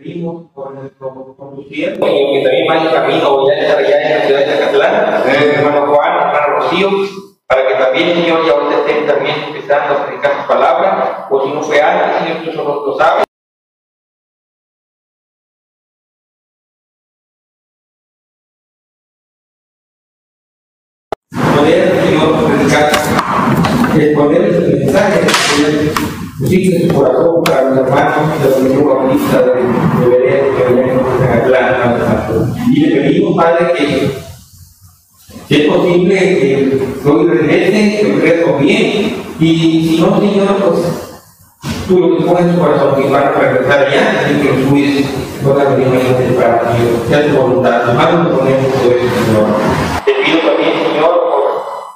pedimos 0.00 0.50
por 0.52 0.74
nuestro 0.74 1.36
conduciendo 1.36 2.06
y 2.08 2.34
que 2.34 2.42
también 2.42 2.66
va 2.68 2.78
en 2.78 2.90
camino 2.90 3.46
ya 3.46 3.54
estar 3.54 3.78
allá 3.78 4.02
en 4.02 4.18
la 4.18 4.26
ciudad 4.26 4.40
de 4.40 4.46
Zacatlán, 4.46 5.22
el 5.28 5.50
hermano 5.50 5.94
Juan, 5.94 6.12
el 6.12 6.18
hermano 6.26 6.46
Rocío, 6.58 6.88
para 7.46 7.68
que 7.68 7.74
también, 7.74 8.14
Señor, 8.14 8.44
ya 8.44 8.52
ahorita 8.52 8.80
estén 8.80 9.06
también 9.06 9.36
empezando 9.48 9.94
a 9.94 10.06
predicar 10.06 10.42
su 10.42 10.48
palabra, 10.48 11.28
o 11.30 11.44
si 11.44 11.52
no 11.52 11.62
fue 11.62 11.80
antes, 11.80 12.42
Señor, 12.44 12.54
tú 12.54 12.86
lo 12.86 12.96
sabes. 12.98 13.24
Poder, 21.56 22.00
Señor, 22.02 22.28
predicar, 22.46 22.90
exponer 23.96 24.42
el 24.42 24.78
mensaje, 24.78 25.20
Posible 26.70 26.88
su 26.88 26.94
corazón 26.94 27.42
para 27.42 27.70
los 27.70 27.78
hermanos 27.78 28.42
de 28.42 28.50
la 28.50 28.56
Religión 28.56 28.86
Bautista 28.86 29.42
de, 29.42 29.52
de 30.00 30.16
Belén, 30.16 30.44
vienen 30.68 31.00
en 31.00 31.32
Atlanta. 31.32 32.30
Y 32.68 32.80
le 32.80 33.00
pedimos, 33.00 33.36
Padre, 33.36 33.72
que 33.76 34.10
si 35.48 35.62
es 35.62 35.68
posible 35.68 36.16
que 36.16 37.08
hoy 37.08 37.26
regrese, 37.26 37.98
que 38.00 38.12
regrese 38.12 38.52
bien, 38.60 39.16
y 39.40 39.88
si 39.88 40.00
no, 40.00 40.20
Señor, 40.20 40.56
pues 40.62 40.80
tú 41.88 41.98
lo 41.98 42.16
que 42.16 42.24
pones 42.24 42.44
en 42.44 42.54
su 42.54 42.60
corazón 42.60 43.02
que 43.02 43.08
van 43.08 43.24
a 43.24 43.30
regresar 43.32 43.90
ya, 43.90 44.30
y 44.30 44.40
que 44.40 44.52
los 44.52 44.70
cuides 44.70 45.06
todas 45.42 45.64
las 45.64 45.76
bendiciones 45.76 46.32
para 46.34 46.60
que 46.60 47.08
sea 47.08 47.26
tu 47.26 47.36
voluntad. 47.36 47.88
Hermanos, 47.88 48.38
ponemos 48.38 48.72
todo 48.74 48.92
eso, 48.92 49.24
Señor. 49.26 49.46
Te 50.04 50.12
pido 50.24 50.38
también, 50.38 50.72
Señor, 50.86 51.20
por 51.30 51.42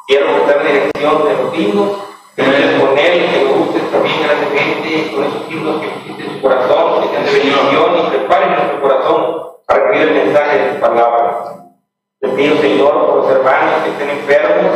quiero 0.08 0.26
en 0.26 0.66
dirección 0.66 1.24
de 1.24 1.42
los 1.44 1.58
himnos, 1.58 2.03
des 2.42 2.80
con 2.80 2.98
él, 2.98 3.30
que 3.30 3.44
lo 3.44 3.62
uses 3.62 3.90
también 3.92 4.16
grandemente 4.22 5.12
con 5.14 5.24
esos 5.24 5.50
himnos 5.50 5.80
que 5.80 5.88
pusiste 5.88 6.24
en 6.24 6.34
su 6.34 6.40
corazón, 6.40 7.02
que 7.02 7.08
sean 7.08 7.24
de 7.24 7.30
bendición 7.30 7.98
y 7.98 8.10
preparen 8.10 8.50
nuestro 8.50 8.80
corazón 8.82 9.36
para 9.66 9.90
que 9.90 10.02
el 10.02 10.10
mensaje 10.10 10.58
de 10.58 10.64
tu 10.72 10.80
palabra. 10.80 11.44
Te 12.20 12.28
pido, 12.28 12.56
Señor, 12.56 13.06
por 13.06 13.16
los 13.16 13.30
hermanos 13.30 13.82
que 13.84 13.90
estén 13.90 14.10
enfermos, 14.10 14.72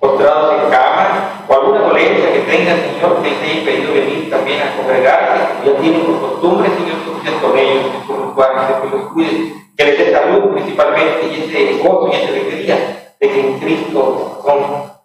postrados 0.00 0.54
en 0.54 0.70
cama, 0.70 1.44
o 1.46 1.54
alguna 1.54 1.80
dolencia 1.80 2.32
que 2.32 2.40
tengan, 2.40 2.76
Señor, 2.80 3.22
que 3.22 3.30
te 3.30 3.44
haya 3.44 3.64
pedido 3.64 3.92
venir 3.92 4.30
también 4.30 4.62
a 4.62 4.76
congregarse, 4.76 5.44
ya 5.64 5.76
tienen 5.80 6.00
por 6.02 6.20
costumbre, 6.20 6.70
Señor, 6.70 6.96
que 7.04 7.28
estés 7.28 7.42
con 7.42 7.58
ellos, 7.58 7.84
que 7.92 8.06
con 8.06 8.20
los 8.26 8.34
cuales 8.34 8.62
que 8.82 8.96
los 8.96 9.12
cuides, 9.12 9.52
que 9.76 9.84
les 9.84 9.98
dé 9.98 10.12
salud 10.12 10.52
principalmente 10.54 11.26
y 11.26 11.44
ese 11.44 11.82
gozo 11.82 12.08
y 12.08 12.16
esa 12.16 12.28
alegría 12.28 13.14
de 13.20 13.28
que 13.28 13.40
en 13.40 13.58
Cristo 13.60 14.42
son 14.44 14.95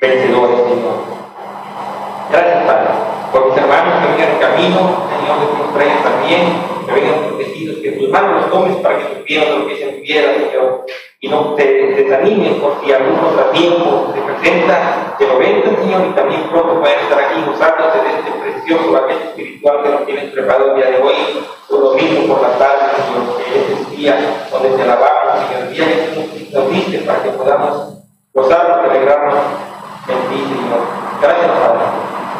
vencedores, 0.00 0.58
Señor. 0.68 1.18
Gracias, 2.30 2.64
Padre, 2.64 2.88
por 3.32 3.48
mis 3.48 3.58
hermanos 3.58 3.94
que 4.00 4.12
vengan 4.12 4.32
en 4.32 4.38
camino, 4.38 4.78
Señor, 5.08 5.36
que 5.40 5.58
nos 5.58 5.74
traigan 5.74 6.02
también, 6.02 6.40
que 6.86 6.92
vengan 6.92 7.24
protegidos, 7.24 7.78
que 7.78 7.92
tus 7.92 8.08
manos 8.10 8.42
los 8.42 8.50
tomes 8.50 8.76
para 8.76 8.98
que 8.98 9.14
supieran 9.16 9.60
lo 9.60 9.66
que 9.66 9.76
se 9.76 9.88
enviara, 9.88 10.34
Señor, 10.34 10.86
y 11.20 11.28
no 11.28 11.54
te 11.54 11.64
desanimen 11.64 12.60
por 12.60 12.80
si 12.80 12.92
algún 12.92 13.18
tiempo 13.52 14.12
se 14.14 14.20
presenta, 14.20 15.16
que 15.18 15.26
lo 15.26 15.38
vengan, 15.38 15.76
Señor, 15.82 16.06
y 16.06 16.14
también 16.14 16.42
pronto 16.50 16.80
pueden 16.80 16.98
estar 17.00 17.18
aquí 17.18 17.42
gozándose 17.46 17.98
de 17.98 18.10
este 18.18 18.30
precioso 18.30 18.92
banquete 18.92 19.24
espiritual 19.24 19.82
que 19.82 19.88
nos 19.88 20.06
tienes 20.06 20.24
preparado 20.32 20.70
el 20.70 20.76
día 20.76 20.90
de 20.90 21.02
hoy, 21.02 21.14
por 21.68 21.80
domingo 21.80 22.34
por 22.34 22.42
la 22.42 22.58
tarde, 22.58 22.84
Señor, 22.94 23.36
que 23.36 23.58
es 23.58 23.80
el 23.80 23.96
día 23.96 24.46
donde 24.50 24.68
te 24.68 24.82
alabamos, 24.82 25.48
Señor, 25.48 25.62
el 25.66 25.74
día 25.74 25.84
que 25.86 26.12
tú 26.14 26.58
nos 26.58 26.70
diste 26.70 26.98
para 26.98 27.22
que 27.22 27.30
podamos 27.30 27.98
gozarnos 28.32 28.90
alegrarnos 28.90 29.34
en 30.12 30.20
ti, 30.28 30.38
Señor. 30.48 30.80
Gracias, 31.20 31.50
Padre. 31.50 31.84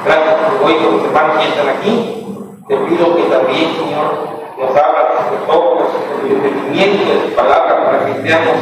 Gracias 0.05 0.35
por 0.35 0.67
hoy 0.67 0.75
por 0.75 0.93
los 0.93 1.05
hermanos 1.05 1.39
que 1.39 1.49
están 1.49 1.69
aquí. 1.69 2.25
Te 2.69 2.77
pido 2.77 3.17
que 3.17 3.23
también, 3.25 3.77
Señor, 3.77 4.29
nos 4.59 4.71
abras 4.71 5.33
los 5.33 5.57
ojos, 5.57 5.85
el 6.25 6.33
entendimiento 6.33 7.13
de 7.13 7.29
tu 7.29 7.35
palabra 7.35 7.85
para 7.85 8.07
que 8.07 8.23
seamos 8.23 8.57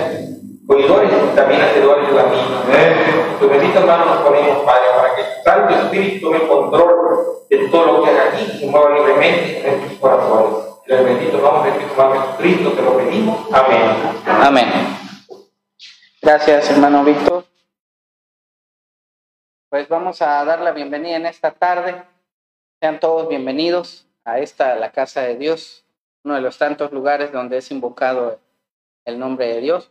oidores 0.68 1.10
y 1.10 1.36
también 1.36 1.62
hacedores 1.62 2.08
de 2.08 2.14
la 2.14 2.22
misma. 2.24 2.62
Tu 3.38 3.48
bendita 3.48 3.80
mano 3.80 4.04
nos 4.06 4.16
ponemos, 4.18 4.58
Padre, 4.64 4.86
para 4.96 5.14
que 5.14 5.22
tu 5.22 5.42
Santo 5.44 5.74
Espíritu 5.74 6.26
tome 6.26 6.46
control 6.46 6.96
de 7.50 7.68
todo 7.68 7.86
lo 7.86 8.02
que 8.02 8.10
haga 8.10 8.24
aquí 8.32 8.50
y 8.54 8.58
se 8.58 8.66
mueva 8.66 8.90
libremente 8.90 9.68
en 9.68 9.80
tus 9.82 9.98
corazones. 9.98 10.64
En 10.86 10.98
el 10.98 11.04
bendito 11.04 11.38
nombre 11.38 11.72
de 11.72 11.78
tu 11.78 11.94
Madre 11.96 12.20
Jesucristo 12.20 12.70
te 12.70 12.82
lo 12.82 12.96
pedimos. 12.96 13.38
Amén. 13.52 13.82
Amén. 14.26 14.68
Gracias, 16.22 16.70
hermano 16.70 17.04
Víctor. 17.04 17.44
Pues 19.68 19.88
vamos 19.88 20.22
a 20.22 20.44
dar 20.44 20.60
la 20.60 20.70
bienvenida 20.70 21.16
en 21.16 21.26
esta 21.26 21.50
tarde. 21.50 22.04
Sean 22.78 23.00
todos 23.00 23.28
bienvenidos 23.28 24.06
a 24.24 24.38
esta, 24.38 24.76
la 24.76 24.92
casa 24.92 25.22
de 25.22 25.36
Dios, 25.36 25.84
uno 26.22 26.36
de 26.36 26.40
los 26.40 26.56
tantos 26.56 26.92
lugares 26.92 27.32
donde 27.32 27.56
es 27.56 27.72
invocado 27.72 28.38
el 29.04 29.18
nombre 29.18 29.48
de 29.48 29.60
Dios. 29.60 29.90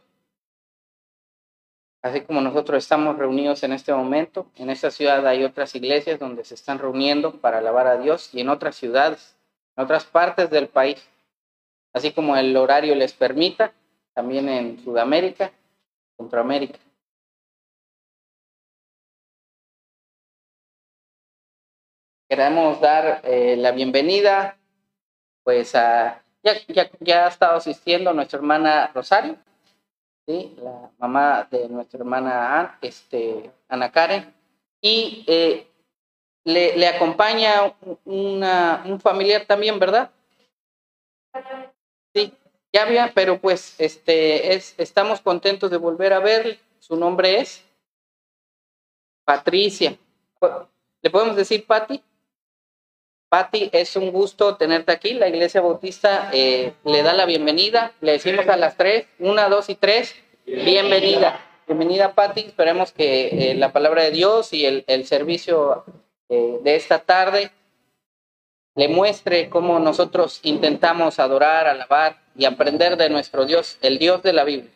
Así 2.02 2.22
como 2.22 2.40
nosotros 2.40 2.78
estamos 2.78 3.18
reunidos 3.18 3.64
en 3.64 3.74
este 3.74 3.94
momento, 3.94 4.50
en 4.56 4.70
esta 4.70 4.92
ciudad 4.92 5.28
hay 5.28 5.44
otras 5.44 5.76
iglesias 5.76 6.20
donde 6.20 6.46
se 6.46 6.54
están 6.54 6.80
reuniendo 6.80 7.42
para 7.42 7.58
alabar 7.58 7.88
a 7.88 7.98
Dios 7.98 8.34
y 8.34 8.40
en 8.40 8.48
otras 8.48 8.78
ciudades, 8.78 9.36
en 9.76 9.84
otras 9.84 10.06
partes 10.06 10.50
del 10.50 10.70
país, 10.70 11.06
así 11.92 12.14
como 12.14 12.38
el 12.38 12.56
horario 12.56 12.96
les 12.96 13.12
permita, 13.12 13.74
también 14.14 14.48
en 14.48 14.80
Sudamérica, 14.82 15.52
Centroamérica. 16.16 16.80
Queremos 22.28 22.82
dar 22.82 23.22
eh, 23.24 23.56
la 23.56 23.72
bienvenida, 23.72 24.58
pues 25.44 25.76
a, 25.76 26.24
ya, 26.42 26.54
ya, 27.00 27.26
ha 27.26 27.28
estado 27.28 27.58
asistiendo 27.58 28.14
nuestra 28.14 28.40
hermana 28.40 28.90
Rosario, 28.96 29.38
¿sí? 30.26 30.56
la 30.58 30.90
mamá 30.98 31.48
de 31.52 31.70
nuestra 31.70 32.00
hermana 32.00 32.80
este, 32.82 33.52
Ana 33.70 33.92
Karen, 33.92 34.34
y 34.82 35.24
eh, 35.28 35.68
le, 36.46 36.76
le, 36.76 36.88
acompaña 36.88 37.76
una, 38.06 38.84
un 38.88 39.00
familiar 39.00 39.46
también, 39.46 39.78
¿verdad? 39.78 40.10
Sí, 42.12 42.34
ya 42.74 42.84
había, 42.84 43.12
pero 43.14 43.40
pues 43.40 43.80
este, 43.80 44.56
es, 44.56 44.74
estamos 44.80 45.22
contentos 45.22 45.70
de 45.70 45.78
volver 45.78 46.12
a 46.14 46.20
ver. 46.20 46.60
Su 46.80 46.96
nombre 46.96 47.40
es 47.40 47.64
Patricia. 49.24 49.98
¿Le 51.02 51.10
podemos 51.10 51.36
decir 51.36 51.66
Patti? 51.66 52.02
Patti, 53.30 53.70
es 53.74 53.96
un 53.96 54.12
gusto 54.12 54.56
tenerte 54.56 54.92
aquí. 54.92 55.14
La 55.14 55.28
Iglesia 55.28 55.62
Bautista 55.62 56.30
eh, 56.32 56.74
le 56.84 57.04
da 57.04 57.14
la 57.14 57.26
bienvenida. 57.26 57.92
Le 58.02 58.14
decimos 58.14 58.48
a 58.48 58.56
las 58.56 58.78
tres, 58.78 59.08
una, 59.20 59.50
dos 59.50 59.70
y 59.70 59.76
tres, 59.76 60.16
bienvenida. 60.46 61.40
Bienvenida, 61.68 62.14
Patti. 62.14 62.42
Esperemos 62.42 62.92
que 62.92 63.52
eh, 63.52 63.56
la 63.56 63.74
palabra 63.74 64.04
de 64.04 64.12
Dios 64.12 64.54
y 64.54 64.66
el, 64.66 65.06
servicio 65.06 65.84
eh, 66.30 66.60
de 66.64 66.76
esta 66.76 67.00
tarde 67.00 67.52
le 68.76 68.88
muestre 68.90 69.50
cómo 69.50 69.80
nosotros 69.80 70.40
intentamos 70.44 71.18
adorar, 71.20 71.68
alabar 71.68 72.22
y 72.36 72.46
aprender 72.46 72.98
de 72.98 73.10
nuestro 73.10 73.46
Dios, 73.46 73.80
el 73.82 73.98
Dios 73.98 74.22
de 74.22 74.34
la 74.34 74.44
Biblia. 74.44 74.72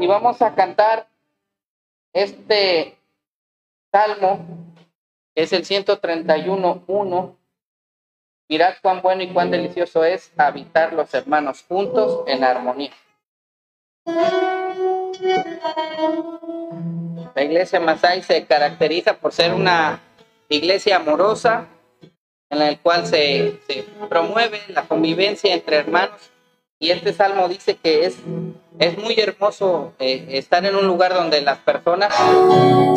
Y 0.00 0.06
vamos 0.06 0.40
a 0.40 0.54
cantar 0.54 1.06
este 2.12 2.96
salmo 3.92 4.69
es 5.42 5.52
el 5.52 5.64
131.1. 5.64 7.36
Mirad 8.48 8.74
cuán 8.82 9.00
bueno 9.00 9.22
y 9.22 9.32
cuán 9.32 9.50
delicioso 9.50 10.04
es 10.04 10.32
habitar 10.36 10.92
los 10.92 11.12
hermanos 11.14 11.64
juntos 11.68 12.24
en 12.26 12.42
armonía. 12.42 12.92
La 17.34 17.42
iglesia 17.42 17.80
Masai 17.80 18.22
se 18.22 18.44
caracteriza 18.46 19.14
por 19.18 19.32
ser 19.32 19.54
una 19.54 20.00
iglesia 20.48 20.96
amorosa 20.96 21.68
en 22.50 22.58
la 22.58 22.76
cual 22.78 23.06
se, 23.06 23.60
se 23.68 23.84
promueve 24.08 24.60
la 24.68 24.82
convivencia 24.82 25.54
entre 25.54 25.76
hermanos 25.76 26.30
y 26.82 26.90
este 26.92 27.12
salmo 27.12 27.46
dice 27.46 27.76
que 27.76 28.06
es, 28.06 28.14
es 28.78 28.96
muy 28.96 29.14
hermoso 29.20 29.92
eh, 29.98 30.28
estar 30.30 30.64
en 30.64 30.74
un 30.74 30.86
lugar 30.86 31.12
donde 31.12 31.42
las 31.42 31.58
personas 31.58 32.10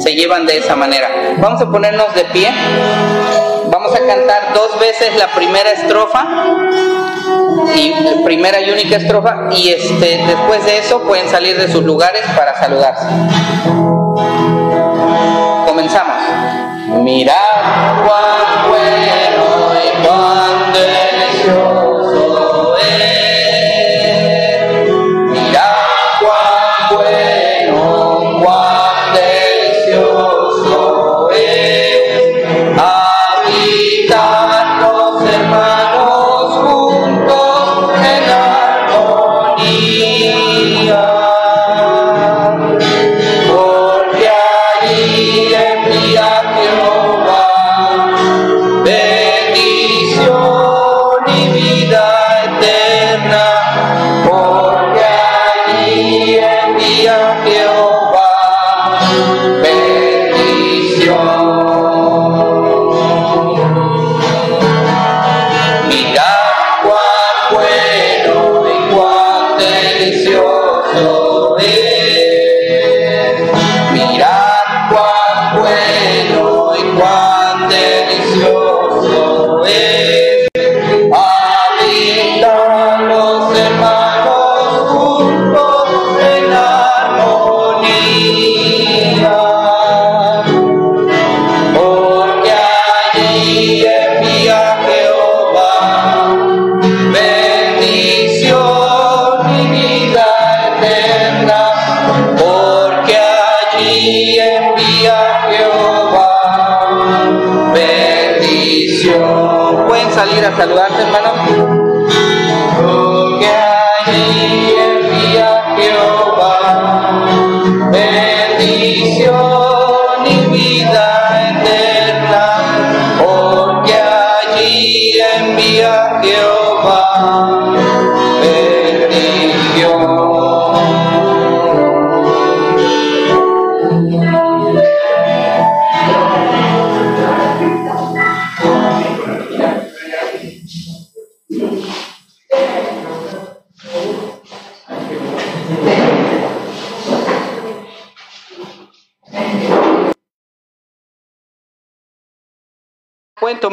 se 0.02 0.16
llevan 0.16 0.46
de 0.46 0.60
esa 0.60 0.78
manera. 0.78 1.10
Vamos 1.40 1.62
a 1.62 1.70
ponernos 1.70 2.16
de 2.16 2.24
pie. 2.26 2.50
Vamos 3.68 3.94
a 3.94 4.00
cantar 4.00 4.54
dos 4.54 4.80
veces 4.80 5.14
la 5.18 5.28
primera 5.34 5.70
estrofa 5.72 6.26
y 7.76 7.94
primera 8.24 8.62
y 8.62 8.72
única 8.72 8.96
estrofa 8.96 9.50
y 9.52 9.68
este 9.68 10.18
después 10.28 10.66
de 10.66 10.78
eso 10.78 11.02
pueden 11.02 11.28
salir 11.28 11.58
de 11.58 11.70
sus 11.70 11.84
lugares 11.84 12.24
para 12.38 12.58
saludarse. 12.58 13.06
Comenzamos. 15.66 16.24
Mirad 17.02 17.34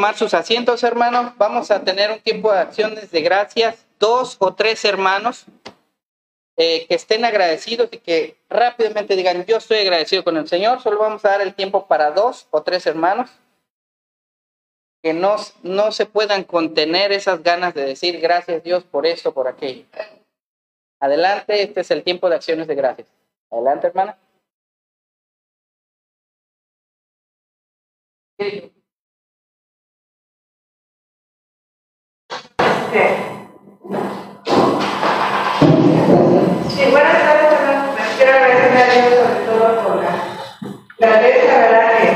tomar 0.00 0.16
sus 0.16 0.32
asientos, 0.32 0.82
hermanos. 0.82 1.34
Vamos 1.36 1.70
a 1.70 1.84
tener 1.84 2.10
un 2.10 2.20
tiempo 2.20 2.50
de 2.50 2.60
acciones 2.60 3.10
de 3.10 3.20
gracias. 3.20 3.86
Dos 3.98 4.36
o 4.38 4.54
tres 4.54 4.82
hermanos 4.86 5.44
eh, 6.56 6.86
que 6.86 6.94
estén 6.94 7.22
agradecidos 7.26 7.90
y 7.92 7.98
que 7.98 8.38
rápidamente 8.48 9.14
digan, 9.14 9.44
yo 9.44 9.58
estoy 9.58 9.80
agradecido 9.80 10.24
con 10.24 10.38
el 10.38 10.48
Señor. 10.48 10.80
Solo 10.80 10.98
vamos 10.98 11.22
a 11.26 11.32
dar 11.32 11.42
el 11.42 11.54
tiempo 11.54 11.86
para 11.86 12.12
dos 12.12 12.46
o 12.50 12.62
tres 12.62 12.86
hermanos 12.86 13.28
que 15.02 15.12
no, 15.12 15.36
no 15.62 15.92
se 15.92 16.06
puedan 16.06 16.44
contener 16.44 17.12
esas 17.12 17.42
ganas 17.42 17.74
de 17.74 17.84
decir 17.84 18.20
gracias 18.20 18.62
Dios 18.62 18.84
por 18.84 19.04
esto, 19.04 19.34
por 19.34 19.48
aquello. 19.48 19.84
Adelante, 20.98 21.62
este 21.62 21.82
es 21.82 21.90
el 21.90 22.02
tiempo 22.04 22.30
de 22.30 22.36
acciones 22.36 22.66
de 22.68 22.74
gracias. 22.74 23.08
Adelante, 23.50 23.88
hermana. 23.88 24.16
Sí, 32.90 32.96
buenas 36.90 37.22
tardes. 37.22 37.54
Quiero 38.16 38.32
agradecer 38.32 38.76
a 38.76 38.84
Dios 38.90 39.14
sobre 39.14 39.38
todo 39.46 39.64
por 39.84 39.94
la 40.02 40.12
grandeza, 40.98 41.52
¿verdad? 41.56 41.86
Que 41.98 42.08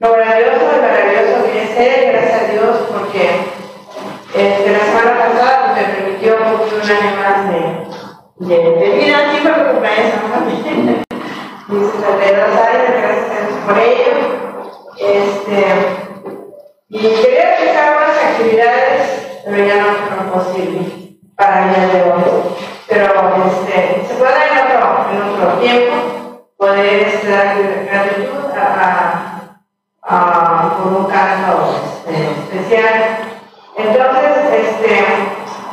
lo 0.00 0.12
grandioso 0.12 0.66
y 0.76 0.80
maravilloso 0.82 1.36
que 1.50 1.62
es 1.62 1.72
Él, 1.78 2.12
gracias 2.12 2.42
a 2.42 2.44
Dios, 2.52 2.76
porque 2.90 3.22
este, 4.34 4.70
la 4.70 4.84
semana 4.84 5.12
pasada 5.18 5.52
pues, 5.64 5.88
me 5.88 5.94
permitió 5.94 6.32
un 6.36 6.90
año 6.90 7.12
más 7.16 7.38
de, 7.48 7.60
de, 8.54 8.56
de 8.70 8.86
vida. 8.98 9.16
Sí, 9.32 9.36
fue 9.38 9.52
mi 9.56 9.64
cumpleaños, 9.70 10.20
¿no? 10.28 10.36
Mis 11.68 11.90
62 11.90 12.48
años, 12.54 12.84
gracias 13.00 13.30
a 13.30 13.32
Dios 13.46 13.56
por 13.64 13.76
ello. 13.78 14.12
Este, 14.98 16.02
y 16.94 16.98
quería 16.98 17.54
explicar 17.54 17.96
unas 17.96 18.22
actividades, 18.22 18.91
pero 19.44 19.66
ya 19.66 19.76
no 19.76 19.86
fueron 20.06 20.30
posibles 20.30 20.92
para 21.36 21.64
el 21.64 21.74
día 21.74 21.86
de 21.88 22.12
hoy. 22.12 22.22
Pero 22.88 23.04
este, 23.46 24.06
se 24.06 24.14
puede 24.14 24.32
en 24.32 24.58
otro, 24.58 25.06
en 25.10 25.22
otro 25.22 25.58
tiempo 25.58 26.48
poder 26.56 27.08
este, 27.08 27.28
dar 27.28 27.56
gratitud 27.56 28.50
a, 28.54 29.42
a, 30.02 30.66
a, 30.66 30.78
por 30.78 30.92
un 30.92 31.06
caso 31.06 31.80
este, 32.06 32.56
especial. 32.56 33.18
Entonces, 33.76 34.30
este, 34.52 35.04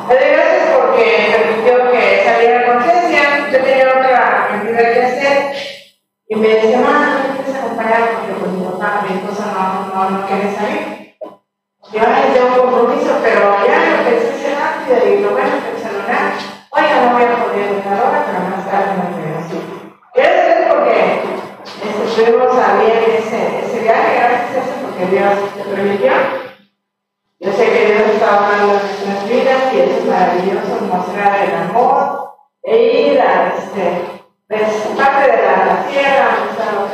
le 0.08 0.14
doy 0.14 0.30
gracias 0.32 0.76
porque 0.80 1.36
permitió 1.36 1.90
que 1.92 2.22
saliera 2.24 2.72
conciencia. 2.72 3.50
Yo 3.52 3.58
tenía 3.62 3.88
otra 3.88 4.44
actividad 4.44 4.92
que 4.92 5.02
hacer 5.02 5.52
y 6.28 6.36
me 6.36 6.48
decía, 6.48 6.78
mamá, 6.78 7.18
¿no 7.28 7.44
quieres 7.44 7.62
acompañar? 7.62 8.10
Porque 8.14 8.40
pues 8.40 8.52
mi 8.52 8.64
papá, 8.64 9.04
mi 9.08 9.16
esposa 9.16 9.52
no, 9.52 9.94
no, 9.94 10.10
no 10.10 10.26
quiere 10.26 10.54
salir. 10.54 10.89
Yo 11.92 11.98
tengo 11.98 12.46
un 12.46 12.70
compromiso, 12.70 13.18
pero 13.20 13.66
ya 13.66 14.04
pensé 14.06 14.30
ese 14.30 14.54
rápido 14.54 15.12
y 15.12 15.22
lo 15.22 15.30
bueno 15.30 15.58
celular, 15.74 16.38
oiga, 16.70 17.02
no 17.02 17.14
voy 17.14 17.24
a 17.24 17.42
poder 17.42 17.72
estar 17.78 17.98
ahora, 17.98 18.24
pero 18.26 18.38
más 18.46 18.64
tarde 18.70 18.94
me 18.94 19.10
quedo 19.18 19.38
así. 19.42 19.58
Gracias 20.14 20.66
a 20.66 20.68
porque 20.70 21.22
este, 21.82 22.04
estuvimos 22.06 22.54
a 22.56 22.78
bien 22.78 23.02
ese, 23.18 23.66
ese 23.66 23.80
viaje, 23.80 24.14
gracias 24.14 24.54
a 24.54 24.60
eso, 24.62 24.74
porque 24.86 25.06
Dios 25.06 25.34
te 25.56 25.62
permitió. 25.64 26.12
Yo 27.40 27.52
sé 27.52 27.64
que 27.72 27.86
Dios 27.86 28.14
está 28.14 28.36
hablando 28.36 28.74
en 28.74 28.86
nuestras 28.86 29.28
vidas 29.28 29.74
y 29.74 29.80
es 29.80 30.04
maravilloso, 30.06 30.86
mostrar 30.86 31.42
el 31.42 31.54
amor 31.56 32.34
e 32.62 32.76
ir 33.10 33.20
a 33.20 33.52
este, 33.58 34.22
pues, 34.46 34.62
parte 34.96 35.26
de 35.26 35.42
la 35.42 35.86
tierra, 35.90 36.38
donde 36.38 36.89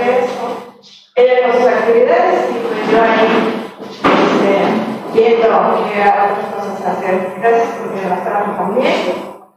viendo 5.26 5.48
qué 5.48 6.00
otras 6.00 6.54
cosas 6.54 6.86
hacer. 6.86 7.34
Gracias 7.38 7.68
porque 7.78 8.08
las 8.08 8.24
trajo 8.24 8.52
también, 8.52 8.94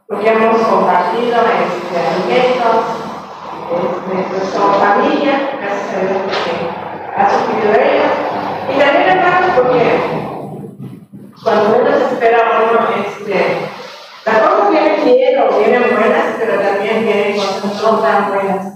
porque 0.08 0.30
hemos 0.30 0.62
compartido 0.62 1.38
este, 1.38 1.98
alimentos 2.00 2.86
este, 3.70 4.58
como 4.58 4.74
familia, 4.74 5.52
gracias 5.62 5.94
a 5.94 6.00
Dios 6.00 6.18
porque 6.26 6.54
ha 7.16 7.30
sufrido 7.30 7.74
ello. 7.74 8.08
Y 8.74 8.80
también 8.80 9.10
hermanos 9.10 9.52
porque 9.56 9.84
cuando 11.44 11.70
menos 11.70 12.02
espera 12.12 12.40
uno, 12.72 12.80
este, 13.06 13.70
las 14.26 14.38
cosas 14.40 14.72
vienen 14.72 15.06
bien 15.06 15.40
o 15.40 15.58
vienen 15.58 15.84
buenas, 15.92 16.26
pero 16.40 16.60
también 16.60 17.06
vienen 17.06 17.36
cosas 17.36 17.82
no 17.84 18.00
tan 18.00 18.30
buenas. 18.30 18.74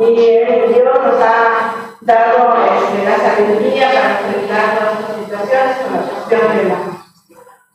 Y 0.00 0.14
Dios 0.14 0.84
nos 1.02 1.20
ha 1.20 1.87
dado 2.00 2.56
este, 2.64 3.04
la 3.04 3.16
sabiduría 3.16 3.90
para 3.92 4.20
enfrentar 4.20 4.78
estas 5.00 5.16
situaciones 5.16 5.76
con 5.78 5.92
la 5.96 6.02
cuestión 6.02 6.56
de 6.56 6.64
la 6.64 6.78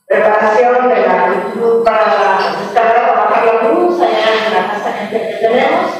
preparación 0.07 0.89
de 0.89 1.07
la 1.07 1.25
actitud 1.25 1.83
para 1.83 2.39
estar 2.65 2.97
a 2.97 3.11
bajar 3.13 3.45
la 3.45 3.69
luz 3.69 4.01
allá 4.01 4.47
en 4.47 4.53
la 4.53 4.73
casa 4.73 5.09
que 5.09 5.19
tenemos. 5.39 5.91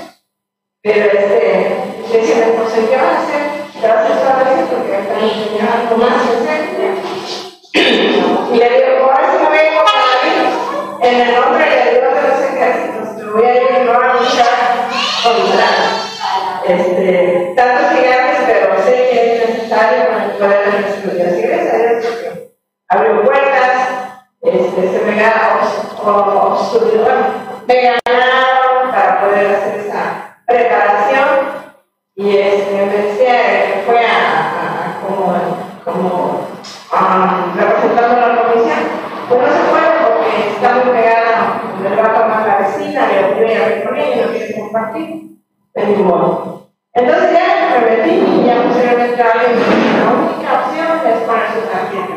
Pero 0.81 1.05
este, 1.05 1.41
decirle, 2.11 2.45
pues, 2.57 2.73
¿qué 2.73 2.95
van 2.95 3.05
a 3.05 3.21
hacer? 3.21 3.43
Gracias 3.81 4.19
a 4.19 4.43
Dios 4.43 4.69
porque 4.69 4.99
están 4.99 5.23
enseñando 5.23 5.73
algo 5.73 5.97
más 5.97 6.17
en 6.29 6.39
serio. 6.45 6.63
Y 8.53 8.57
le 8.57 8.69
digo, 8.69 9.07
por 9.07 9.19
eso 9.19 9.49
vengo 9.49 9.81
para 9.83 10.03
en 11.03 11.19
el 11.19 11.35
nombre 11.35 11.72
este, 16.65 17.53
tantos 17.55 17.91
gigantes, 17.91 18.39
pero 18.47 18.81
sé 18.83 19.09
que 19.11 19.35
es 19.35 19.49
necesario 19.49 20.07
para 20.07 20.25
el 20.25 20.31
poder 20.31 20.71
de 20.71 20.79
nuestro 20.79 21.11
Dios. 21.11 21.37
Y 21.37 21.41
gracias 21.41 22.05
a 22.89 22.95
abrió 22.95 23.23
puertas, 23.23 23.89
este, 24.41 24.81
se 24.91 25.05
me 25.05 25.23
obstruyó, 26.53 27.05
me 27.67 27.75
ganaron 27.75 28.91
para 28.91 29.21
poder 29.21 29.55
hacer 29.55 29.79
esa 29.79 30.37
preparación. 30.45 31.63
Y 32.15 32.37
este, 32.37 32.85
me 32.85 32.97
decía 32.97 33.33
que 33.33 33.83
fue 33.85 34.05
a, 34.05 34.19
a, 34.59 35.01
como, 35.01 35.33
como 35.83 36.47
um, 36.93 37.57
representando 37.57 38.27
la 38.27 38.43
comisión. 38.43 38.79
Pues 39.27 39.41
no 39.41 39.47
se 39.47 39.63
puede 39.63 39.89
porque 40.05 40.49
está 40.51 40.73
muy 40.75 40.93
pegada, 40.93 41.61
le 41.81 41.95
va 41.95 42.07
a 42.07 42.13
tomar 42.13 42.47
la 42.47 42.57
vecina, 42.57 43.07
le 43.07 43.33
voy 43.33 43.53
a 43.53 43.67
ver 43.67 43.83
con 43.83 43.95
ella 43.97 44.25
no 44.27 44.31
quiere 44.31 44.59
compartir. 44.59 45.33
Pero 45.73 46.69
Entonces 46.93 47.31
ya 47.33 47.79
me 47.79 47.89
metí 47.89 48.11
y 48.11 48.45
ya 48.45 48.61
posteriormente 48.61 49.21
alguien 49.23 49.57
la 49.97 50.11
única 50.13 50.49
opción 50.61 51.01
es 51.07 51.17
poner 51.25 51.47
su 51.49 51.61
tarjeta. 51.67 52.13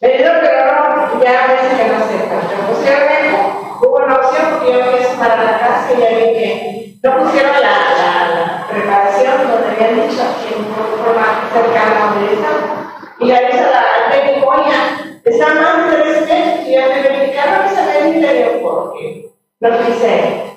Me 0.00 0.08
dijeron 0.08 0.40
que 0.40 0.48
no, 0.48 1.22
ya 1.22 1.46
veces 1.46 1.78
que 1.78 1.88
no 1.88 1.96
aceptan. 1.96 2.40
Pero 2.48 2.62
posteriormente 2.68 3.36
hubo 3.82 3.96
una 3.96 4.14
opción 4.16 4.44
porque 4.52 4.72
yo 4.72 4.96
quise 4.96 5.16
para 5.18 5.44
la 5.44 5.58
casa 5.58 5.92
y 5.92 6.00
ya 6.00 6.08
vi 6.08 6.32
que 6.32 6.96
no 7.02 7.18
pusieron 7.18 7.52
la, 7.52 7.60
la, 7.60 8.10
la 8.34 8.66
preparación 8.66 9.36
donde 9.50 9.68
habían 9.68 10.08
dicho 10.08 10.22
aquí 10.22 10.54
en 10.56 10.64
forma 10.64 11.50
cercana 11.52 12.08
a 12.08 12.32
estaba. 12.32 12.94
Y 13.20 13.26
la 13.26 13.50
hizo 13.50 13.70
la 13.70 14.10
técnico, 14.10 14.48
oiga, 14.48 15.20
está 15.22 15.46
más 15.54 15.90
de 15.90 15.96
tres 15.96 16.20
meses 16.22 16.66
y 16.66 16.72
ya 16.72 16.88
me 16.88 17.02
verificaron 17.02 17.68
que 17.68 17.74
se 17.74 18.20
me 18.20 18.34
dio 18.34 18.62
porque 18.62 19.30
no 19.60 19.68
quise 19.78 20.53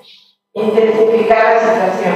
intensificar 0.62 1.56
la 1.56 1.60
situación. 1.60 2.16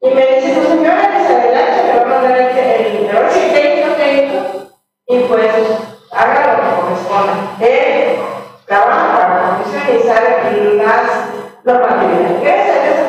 Y 0.00 0.10
me 0.10 0.26
dice, 0.26 0.60
tu 0.60 0.68
señora, 0.68 1.12
que 1.12 1.26
se 1.26 1.34
adelante, 1.34 1.82
te 1.82 1.98
va 1.98 2.02
a 2.02 2.08
mandar 2.08 2.38
el, 2.38 2.58
el, 2.58 3.06
el 3.06 3.52
técnico, 3.52 3.94
técnico, 3.96 4.36
y 5.08 5.18
pues 5.20 5.52
haga 6.12 6.46
lo 6.46 6.62
que 6.62 6.80
corresponda. 6.80 7.56
Él 7.60 8.18
trabaja 8.66 9.18
para 9.18 9.56
profesionalizar 9.56 10.22
las 10.76 11.64
normatividades. 11.64 12.42
¿Qué 12.42 12.48
es 12.48 12.66
eso? 12.68 13.06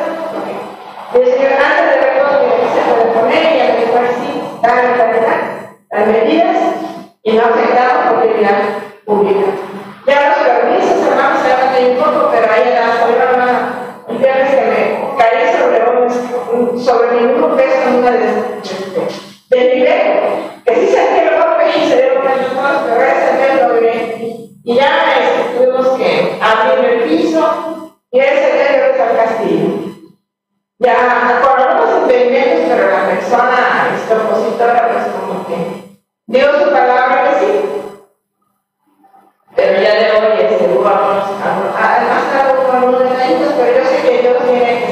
El 1.12 1.24
señor 1.24 1.52
antes 1.52 1.94
de 1.94 2.00
ver 2.00 2.18
todo 2.18 2.32
lo 2.32 2.56
que 2.56 2.68
se 2.68 2.80
puede 2.88 3.04
poner 3.12 3.56
y 3.56 3.60
averiguar 3.60 4.06
si 4.14 4.66
dan 4.66 4.90
las 5.90 6.06
medidas 6.06 6.56
y 7.22 7.32
no 7.32 7.42
afectamos 7.42 8.14
porque 8.14 8.34
mira, 8.36 8.89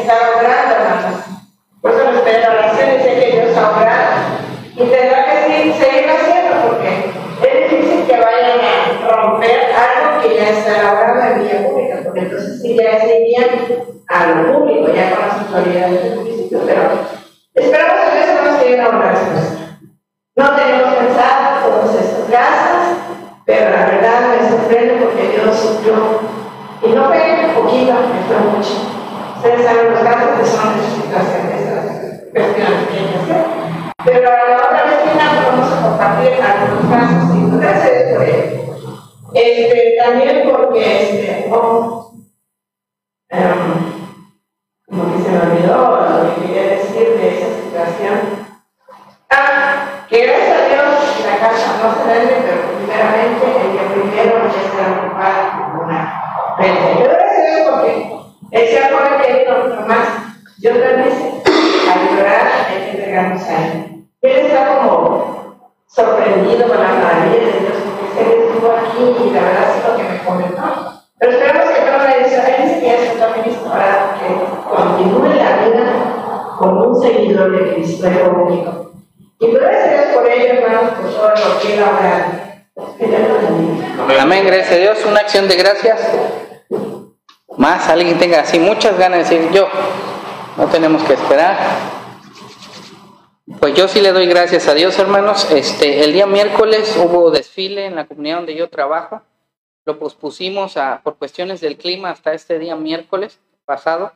está 0.08 0.30
obrando. 0.38 1.22
Por 1.82 1.90
eso 1.90 2.04
nuestra 2.10 2.50
oración 2.50 2.96
dice 2.96 3.20
que 3.20 3.30
Dios 3.30 3.56
ha 3.56 3.70
obrado 3.70 4.14
y 4.74 4.84
tendrá 4.84 5.24
que 5.26 5.72
seguir, 5.74 6.08
haciendo 6.08 6.66
porque 6.66 7.12
es 7.42 7.70
difícil 7.70 8.06
que 8.06 8.16
vayan 8.18 8.58
a 8.58 9.16
romper 9.16 9.60
algo 9.74 10.22
que 10.22 10.36
ya 10.36 10.48
está 10.48 10.82
logrando 10.82 11.20
en 11.22 11.44
vía 11.44 11.68
pública, 11.68 12.00
porque 12.04 12.20
entonces 12.20 12.62
sí 12.62 12.74
ya 12.74 13.00
se 13.00 13.18
a 14.08 14.26
lo 14.26 14.52
público, 14.54 14.88
ya 14.94 15.10
con 15.10 15.28
las 15.28 15.38
autoridades 15.38 15.97
tenga 88.18 88.40
así 88.40 88.58
muchas 88.58 88.98
ganas 88.98 89.28
de 89.28 89.36
decir 89.36 89.52
yo. 89.52 89.68
No 90.56 90.66
tenemos 90.66 91.02
que 91.04 91.14
esperar. 91.14 91.56
Pues 93.60 93.74
yo 93.74 93.88
sí 93.88 94.00
le 94.00 94.12
doy 94.12 94.26
gracias 94.26 94.68
a 94.68 94.74
Dios, 94.74 94.98
hermanos. 94.98 95.50
Este, 95.50 96.04
el 96.04 96.12
día 96.12 96.26
miércoles 96.26 96.96
hubo 96.96 97.30
desfile 97.30 97.86
en 97.86 97.94
la 97.94 98.06
comunidad 98.06 98.36
donde 98.36 98.54
yo 98.54 98.68
trabajo. 98.68 99.22
Lo 99.84 99.98
pospusimos 99.98 100.76
a, 100.76 101.00
por 101.02 101.16
cuestiones 101.16 101.60
del 101.60 101.78
clima 101.78 102.10
hasta 102.10 102.34
este 102.34 102.58
día 102.58 102.76
miércoles 102.76 103.40
pasado 103.64 104.12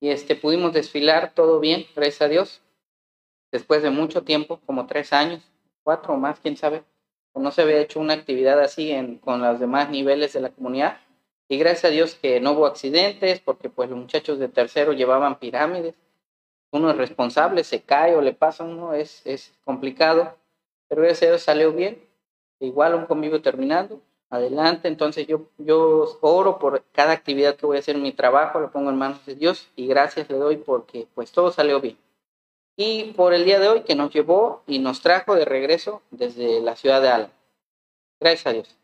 y 0.00 0.10
este 0.10 0.34
pudimos 0.34 0.72
desfilar 0.72 1.32
todo 1.34 1.60
bien, 1.60 1.86
gracias 1.94 2.22
a 2.22 2.28
Dios 2.28 2.62
después 3.52 3.82
de 3.82 3.90
mucho 3.90 4.22
tiempo, 4.22 4.60
como 4.66 4.86
tres 4.86 5.12
años, 5.12 5.42
cuatro 5.82 6.14
o 6.14 6.16
más, 6.16 6.38
quién 6.40 6.56
sabe, 6.56 6.82
no 7.34 7.50
se 7.50 7.62
había 7.62 7.80
hecho 7.80 8.00
una 8.00 8.14
actividad 8.14 8.60
así 8.60 8.90
en, 8.90 9.18
con 9.18 9.40
los 9.40 9.60
demás 9.60 9.90
niveles 9.90 10.32
de 10.32 10.40
la 10.40 10.50
comunidad. 10.50 10.98
Y 11.50 11.58
gracias 11.58 11.86
a 11.86 11.88
Dios 11.88 12.14
que 12.14 12.40
no 12.40 12.52
hubo 12.52 12.64
accidentes, 12.64 13.40
porque 13.40 13.68
pues 13.68 13.90
los 13.90 13.98
muchachos 13.98 14.38
de 14.38 14.48
tercero 14.48 14.92
llevaban 14.92 15.38
pirámides. 15.38 15.94
Uno 16.70 16.90
es 16.90 16.96
responsable, 16.96 17.64
se 17.64 17.82
cae 17.82 18.14
o 18.14 18.22
le 18.22 18.32
pasa 18.32 18.64
uno, 18.64 18.94
es, 18.94 19.20
es 19.26 19.52
complicado. 19.64 20.36
Pero 20.88 21.02
gracias 21.02 21.24
a 21.24 21.32
Dios 21.32 21.42
salió 21.42 21.72
bien. 21.72 22.02
Igual 22.60 22.94
un 22.94 23.06
convivio 23.06 23.42
terminando, 23.42 24.00
adelante. 24.30 24.88
Entonces 24.88 25.26
yo, 25.26 25.48
yo 25.58 26.18
oro 26.22 26.58
por 26.58 26.84
cada 26.92 27.12
actividad 27.12 27.56
que 27.56 27.66
voy 27.66 27.76
a 27.76 27.80
hacer 27.80 27.96
en 27.96 28.02
mi 28.02 28.12
trabajo, 28.12 28.60
lo 28.60 28.70
pongo 28.70 28.90
en 28.90 28.96
manos 28.96 29.26
de 29.26 29.34
Dios 29.34 29.68
y 29.76 29.88
gracias 29.88 30.30
le 30.30 30.36
doy 30.36 30.56
porque 30.56 31.06
pues 31.14 31.32
todo 31.32 31.50
salió 31.50 31.80
bien 31.80 31.98
y 32.82 33.12
por 33.12 33.34
el 33.34 33.44
día 33.44 33.58
de 33.58 33.68
hoy 33.68 33.82
que 33.82 33.94
nos 33.94 34.10
llevó 34.10 34.62
y 34.66 34.78
nos 34.78 35.02
trajo 35.02 35.34
de 35.34 35.44
regreso 35.44 36.00
desde 36.10 36.60
la 36.60 36.76
ciudad 36.76 37.02
de 37.02 37.10
Alma. 37.10 37.32
Gracias 38.18 38.46
a 38.46 38.52
Dios. 38.52 38.79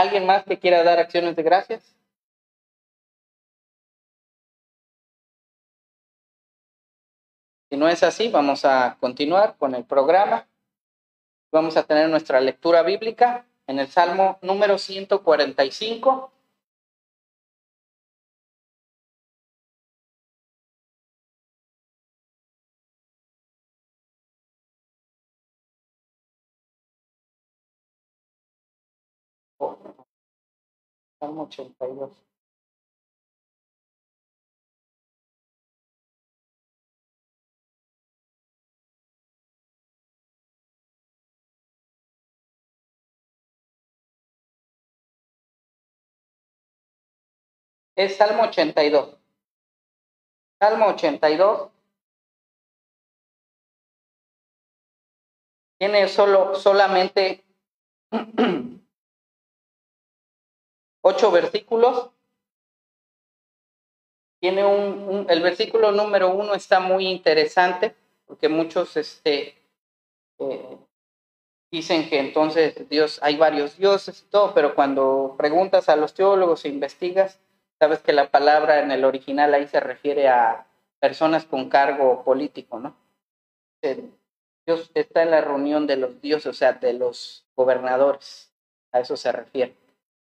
¿Alguien 0.00 0.24
más 0.24 0.44
que 0.44 0.58
quiera 0.58 0.82
dar 0.82 0.98
acciones 0.98 1.36
de 1.36 1.42
gracias? 1.42 1.94
Si 7.68 7.76
no 7.76 7.86
es 7.86 8.02
así, 8.02 8.30
vamos 8.30 8.64
a 8.64 8.96
continuar 8.98 9.56
con 9.58 9.74
el 9.74 9.84
programa. 9.84 10.48
Vamos 11.52 11.76
a 11.76 11.82
tener 11.82 12.08
nuestra 12.08 12.40
lectura 12.40 12.82
bíblica 12.82 13.44
en 13.66 13.78
el 13.78 13.88
Salmo 13.88 14.38
número 14.40 14.78
145. 14.78 16.32
Salmo 31.30 31.44
82. 31.44 32.10
Es 47.96 48.16
Salmo 48.16 48.42
82. 48.44 49.16
Salmo 50.58 50.86
82. 50.86 51.70
Tiene 55.78 56.08
solo, 56.08 56.56
solamente 56.56 57.44
ocho 61.10 61.30
versículos. 61.30 62.10
Tiene 64.40 64.64
un, 64.64 65.26
el 65.28 65.42
versículo 65.42 65.92
número 65.92 66.30
uno 66.30 66.54
está 66.54 66.80
muy 66.80 67.06
interesante 67.06 67.94
porque 68.26 68.48
muchos 68.48 68.96
este, 68.96 69.56
eh, 70.38 70.78
dicen 71.70 72.08
que 72.08 72.18
entonces 72.20 72.88
Dios, 72.88 73.18
hay 73.22 73.36
varios 73.36 73.76
dioses 73.76 74.22
y 74.22 74.30
todo, 74.30 74.54
pero 74.54 74.74
cuando 74.74 75.34
preguntas 75.36 75.88
a 75.88 75.96
los 75.96 76.14
teólogos 76.14 76.64
e 76.64 76.68
investigas, 76.68 77.38
sabes 77.78 78.00
que 78.00 78.12
la 78.12 78.30
palabra 78.30 78.80
en 78.80 78.90
el 78.90 79.04
original 79.04 79.52
ahí 79.52 79.66
se 79.66 79.80
refiere 79.80 80.28
a 80.28 80.66
personas 81.00 81.44
con 81.44 81.68
cargo 81.68 82.22
político, 82.24 82.78
¿no? 82.78 82.96
Dios 84.66 84.90
está 84.94 85.22
en 85.22 85.30
la 85.30 85.40
reunión 85.40 85.86
de 85.86 85.96
los 85.96 86.20
dioses, 86.20 86.46
o 86.46 86.52
sea, 86.52 86.74
de 86.74 86.92
los 86.92 87.46
gobernadores, 87.56 88.52
a 88.92 89.00
eso 89.00 89.16
se 89.16 89.32
refiere. 89.32 89.79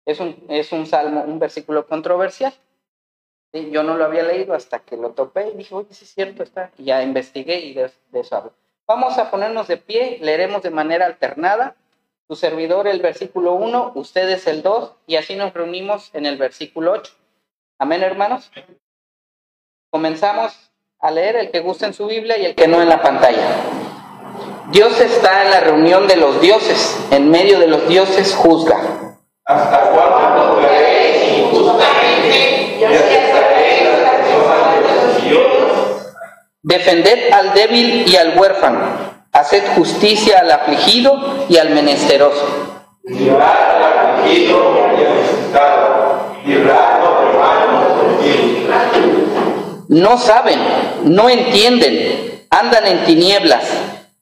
Es 0.05 0.21
un, 0.21 0.45
es 0.49 0.73
un 0.73 0.87
salmo, 0.87 1.23
un 1.23 1.39
versículo 1.39 1.87
controversial. 1.87 2.53
Yo 3.53 3.83
no 3.83 3.97
lo 3.97 4.05
había 4.05 4.23
leído 4.23 4.55
hasta 4.55 4.79
que 4.79 4.97
lo 4.97 5.11
topé 5.11 5.49
y 5.49 5.57
dije, 5.57 5.75
oye, 5.75 5.93
sí 5.93 6.05
es 6.05 6.15
cierto, 6.15 6.43
está. 6.43 6.71
Y 6.79 6.85
ya 6.85 7.03
investigué 7.03 7.61
y 7.61 7.75
de, 7.75 7.91
eso 8.13 8.37
hablo. 8.37 8.53
Vamos 8.87 9.19
a 9.19 9.31
ponernos 9.31 9.69
de 9.69 9.77
pie, 9.77 10.19
leeremos 10.21 10.63
de 10.63 10.71
manera 10.71 11.07
alternada. 11.07 11.77
Tu 12.29 12.35
servidor 12.35 12.89
el 12.89 13.01
versículo 13.01 13.53
1, 13.53 13.93
ustedes 13.95 14.47
el 14.47 14.63
2, 14.63 14.93
y 15.07 15.17
así 15.17 15.37
nos 15.37 15.53
reunimos 15.53 16.11
en 16.15 16.25
el 16.25 16.39
versículo 16.39 16.93
8. 16.93 17.13
Amén, 17.79 18.03
hermanos. 18.03 18.51
Comenzamos 19.91 20.73
a 20.99 21.11
leer 21.11 21.37
el 21.37 21.51
que 21.51 21.61
guste 21.61 21.85
en 21.85 21.93
su 21.93 22.07
Biblia 22.07 22.39
y 22.39 22.47
el 22.47 22.55
que 22.55 22.69
no 22.69 22.81
en 22.81 22.89
la 22.89 23.03
pantalla. 23.03 23.55
Dios 24.71 24.99
está 25.01 25.45
en 25.45 25.51
la 25.51 25.61
reunión 25.61 26.07
de 26.07 26.17
los 26.17 26.41
dioses, 26.41 26.99
en 27.11 27.31
medio 27.31 27.59
de 27.59 27.67
los 27.67 27.87
dioses 27.87 28.35
juzga. 28.35 29.12
¿Hasta 29.45 29.91
cuándo 29.91 30.55
juzgaréis 30.55 31.39
injustamente 31.39 32.77
y 32.79 32.85
aceptaréis 32.85 33.83
las 34.03 35.25
Dios? 35.25 36.13
Defended 36.63 37.33
al 37.33 37.53
débil 37.53 38.05
y 38.07 38.17
al 38.17 38.39
huérfano, 38.39 38.79
haced 39.33 39.65
justicia 39.75 40.39
al 40.41 40.51
afligido 40.53 41.47
y 41.49 41.57
al 41.57 41.71
menesteroso. 41.71 42.47
Librad 43.03 43.43
al 43.43 43.83
afligido 43.83 44.75
y 44.77 45.05
al 45.05 45.15
necesitado, 45.17 46.37
librad 46.47 47.03
No 49.89 50.17
saben, 50.19 50.59
no 51.03 51.29
entienden, 51.29 52.47
andan 52.49 52.87
en 52.87 53.05
tinieblas, 53.05 53.65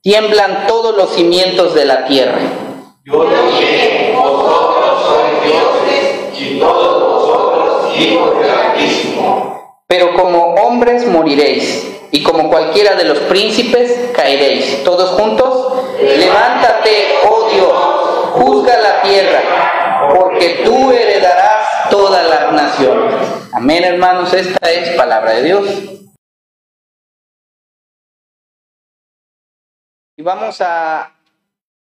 tiemblan 0.01 0.67
todos 0.67 0.97
los 0.97 1.15
cimientos 1.15 1.75
de 1.75 1.85
la 1.85 2.07
tierra. 2.07 2.39
Yo 3.05 3.25
también, 3.25 4.00
del. 8.07 9.59
Pero 9.87 10.15
como 10.15 10.55
hombres 10.55 11.07
moriréis, 11.07 11.91
y 12.13 12.23
como 12.23 12.49
cualquiera 12.49 12.95
de 12.97 13.05
los 13.05 13.19
príncipes 13.21 14.11
caeréis. 14.15 14.83
¿Todos 14.85 15.11
juntos? 15.11 15.85
Levántate, 16.01 17.19
oh 17.29 17.49
Dios, 17.51 18.33
juzga 18.33 18.79
la 18.79 19.03
tierra, 19.03 20.13
porque 20.17 20.63
tú 20.65 20.91
heredarás 20.91 21.89
todas 21.91 22.29
las 22.29 22.53
naciones. 22.53 23.15
Amén, 23.53 23.85
hermanos, 23.85 24.33
esta 24.33 24.71
es 24.71 24.91
palabra 24.97 25.33
de 25.33 25.43
Dios. 25.43 25.69
Y 30.17 30.23
vamos 30.23 30.61
a 30.61 31.13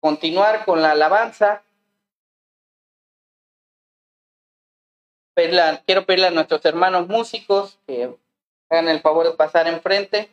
continuar 0.01 0.65
con 0.65 0.81
la 0.83 0.93
alabanza. 0.93 1.63
Quiero 5.87 6.05
pedirle 6.05 6.27
a 6.27 6.31
nuestros 6.31 6.65
hermanos 6.65 7.09
músicos 7.09 7.79
que 7.87 8.15
hagan 8.69 8.89
el 8.89 9.01
favor 9.01 9.27
de 9.27 9.37
pasar 9.37 9.69
enfrente. 9.69 10.31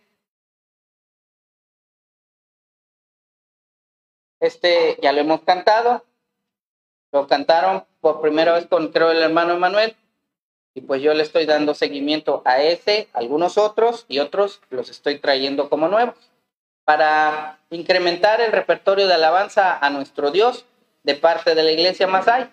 Este 4.39 4.97
ya 5.01 5.11
lo 5.11 5.21
hemos 5.21 5.41
cantado. 5.41 6.03
Lo 7.11 7.27
cantaron 7.27 7.85
por 8.01 8.21
primera 8.21 8.53
vez 8.53 8.67
con, 8.67 8.91
creo, 8.91 9.11
el 9.11 9.21
hermano 9.21 9.53
Emanuel. 9.53 9.95
Y 10.73 10.81
pues 10.81 11.01
yo 11.01 11.13
le 11.13 11.23
estoy 11.23 11.45
dando 11.45 11.73
seguimiento 11.73 12.41
a 12.43 12.61
ese, 12.61 13.07
algunos 13.13 13.57
otros 13.57 14.05
y 14.09 14.19
otros 14.19 14.61
los 14.69 14.89
estoy 14.89 15.19
trayendo 15.19 15.69
como 15.69 15.87
nuevos. 15.87 16.15
Para 16.83 17.59
incrementar 17.69 18.41
el 18.41 18.51
repertorio 18.51 19.07
de 19.07 19.13
alabanza 19.13 19.77
a 19.77 19.89
nuestro 19.89 20.31
Dios 20.31 20.65
de 21.03 21.15
parte 21.15 21.55
de 21.55 21.63
la 21.63 21.71
iglesia 21.71 22.07
Masai. 22.07 22.49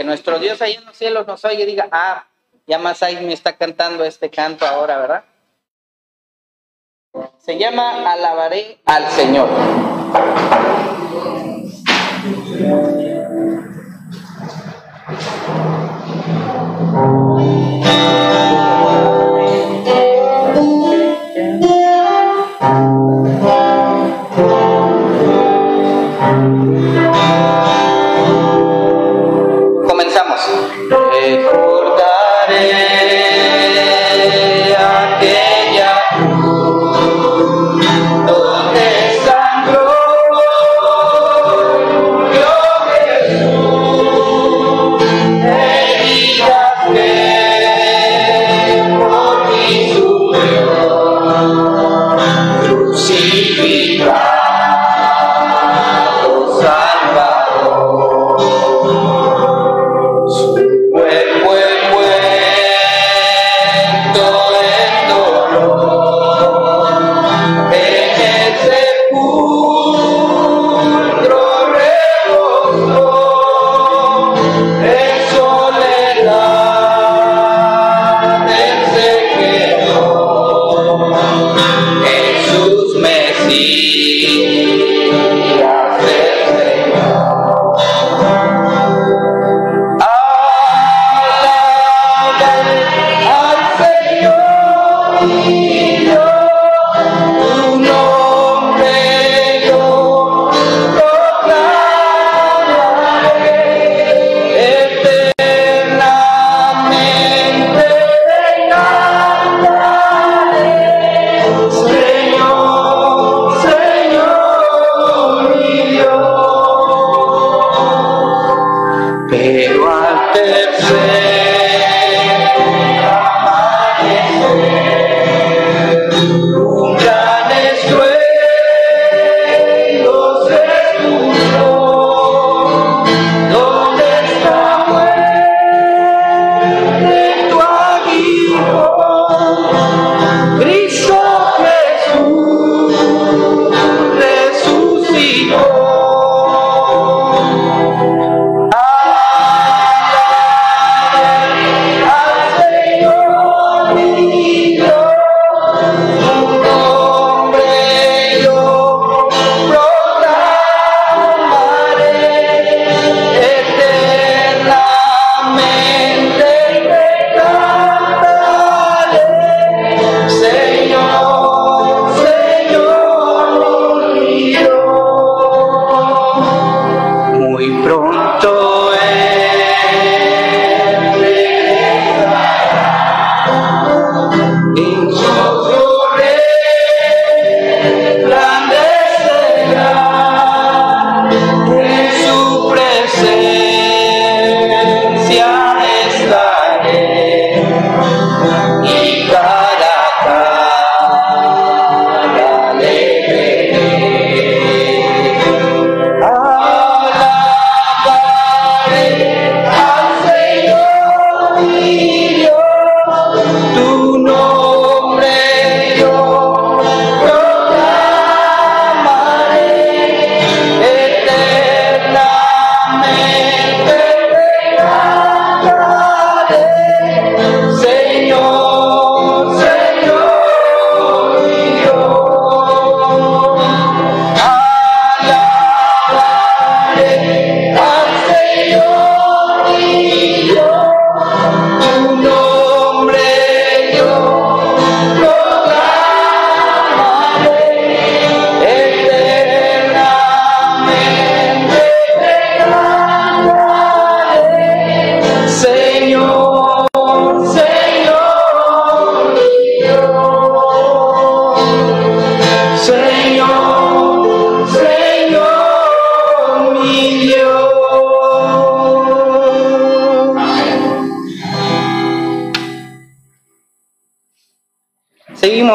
Que 0.00 0.04
nuestro 0.04 0.38
Dios 0.38 0.62
ahí 0.62 0.72
en 0.72 0.86
los 0.86 0.96
cielos 0.96 1.26
nos 1.26 1.44
oiga 1.44 1.62
y 1.62 1.66
diga, 1.66 1.86
ah, 1.92 2.24
ya 2.66 2.78
Masai 2.78 3.22
me 3.22 3.34
está 3.34 3.54
cantando 3.58 4.02
este 4.02 4.30
canto 4.30 4.64
ahora, 4.64 4.96
¿verdad? 4.96 5.24
Se 7.36 7.58
llama 7.58 8.10
Alabaré 8.10 8.78
al 8.86 9.06
Señor. 9.10 9.50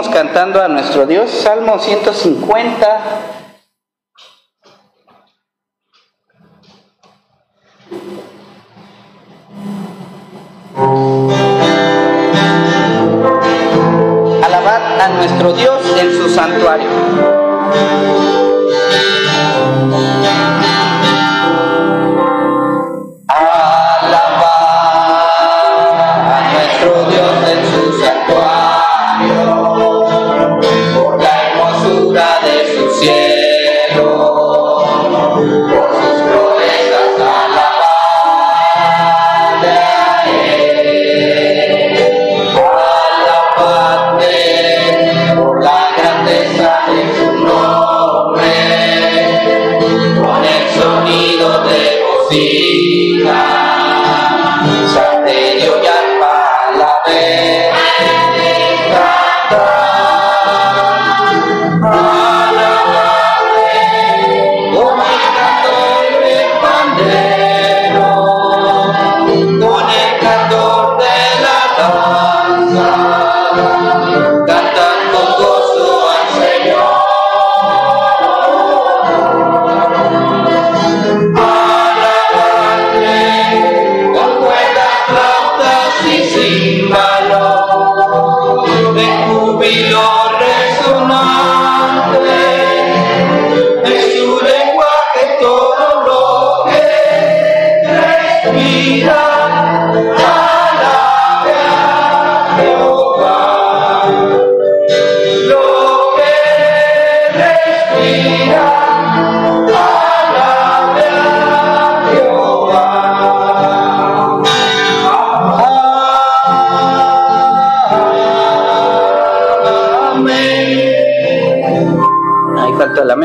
cantando 0.03 0.61
a 0.61 0.67
nuestro 0.67 1.05
Dios. 1.05 1.29
Salmo 1.31 1.79
150, 1.79 3.14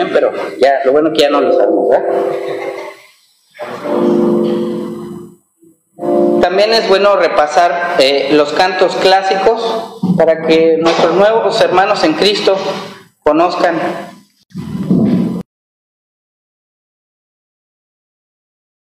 pero 0.06 0.32
ya, 0.58 0.80
lo 0.84 0.92
bueno 0.92 1.12
que 1.12 1.20
ya 1.20 1.30
no 1.30 1.40
lo 1.40 1.52
sabemos. 1.52 1.96
También 6.40 6.72
es 6.72 6.88
bueno 6.88 7.16
repasar 7.16 7.96
eh, 7.98 8.30
los 8.32 8.52
cantos 8.52 8.96
clásicos 8.96 9.98
para 10.16 10.46
que 10.46 10.78
nuestros 10.78 11.14
nuevos 11.14 11.60
hermanos 11.60 12.02
en 12.04 12.14
Cristo 12.14 12.56
conozcan 13.22 13.78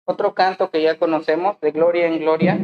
otro 0.04 0.34
canto 0.34 0.70
que 0.70 0.82
ya 0.82 0.98
conocemos, 0.98 1.60
de 1.60 1.70
gloria 1.72 2.06
en 2.06 2.18
gloria, 2.20 2.58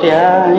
天 0.00 0.49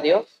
a. 0.00 0.31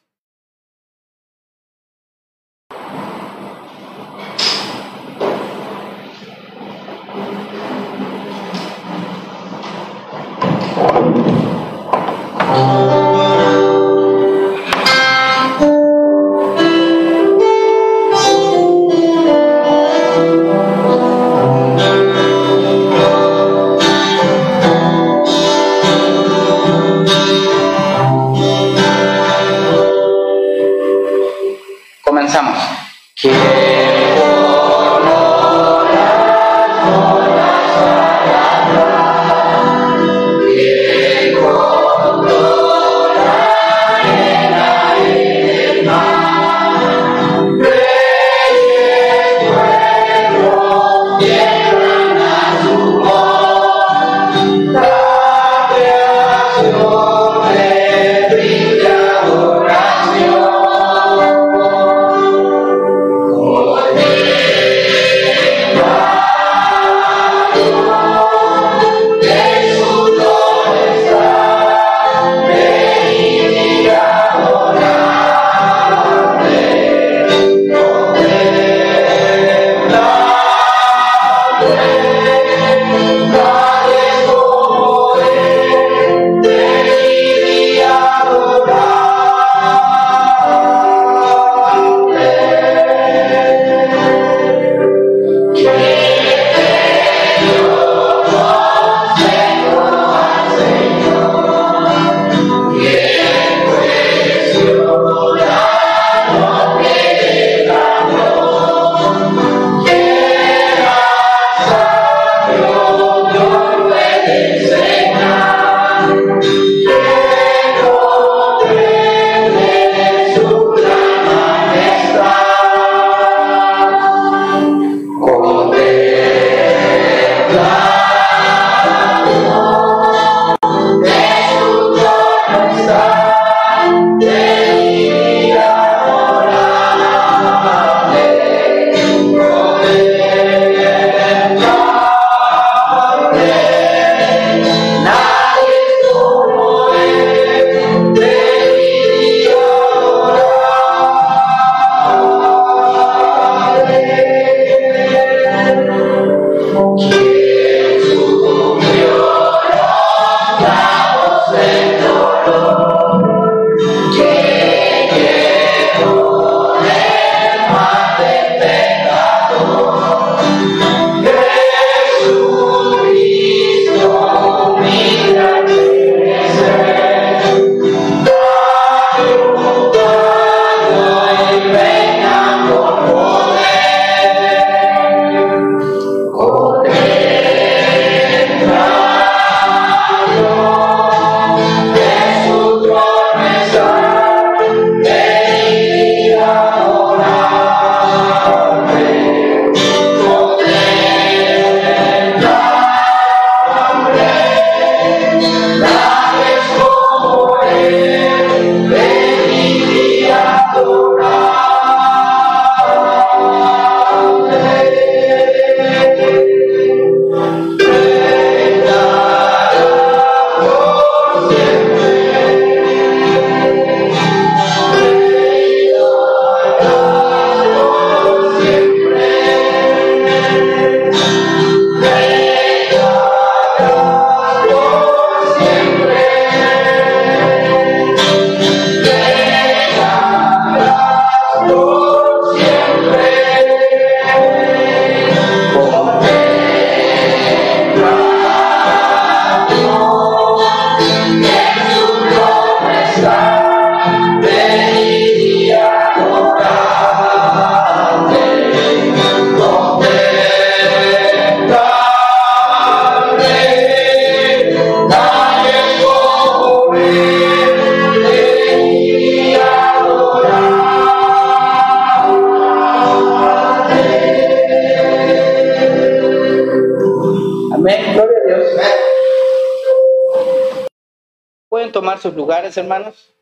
Pueden 281.82 281.92
tomar 281.92 282.20
sus 282.20 282.34
lugares, 282.34 282.76
hermanos. 282.76 283.34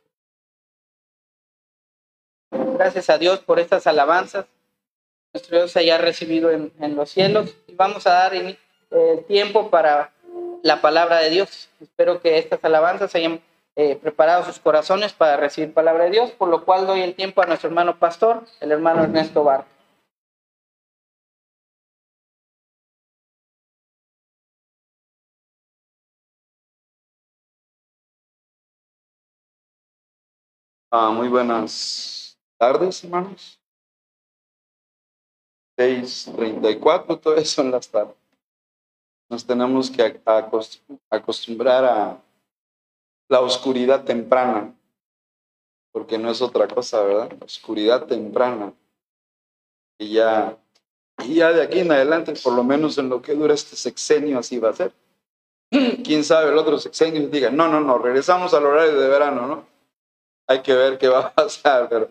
gracias 2.50 3.10
a 3.10 3.18
Dios 3.18 3.40
por 3.40 3.60
estas 3.60 3.86
alabanzas. 3.86 4.46
Nuestro 5.34 5.58
Dios 5.58 5.76
haya 5.76 5.98
recibido 5.98 6.50
en, 6.50 6.96
los 6.96 7.10
cielos 7.10 7.54
y 7.68 7.74
vamos 7.74 8.06
a 8.06 8.12
dar 8.12 8.32
tiempo 9.28 9.68
para 9.68 10.12
la 10.62 10.80
palabra 10.80 11.18
de 11.18 11.28
Dios. 11.28 11.68
Espero 11.82 12.22
que 12.22 12.38
estas 12.38 12.64
alabanzas 12.64 13.14
hayan 13.14 13.42
eh, 13.76 13.96
preparado 13.96 14.42
sus 14.46 14.58
corazones 14.58 15.12
para 15.12 15.36
recibir 15.36 15.74
palabra 15.74 16.04
de 16.04 16.12
Dios, 16.12 16.30
por 16.30 16.48
lo 16.48 16.64
cual 16.64 16.86
doy 16.86 17.02
el 17.02 17.14
tiempo 17.14 17.42
a 17.42 17.46
nuestro 17.46 17.68
hermano 17.68 17.98
pastor, 17.98 18.44
el 18.60 18.72
hermano 18.72 19.04
Ernesto 19.04 19.44
Bar. 19.44 19.66
Ah, 30.92 31.12
muy 31.12 31.28
buenas 31.28 32.36
tardes, 32.58 33.04
hermanos. 33.04 33.60
6.34, 35.78 37.20
todavía 37.20 37.44
son 37.44 37.70
las 37.70 37.88
tardes. 37.88 38.16
Nos 39.28 39.46
tenemos 39.46 39.88
que 39.88 40.20
acostumbrar 41.08 41.84
a 41.84 42.20
la 43.28 43.40
oscuridad 43.40 44.02
temprana, 44.02 44.74
porque 45.92 46.18
no 46.18 46.28
es 46.28 46.42
otra 46.42 46.66
cosa, 46.66 47.04
¿verdad? 47.04 47.40
Oscuridad 47.40 48.06
temprana. 48.06 48.74
Y 49.96 50.14
ya, 50.14 50.58
y 51.24 51.36
ya 51.36 51.52
de 51.52 51.62
aquí 51.62 51.78
en 51.78 51.92
adelante, 51.92 52.34
por 52.42 52.54
lo 52.54 52.64
menos 52.64 52.98
en 52.98 53.08
lo 53.08 53.22
que 53.22 53.36
dura 53.36 53.54
este 53.54 53.76
sexenio, 53.76 54.40
así 54.40 54.58
va 54.58 54.70
a 54.70 54.74
ser. 54.74 54.92
Quién 56.04 56.24
sabe, 56.24 56.50
el 56.50 56.58
otro 56.58 56.78
sexenio 56.78 57.28
diga, 57.28 57.48
no, 57.50 57.68
no, 57.68 57.80
no, 57.80 57.96
regresamos 57.98 58.52
al 58.54 58.66
horario 58.66 58.98
de 58.98 59.08
verano, 59.08 59.46
¿no? 59.46 59.69
Hay 60.50 60.62
que 60.62 60.74
ver 60.74 60.98
qué 60.98 61.06
va 61.06 61.20
a 61.20 61.32
pasar, 61.32 61.88
pero 61.88 62.10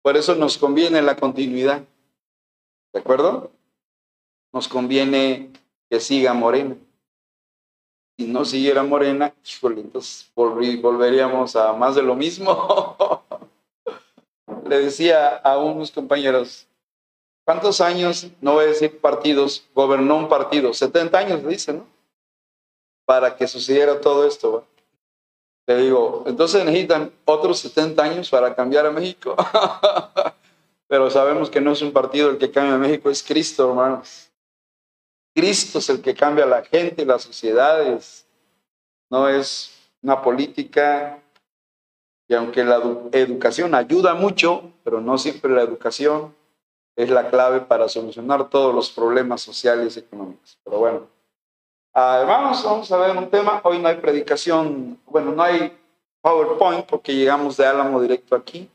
por 0.00 0.16
eso 0.16 0.36
nos 0.36 0.56
conviene 0.56 1.02
la 1.02 1.16
continuidad. 1.16 1.82
¿De 2.92 3.00
acuerdo? 3.00 3.50
Nos 4.52 4.68
conviene 4.68 5.50
que 5.90 5.98
siga 5.98 6.32
Morena. 6.32 6.76
Si 8.16 8.28
no 8.28 8.44
siguiera 8.44 8.84
Morena, 8.84 9.34
entonces 9.62 10.30
volveríamos 10.36 11.56
a 11.56 11.72
más 11.72 11.96
de 11.96 12.02
lo 12.02 12.14
mismo. 12.14 13.24
Le 14.68 14.78
decía 14.78 15.36
a 15.38 15.58
unos 15.58 15.90
compañeros, 15.90 16.68
¿cuántos 17.44 17.80
años, 17.80 18.28
no 18.40 18.54
voy 18.54 18.66
a 18.66 18.68
decir 18.68 19.00
partidos, 19.00 19.66
gobernó 19.74 20.18
un 20.18 20.28
partido? 20.28 20.72
70 20.72 21.18
años, 21.18 21.42
le 21.42 21.48
dicen, 21.48 21.78
¿no? 21.78 21.86
Para 23.04 23.34
que 23.34 23.48
sucediera 23.48 24.00
todo 24.00 24.24
esto. 24.24 24.64
Le 25.66 25.76
digo, 25.78 26.24
entonces 26.26 26.64
necesitan 26.64 27.10
otros 27.24 27.58
70 27.58 28.02
años 28.02 28.30
para 28.30 28.54
cambiar 28.54 28.86
a 28.86 28.90
México. 28.90 29.34
Pero 30.88 31.10
sabemos 31.10 31.50
que 31.50 31.60
no 31.60 31.72
es 31.72 31.82
un 31.82 31.92
partido 31.92 32.30
el 32.30 32.38
que 32.38 32.52
cambia 32.52 32.76
a 32.76 32.78
México, 32.78 33.10
es 33.10 33.22
Cristo, 33.22 33.68
hermanos. 33.68 34.30
Cristo 35.34 35.80
es 35.80 35.90
el 35.90 36.00
que 36.00 36.14
cambia 36.14 36.44
a 36.44 36.48
la 36.48 36.62
gente, 36.62 37.04
las 37.04 37.22
sociedades. 37.22 38.26
No 39.10 39.28
es 39.28 39.76
una 40.02 40.22
política. 40.22 41.20
Y 42.28 42.34
aunque 42.34 42.64
la 42.64 42.80
educación 43.12 43.74
ayuda 43.74 44.14
mucho, 44.14 44.72
pero 44.84 45.00
no 45.00 45.18
siempre 45.18 45.50
la 45.50 45.62
educación 45.62 46.34
es 46.96 47.10
la 47.10 47.28
clave 47.28 47.60
para 47.60 47.88
solucionar 47.88 48.48
todos 48.48 48.74
los 48.74 48.90
problemas 48.90 49.42
sociales 49.42 49.96
y 49.96 50.00
económicos. 50.00 50.58
Pero 50.64 50.78
bueno, 50.78 51.15
Ah, 51.98 52.18
hermanos, 52.20 52.62
vamos 52.62 52.92
a 52.92 52.98
ver 52.98 53.16
un 53.16 53.30
tema. 53.30 53.58
Hoy 53.64 53.78
no 53.78 53.88
hay 53.88 53.96
predicación, 53.96 55.00
bueno, 55.06 55.32
no 55.32 55.42
hay 55.42 55.74
PowerPoint 56.20 56.84
porque 56.84 57.14
llegamos 57.14 57.56
de 57.56 57.64
Álamo 57.64 57.98
directo 58.02 58.36
aquí. 58.36 58.68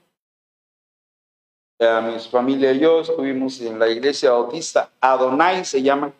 mi 1.80 2.20
familia 2.20 2.72
y 2.72 2.80
yo 2.80 3.02
estuvimos 3.02 3.62
en 3.62 3.78
la 3.78 3.90
iglesia 3.90 4.32
bautista 4.32 4.90
Adonai, 5.00 5.64
se 5.66 5.84
llama. 5.84 6.12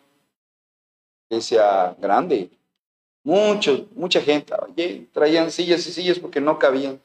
Iglesia 1.28 1.92
grande. 1.98 2.48
Mucho, 3.24 3.84
mucha 3.96 4.20
gente. 4.20 4.54
Oye, 4.54 5.08
traían 5.12 5.50
sillas 5.50 5.84
y 5.88 5.92
sillas 5.92 6.20
porque 6.20 6.40
no 6.40 6.56
cabían. 6.56 7.02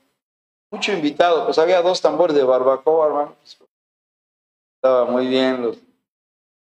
Mucho 0.69 0.93
invitado. 0.93 1.45
Pues 1.45 1.57
había 1.57 1.81
dos 1.81 1.99
tambores 1.99 2.35
de 2.35 2.43
barbacoa, 2.43 3.07
hermanos. 3.07 3.59
Estaba 4.75 5.05
muy 5.05 5.25
bien. 5.25 5.63
Los, 5.63 5.79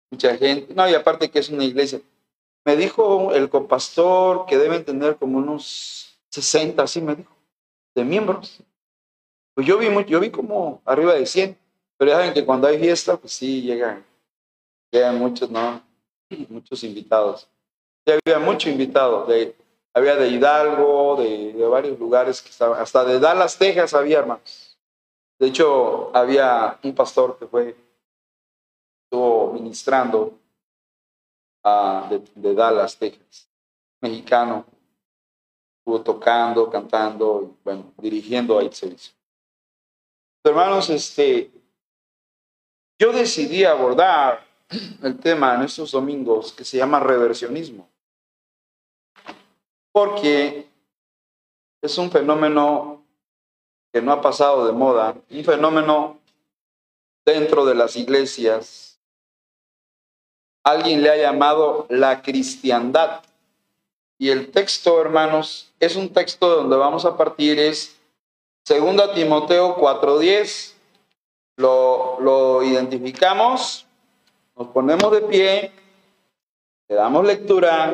mucha 0.10 0.38
gente. 0.38 0.74
No, 0.74 0.90
y 0.90 0.94
aparte 0.94 1.30
que 1.30 1.40
es 1.40 1.50
una 1.50 1.66
iglesia 1.66 2.00
me 2.66 2.76
dijo 2.76 3.32
el 3.32 3.50
copastor 3.50 4.48
que 4.48 4.58
deben 4.58 4.84
tener 4.84 5.18
como 5.18 5.38
unos 5.38 6.20
60, 6.32 6.82
así 6.82 7.00
me 7.00 7.16
dijo, 7.16 7.32
de 7.94 8.04
miembros. 8.04 8.60
Pues 9.54 9.68
yo 9.68 9.78
vi, 9.78 9.88
yo 10.06 10.20
vi 10.20 10.32
como 10.32 10.82
arriba 10.84 11.14
de 11.14 11.28
100, 11.28 11.58
pero 11.98 12.12
ya 12.12 12.18
saben 12.18 12.34
que 12.34 12.44
cuando 12.44 12.68
hay 12.68 12.80
fiesta, 12.80 13.16
pues 13.18 13.34
sí, 13.34 13.62
llegan, 13.62 14.04
llegan 14.92 15.18
muchos, 15.18 15.50
¿no? 15.50 15.82
Muchos 16.50 16.84
invitados. 16.84 17.48
Ya 18.06 18.18
había 18.26 18.40
mucho 18.40 18.70
invitado, 18.70 19.26
de, 19.26 19.56
había 19.94 20.16
de 20.16 20.28
Hidalgo, 20.28 21.16
de, 21.18 21.54
de 21.54 21.68
varios 21.68 22.00
lugares 22.00 22.42
que 22.42 22.50
estaban, 22.50 22.82
hasta 22.82 23.06
de 23.06 23.20
Dallas, 23.20 23.58
Texas 23.58 23.94
había, 23.94 24.20
hermanos. 24.20 24.78
De 25.40 25.48
hecho, 25.48 26.16
había 26.16 26.80
un 26.84 26.96
pastor 26.96 27.38
que 27.38 27.46
fue, 27.46 27.76
estuvo 29.06 29.54
ministrando 29.54 30.34
de, 31.66 32.54
Dallas, 32.54 32.98
Texas, 32.98 33.50
mexicano, 34.00 34.66
estuvo 35.80 36.02
tocando, 36.02 36.70
cantando, 36.70 37.58
bueno, 37.64 37.92
dirigiendo 37.98 38.60
el 38.60 38.72
servicio. 38.72 39.16
Hermanos, 40.44 40.92
este, 40.92 41.52
yo 43.00 43.12
decidí 43.12 43.64
abordar 43.64 44.46
el 45.02 45.18
tema 45.20 45.56
en 45.56 45.64
estos 45.64 45.92
domingos 45.92 46.54
que 46.54 46.64
se 46.64 46.78
llama 46.78 47.00
reversionismo, 47.00 47.90
porque 49.92 50.70
es 51.82 51.98
un 51.98 52.12
fenómeno 52.12 53.04
que 53.92 54.04
no 54.04 54.12
ha 54.12 54.22
pasado 54.22 54.68
de 54.68 54.72
moda, 54.72 55.16
un 55.32 55.44
fenómeno 55.44 56.20
dentro 57.26 57.66
de 57.66 57.74
las 57.74 57.96
iglesias 57.96 58.95
alguien 60.66 61.02
le 61.02 61.12
ha 61.12 61.16
llamado 61.16 61.86
la 61.90 62.22
cristiandad. 62.22 63.22
Y 64.18 64.30
el 64.30 64.52
texto, 64.52 65.00
hermanos, 65.00 65.72
es 65.80 65.96
un 65.96 66.10
texto 66.10 66.50
donde 66.50 66.76
vamos 66.76 67.06
a 67.06 67.16
partir, 67.16 67.60
es 67.60 67.96
2 68.68 69.14
Timoteo 69.14 69.78
4:10. 69.78 70.74
Lo, 71.58 72.20
lo 72.20 72.64
identificamos, 72.64 73.86
nos 74.58 74.68
ponemos 74.68 75.10
de 75.10 75.22
pie, 75.22 75.72
le 76.90 76.96
damos 76.96 77.26
lectura, 77.26 77.94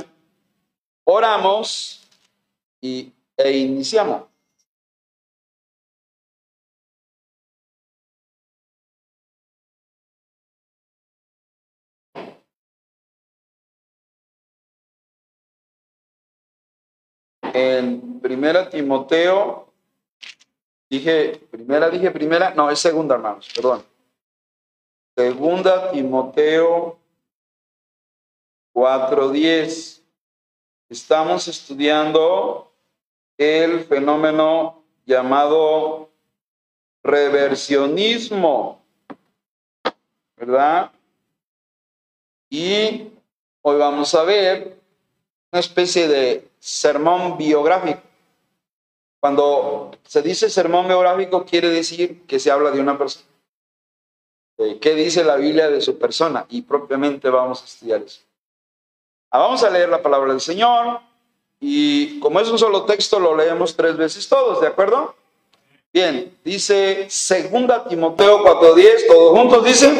oramos 1.03 2.01
y, 2.81 3.11
e 3.37 3.51
iniciamos. 3.51 4.30
En 17.53 18.19
primera 18.19 18.69
Timoteo, 18.69 19.67
dije, 20.89 21.41
primera, 21.49 21.89
dije 21.89 22.11
primera, 22.11 22.53
no, 22.53 22.69
es 22.69 22.79
segunda, 22.79 23.15
hermanos, 23.15 23.49
perdón. 23.55 23.83
Segunda 25.15 25.91
Timoteo 25.91 26.97
4.10. 28.73 30.01
Estamos 30.89 31.47
estudiando 31.47 32.71
el 33.37 33.85
fenómeno 33.85 34.83
llamado 35.05 36.09
reversionismo, 37.03 38.81
¿verdad? 40.37 40.91
Y 42.49 43.09
hoy 43.61 43.77
vamos 43.77 44.13
a 44.13 44.23
ver 44.23 44.80
una 45.51 45.59
especie 45.59 46.07
de 46.07 46.47
sermón 46.59 47.37
biográfico. 47.37 48.01
Cuando 49.19 49.91
se 50.03 50.21
dice 50.21 50.49
sermón 50.49 50.87
biográfico 50.87 51.45
quiere 51.45 51.69
decir 51.69 52.25
que 52.25 52.39
se 52.39 52.49
habla 52.49 52.71
de 52.71 52.79
una 52.79 52.97
persona. 52.97 53.25
¿Qué 54.79 54.95
dice 54.95 55.23
la 55.23 55.35
Biblia 55.35 55.69
de 55.69 55.81
su 55.81 55.97
persona? 55.97 56.45
Y 56.49 56.61
propiamente 56.61 57.29
vamos 57.29 57.61
a 57.61 57.65
estudiar 57.65 58.01
eso. 58.01 58.21
Ah, 59.31 59.39
vamos 59.39 59.63
a 59.63 59.69
leer 59.69 59.89
la 59.89 60.01
palabra 60.01 60.31
del 60.31 60.41
Señor 60.41 60.99
y 61.59 62.19
como 62.19 62.39
es 62.39 62.49
un 62.49 62.59
solo 62.59 62.85
texto 62.85 63.19
lo 63.19 63.35
leemos 63.35 63.75
tres 63.75 63.97
veces 63.97 64.27
todos, 64.27 64.61
¿de 64.61 64.67
acuerdo? 64.67 65.15
Bien, 65.93 66.37
dice 66.43 67.07
segunda 67.09 67.87
Timoteo 67.87 68.43
4:10, 68.43 69.07
todos 69.07 69.37
juntos 69.37 69.65
dicen, 69.65 69.97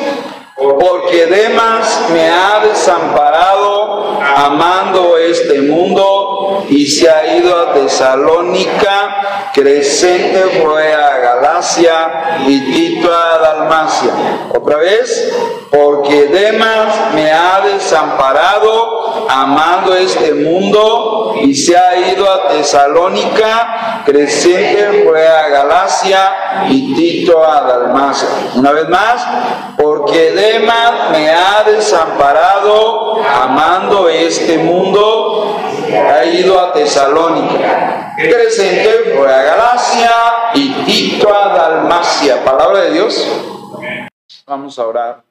porque 0.56 1.26
Demas 1.26 2.10
me 2.12 2.30
ha 2.30 2.60
desamparado 2.60 4.20
amando 4.36 5.18
este 5.18 5.62
mundo 5.62 6.64
y 6.70 6.86
se 6.86 7.10
ha 7.10 7.38
ido 7.38 7.58
a 7.58 7.74
Tesalónica, 7.74 9.49
Crescente 9.54 10.62
fue 10.62 10.93
a 10.93 11.18
Galacia 11.18 12.39
y 12.47 12.72
Tito 12.72 13.14
a 13.14 13.38
Dalmacia. 13.38 14.12
Otra 14.54 14.78
vez, 14.78 15.34
porque 15.70 16.28
Demas 16.28 17.14
me 17.14 17.32
ha 17.32 17.62
desamparado 17.62 19.01
amando 19.30 19.93
este 19.95 20.34
mundo 20.34 21.34
y 21.41 21.53
se 21.53 21.78
ha 21.78 22.11
ido 22.11 22.30
a 22.30 22.47
Tesalónica, 22.49 24.03
Crescente 24.05 25.03
fue 25.05 25.28
a 25.28 25.47
Galacia 25.47 26.65
y 26.69 26.93
Tito 26.93 27.43
a 27.43 27.61
Dalmacia. 27.61 28.28
Una 28.55 28.72
vez 28.72 28.89
más, 28.89 29.26
porque 29.78 30.32
Demas 30.32 31.11
me 31.11 31.30
ha 31.30 31.63
desamparado 31.63 33.22
amando 33.24 34.09
este 34.09 34.57
mundo, 34.57 35.57
ha 36.09 36.24
ido 36.26 36.59
a 36.59 36.74
Tesalónica. 36.74 38.13
Crescente 38.17 39.13
fue 39.15 39.34
a 39.34 39.41
Galacia 39.43 40.11
y 40.53 40.69
Tito 40.86 41.34
a 41.34 41.47
Dalmacia. 41.49 42.43
Palabra 42.43 42.82
de 42.82 42.91
Dios. 42.91 43.28
Vamos 44.45 44.78
a 44.78 44.86
orar. 44.86 45.22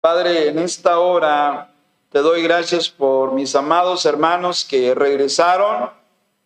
Padre, 0.00 0.48
en 0.48 0.60
esta 0.60 1.00
hora 1.00 1.68
te 2.10 2.20
doy 2.20 2.42
gracias 2.42 2.88
por 2.88 3.32
mis 3.32 3.54
amados 3.54 4.06
hermanos 4.06 4.64
que 4.64 4.94
regresaron 4.94 5.90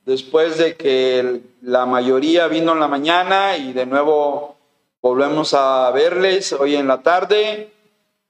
después 0.04 0.58
de 0.58 0.76
que 0.76 1.40
la 1.62 1.86
mayoría 1.86 2.48
vino 2.48 2.72
en 2.72 2.80
la 2.80 2.88
mañana 2.88 3.56
y 3.56 3.72
de 3.72 3.86
nuevo 3.86 4.56
volvemos 5.00 5.54
a 5.54 5.88
verles 5.92 6.52
hoy 6.52 6.74
en 6.74 6.88
la 6.88 7.02
tarde. 7.02 7.72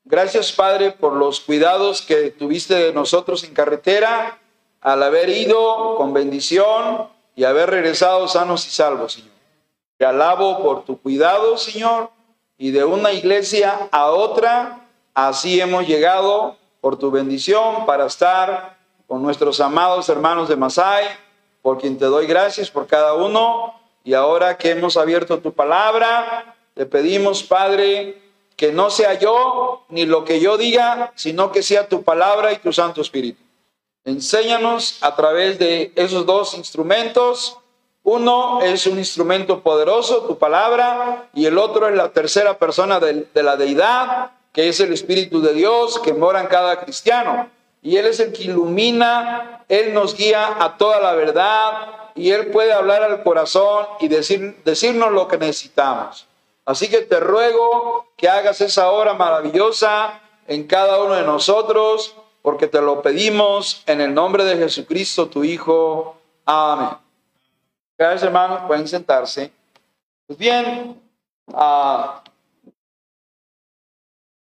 Gracias, 0.04 0.52
Padre, 0.52 0.90
por 0.90 1.14
los 1.14 1.40
cuidados 1.40 2.02
que 2.02 2.30
tuviste 2.30 2.74
de 2.74 2.92
nosotros 2.92 3.44
en 3.44 3.54
carretera 3.54 4.38
al 4.82 5.02
haber 5.02 5.30
ido 5.30 5.96
con 5.96 6.12
bendición 6.12 7.08
y 7.34 7.44
haber 7.44 7.70
regresado 7.70 8.28
sanos 8.28 8.66
y 8.66 8.70
salvos, 8.70 9.14
Señor. 9.14 9.30
Te 9.96 10.04
alabo 10.04 10.62
por 10.62 10.84
tu 10.84 11.00
cuidado, 11.00 11.56
Señor, 11.56 12.10
y 12.58 12.72
de 12.72 12.84
una 12.84 13.12
iglesia 13.12 13.88
a 13.90 14.10
otra, 14.10 14.86
así 15.14 15.60
hemos 15.60 15.86
llegado 15.86 16.56
por 16.82 16.98
tu 16.98 17.12
bendición 17.12 17.86
para 17.86 18.06
estar 18.06 18.76
con 19.06 19.22
nuestros 19.22 19.60
amados 19.60 20.08
hermanos 20.08 20.48
de 20.48 20.56
Masai, 20.56 21.06
por 21.62 21.78
quien 21.78 21.96
te 21.96 22.06
doy 22.06 22.26
gracias 22.26 22.70
por 22.70 22.88
cada 22.88 23.14
uno. 23.14 23.80
Y 24.02 24.14
ahora 24.14 24.58
que 24.58 24.70
hemos 24.70 24.96
abierto 24.96 25.38
tu 25.38 25.52
palabra, 25.52 26.56
te 26.74 26.84
pedimos, 26.84 27.44
Padre, 27.44 28.20
que 28.56 28.72
no 28.72 28.90
sea 28.90 29.14
yo 29.14 29.84
ni 29.90 30.06
lo 30.06 30.24
que 30.24 30.40
yo 30.40 30.58
diga, 30.58 31.12
sino 31.14 31.52
que 31.52 31.62
sea 31.62 31.88
tu 31.88 32.02
palabra 32.02 32.52
y 32.52 32.56
tu 32.56 32.72
Santo 32.72 33.00
Espíritu. 33.00 33.40
Enséñanos 34.04 34.98
a 35.02 35.14
través 35.14 35.60
de 35.60 35.92
esos 35.94 36.26
dos 36.26 36.54
instrumentos. 36.54 37.58
Uno 38.02 38.60
es 38.60 38.88
un 38.88 38.98
instrumento 38.98 39.60
poderoso, 39.60 40.22
tu 40.22 40.36
palabra, 40.36 41.28
y 41.32 41.46
el 41.46 41.58
otro 41.58 41.86
es 41.86 41.94
la 41.94 42.08
tercera 42.08 42.58
persona 42.58 42.98
de, 42.98 43.28
de 43.32 43.42
la 43.44 43.56
deidad, 43.56 44.32
que 44.52 44.68
es 44.68 44.80
el 44.80 44.92
Espíritu 44.92 45.40
de 45.40 45.54
Dios 45.54 45.98
que 45.98 46.12
mora 46.12 46.40
en 46.40 46.46
cada 46.46 46.80
cristiano. 46.80 47.50
Y 47.80 47.96
Él 47.96 48.06
es 48.06 48.20
el 48.20 48.32
que 48.32 48.44
ilumina, 48.44 49.64
Él 49.68 49.92
nos 49.94 50.16
guía 50.16 50.56
a 50.62 50.76
toda 50.76 51.00
la 51.00 51.14
verdad 51.14 51.88
y 52.14 52.30
Él 52.30 52.48
puede 52.48 52.72
hablar 52.72 53.02
al 53.02 53.22
corazón 53.22 53.86
y 54.00 54.08
decir, 54.08 54.60
decirnos 54.64 55.10
lo 55.12 55.26
que 55.28 55.38
necesitamos. 55.38 56.26
Así 56.64 56.88
que 56.88 56.98
te 57.02 57.18
ruego 57.18 58.06
que 58.16 58.28
hagas 58.28 58.60
esa 58.60 58.90
obra 58.90 59.14
maravillosa 59.14 60.20
en 60.46 60.66
cada 60.66 61.02
uno 61.02 61.14
de 61.14 61.22
nosotros, 61.22 62.14
porque 62.42 62.66
te 62.66 62.80
lo 62.80 63.02
pedimos 63.02 63.82
en 63.86 64.00
el 64.00 64.14
nombre 64.14 64.44
de 64.44 64.56
Jesucristo, 64.56 65.28
tu 65.28 65.44
Hijo. 65.44 66.16
Amén. 66.44 66.90
Gracias, 67.98 68.24
hermanos. 68.24 68.62
Pueden 68.66 68.86
sentarse. 68.86 69.52
Pues 70.26 70.38
bien, 70.38 71.00
ah, 71.54 72.21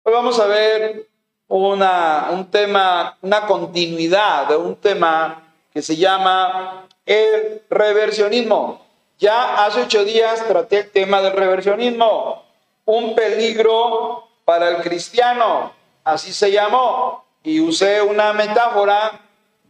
hoy 0.03 0.12
vamos 0.12 0.38
a 0.38 0.46
ver 0.46 1.07
una, 1.48 2.28
un 2.30 2.51
tema, 2.51 3.16
una 3.22 3.46
continuidad 3.46 4.48
de 4.48 4.57
un 4.57 4.76
tema 4.76 5.42
que 5.72 5.82
se 5.82 5.96
llama 5.96 6.86
el 7.07 7.62
reversionismo. 7.68 8.84
Ya 9.18 9.64
hace 9.64 9.82
ocho 9.82 10.05
días 10.05 10.46
traté 10.46 10.78
el 10.78 10.90
tema 10.90 11.20
del 11.20 11.32
reversionismo, 11.32 12.44
un 12.84 13.14
peligro 13.14 14.28
para 14.44 14.68
el 14.70 14.76
cristiano, 14.78 15.72
así 16.05 16.32
se 16.32 16.51
llamó, 16.51 17.24
y 17.42 17.61
usé 17.61 18.01
una 18.03 18.32
metáfora 18.32 19.20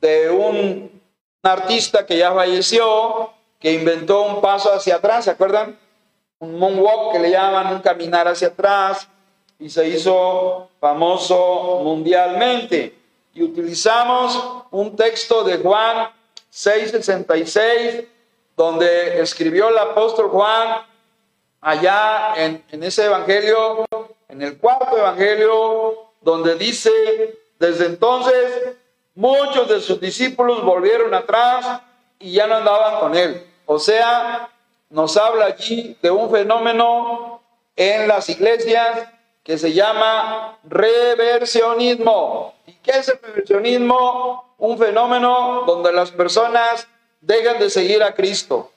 de 0.00 0.30
un, 0.30 1.00
artista 1.42 2.04
que 2.04 2.18
ya 2.18 2.32
falleció, 2.32 3.30
que 3.58 3.72
inventó 3.72 4.22
un 4.22 4.40
paso 4.40 4.72
hacia 4.72 4.96
atrás, 4.96 5.24
¿se 5.24 5.30
acuerdan? 5.30 5.78
Un 6.38 6.58
moonwalk 6.58 7.12
que 7.12 7.18
le 7.18 7.30
llaman, 7.30 7.74
un 7.74 7.80
caminar 7.80 8.28
hacia 8.28 8.48
atrás, 8.48 9.08
y 9.60 9.68
se 9.68 9.86
hizo 9.88 10.70
famoso 10.80 11.80
mundialmente. 11.84 12.98
Y 13.34 13.42
utilizamos 13.42 14.64
un 14.70 14.96
texto 14.96 15.44
de 15.44 15.58
Juan 15.58 16.10
6:66 16.50 18.06
donde 18.56 19.20
escribió 19.20 19.68
el 19.68 19.78
apóstol 19.78 20.28
Juan 20.30 20.82
allá 21.60 22.34
en, 22.36 22.64
en 22.70 22.82
ese 22.82 23.04
evangelio, 23.04 23.86
en 24.28 24.42
el 24.42 24.58
cuarto 24.58 24.96
evangelio, 24.96 26.10
donde 26.20 26.56
dice, 26.56 27.38
desde 27.58 27.86
entonces 27.86 28.76
muchos 29.14 29.68
de 29.68 29.80
sus 29.80 30.00
discípulos 30.00 30.64
volvieron 30.64 31.14
atrás 31.14 31.80
y 32.18 32.32
ya 32.32 32.46
no 32.46 32.56
andaban 32.56 33.00
con 33.00 33.14
él. 33.14 33.46
O 33.66 33.78
sea, 33.78 34.48
nos 34.88 35.16
habla 35.16 35.46
allí 35.46 35.96
de 36.02 36.10
un 36.10 36.30
fenómeno 36.30 37.42
en 37.76 38.08
las 38.08 38.28
iglesias 38.28 39.08
que 39.50 39.58
se 39.58 39.72
llama 39.72 40.60
reversionismo. 40.62 42.54
¿Y 42.68 42.74
qué 42.74 42.92
es 42.92 43.08
el 43.08 43.18
reversionismo? 43.20 44.54
Un 44.58 44.78
fenómeno 44.78 45.64
donde 45.66 45.92
las 45.92 46.12
personas 46.12 46.86
dejan 47.20 47.58
de 47.58 47.68
seguir 47.68 48.00
a 48.04 48.14
Cristo, 48.14 48.70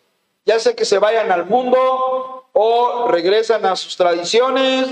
ya 0.43 0.57
sea 0.57 0.75
que 0.75 0.83
se 0.83 0.97
vayan 0.97 1.31
al 1.31 1.45
mundo 1.45 2.47
o 2.53 3.07
regresan 3.07 3.63
a 3.67 3.75
sus 3.75 3.95
tradiciones, 3.95 4.87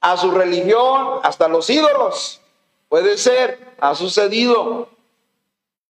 a 0.00 0.16
su 0.16 0.30
religión, 0.30 1.20
hasta 1.22 1.46
los 1.46 1.68
ídolos. 1.68 2.40
Puede 2.88 3.18
ser, 3.18 3.58
ha 3.80 3.94
sucedido. 3.94 4.88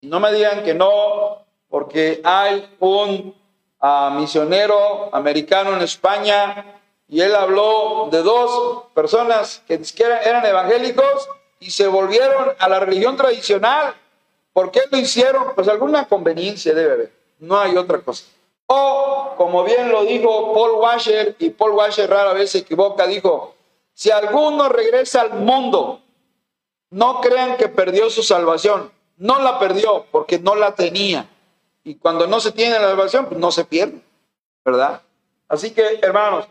No 0.01 0.21
me 0.21 0.33
digan 0.33 0.65
que 0.65 0.73
no, 0.73 1.45
porque 1.69 2.23
hay 2.25 2.67
un 2.81 3.35
uh, 3.79 4.11
misionero 4.13 5.15
americano 5.15 5.77
en 5.77 5.83
España 5.83 6.81
y 7.13 7.21
él 7.21 7.35
habló 7.35 8.09
de 8.11 8.23
dos 8.23 8.85
personas 8.95 9.63
que 9.67 9.79
eran 10.25 10.47
evangélicos 10.47 11.29
y 11.61 11.71
se 11.71 11.87
volvieron 11.87 12.55
a 12.59 12.69
la 12.71 12.81
religión 12.81 13.19
tradicional. 13.19 13.95
¿Por 14.55 14.71
qué 14.71 14.81
lo 14.91 14.97
hicieron? 14.97 15.55
Pues 15.55 15.69
alguna 15.69 16.09
conveniencia 16.09 16.73
debe 16.73 16.93
haber, 16.93 17.13
no 17.39 17.61
hay 17.61 17.77
otra 17.77 17.99
cosa. 17.99 18.25
O, 18.65 19.35
como 19.37 19.63
bien 19.63 19.93
lo 19.93 20.05
dijo 20.05 20.55
Paul 20.55 20.81
Washer, 20.81 21.37
y 21.39 21.51
Paul 21.51 21.73
Washer 21.73 22.09
rara 22.09 22.33
vez 22.33 22.53
se 22.53 22.59
equivoca, 22.61 23.07
dijo, 23.07 23.57
si 23.93 24.11
alguno 24.11 24.71
regresa 24.71 25.21
al 25.21 25.35
mundo, 25.35 26.01
no 26.89 27.21
crean 27.21 27.59
que 27.59 27.69
perdió 27.69 28.09
su 28.09 28.23
salvación. 28.23 28.91
No 29.19 29.39
la 29.43 29.59
perdió 29.59 30.07
porque 30.11 30.39
no 30.39 30.55
la 30.55 30.75
tenía. 30.75 31.29
Y 31.85 31.97
cuando 31.97 32.27
no 32.27 32.41
se 32.41 32.53
tiene 32.53 32.79
la 32.79 32.89
salvación, 32.89 33.27
pues 33.27 33.39
no 33.39 33.53
se 33.53 33.67
pierde, 33.67 34.01
¿verdad? 34.65 35.03
Así 35.47 35.73
que, 35.73 35.99
hermanos, 36.01 36.47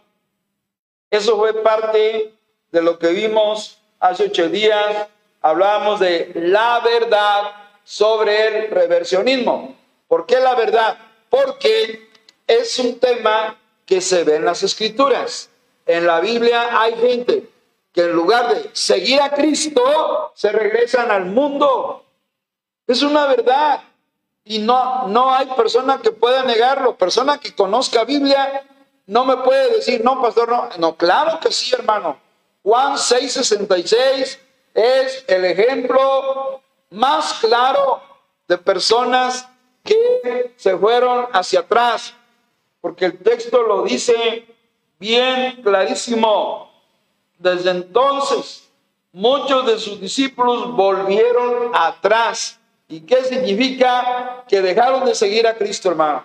eso 1.11 1.37
fue 1.37 1.53
parte 1.61 2.33
de 2.71 2.81
lo 2.81 2.97
que 2.97 3.09
vimos 3.09 3.77
hace 3.99 4.25
ocho 4.25 4.47
días. 4.47 5.07
Hablábamos 5.41 5.99
de 5.99 6.31
la 6.35 6.79
verdad 6.79 7.51
sobre 7.83 8.47
el 8.47 8.71
reversionismo. 8.71 9.75
¿Por 10.07 10.25
qué 10.25 10.39
la 10.39 10.55
verdad? 10.55 10.97
Porque 11.29 12.09
es 12.47 12.79
un 12.79 12.97
tema 12.97 13.57
que 13.85 13.99
se 13.99 14.23
ve 14.23 14.37
en 14.37 14.45
las 14.45 14.63
escrituras. 14.63 15.49
En 15.85 16.07
la 16.07 16.21
Biblia 16.21 16.81
hay 16.81 16.95
gente 16.95 17.49
que 17.91 18.01
en 18.03 18.13
lugar 18.13 18.55
de 18.55 18.69
seguir 18.71 19.21
a 19.21 19.31
Cristo, 19.31 20.31
se 20.33 20.51
regresan 20.53 21.11
al 21.11 21.25
mundo. 21.25 22.05
Es 22.87 23.01
una 23.01 23.27
verdad. 23.27 23.81
Y 24.45 24.59
no, 24.59 25.09
no 25.09 25.33
hay 25.33 25.47
persona 25.57 25.99
que 26.01 26.11
pueda 26.11 26.43
negarlo. 26.43 26.95
Persona 26.95 27.37
que 27.37 27.53
conozca 27.53 28.05
Biblia 28.05 28.65
no 29.07 29.25
me 29.25 29.37
puede 29.37 29.75
decir, 29.75 30.03
no, 30.03 30.21
pastor, 30.21 30.49
no. 30.49 30.69
No, 30.77 30.95
claro 30.95 31.39
que 31.39 31.51
sí, 31.51 31.73
hermano. 31.73 32.17
Juan 32.63 32.93
6:66 32.93 34.39
es 34.73 35.25
el 35.27 35.45
ejemplo 35.45 36.61
más 36.91 37.33
claro 37.41 38.01
de 38.47 38.57
personas 38.57 39.47
que 39.83 40.53
se 40.57 40.77
fueron 40.77 41.27
hacia 41.33 41.61
atrás, 41.61 42.13
porque 42.79 43.05
el 43.05 43.17
texto 43.17 43.61
lo 43.63 43.83
dice 43.83 44.45
bien 44.99 45.61
clarísimo. 45.63 46.71
Desde 47.39 47.71
entonces, 47.71 48.69
muchos 49.11 49.65
de 49.65 49.79
sus 49.79 49.99
discípulos 49.99 50.71
volvieron 50.73 51.71
atrás. 51.73 52.59
¿Y 52.87 53.01
qué 53.01 53.23
significa? 53.23 54.43
Que 54.47 54.61
dejaron 54.61 55.05
de 55.05 55.15
seguir 55.15 55.47
a 55.47 55.55
Cristo, 55.55 55.89
hermano. 55.89 56.23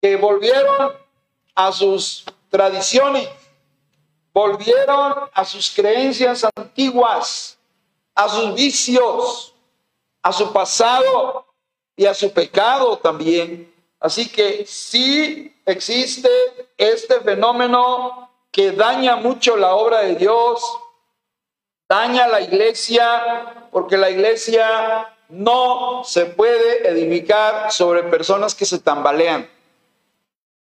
Que 0.00 0.16
volvieron 0.16 0.92
a 1.56 1.72
sus 1.72 2.24
tradiciones, 2.50 3.28
volvieron 4.32 5.14
a 5.32 5.44
sus 5.44 5.70
creencias 5.74 6.46
antiguas, 6.54 7.58
a 8.14 8.28
sus 8.28 8.54
vicios, 8.54 9.54
a 10.22 10.32
su 10.32 10.52
pasado 10.52 11.46
y 11.96 12.04
a 12.04 12.14
su 12.14 12.32
pecado 12.32 12.98
también. 12.98 13.72
Así 13.98 14.28
que 14.28 14.66
sí 14.66 15.56
existe 15.64 16.28
este 16.76 17.20
fenómeno 17.20 18.30
que 18.52 18.72
daña 18.72 19.16
mucho 19.16 19.56
la 19.56 19.74
obra 19.74 20.02
de 20.02 20.16
Dios, 20.16 20.62
daña 21.88 22.28
la 22.28 22.42
iglesia, 22.42 23.68
porque 23.72 23.96
la 23.96 24.10
iglesia 24.10 25.16
no 25.30 26.04
se 26.04 26.26
puede 26.26 26.88
edificar 26.88 27.72
sobre 27.72 28.02
personas 28.02 28.54
que 28.54 28.66
se 28.66 28.78
tambalean. 28.78 29.55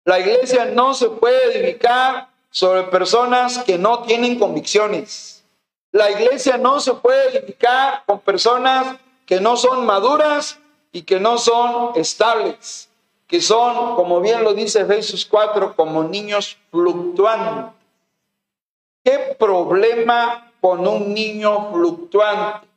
La 0.06 0.20
iglesia 0.20 0.66
no 0.66 0.94
se 0.94 1.10
puede 1.10 1.58
edificar 1.58 2.28
sobre 2.50 2.84
personas 2.84 3.60
que 3.60 3.78
no 3.78 4.04
tienen 4.04 4.38
convicciones. 4.38 5.44
La 5.92 6.12
iglesia 6.12 6.58
no 6.58 6.80
se 6.80 6.94
puede 6.96 7.38
edificar 7.38 8.04
con 8.06 8.20
personas 8.20 8.98
que 9.26 9.40
no 9.40 9.56
son 9.56 9.86
maduras 9.86 10.60
y 10.92 11.04
que 11.04 11.20
no 11.20 11.38
son 11.38 11.92
estables, 11.96 12.90
que 13.28 13.42
son, 13.42 13.96
como 13.96 14.20
bien 14.20 14.44
lo 14.44 14.54
dice 14.54 14.82
Efesios 14.82 15.26
4, 15.26 15.76
como 15.76 16.04
niños 16.04 16.58
fluctuantes. 16.70 17.74
¿Qué 19.04 19.36
problema 19.40 20.52
con 20.60 20.86
un 20.86 21.14
niño 21.14 21.72
fluctuante? 21.72 22.68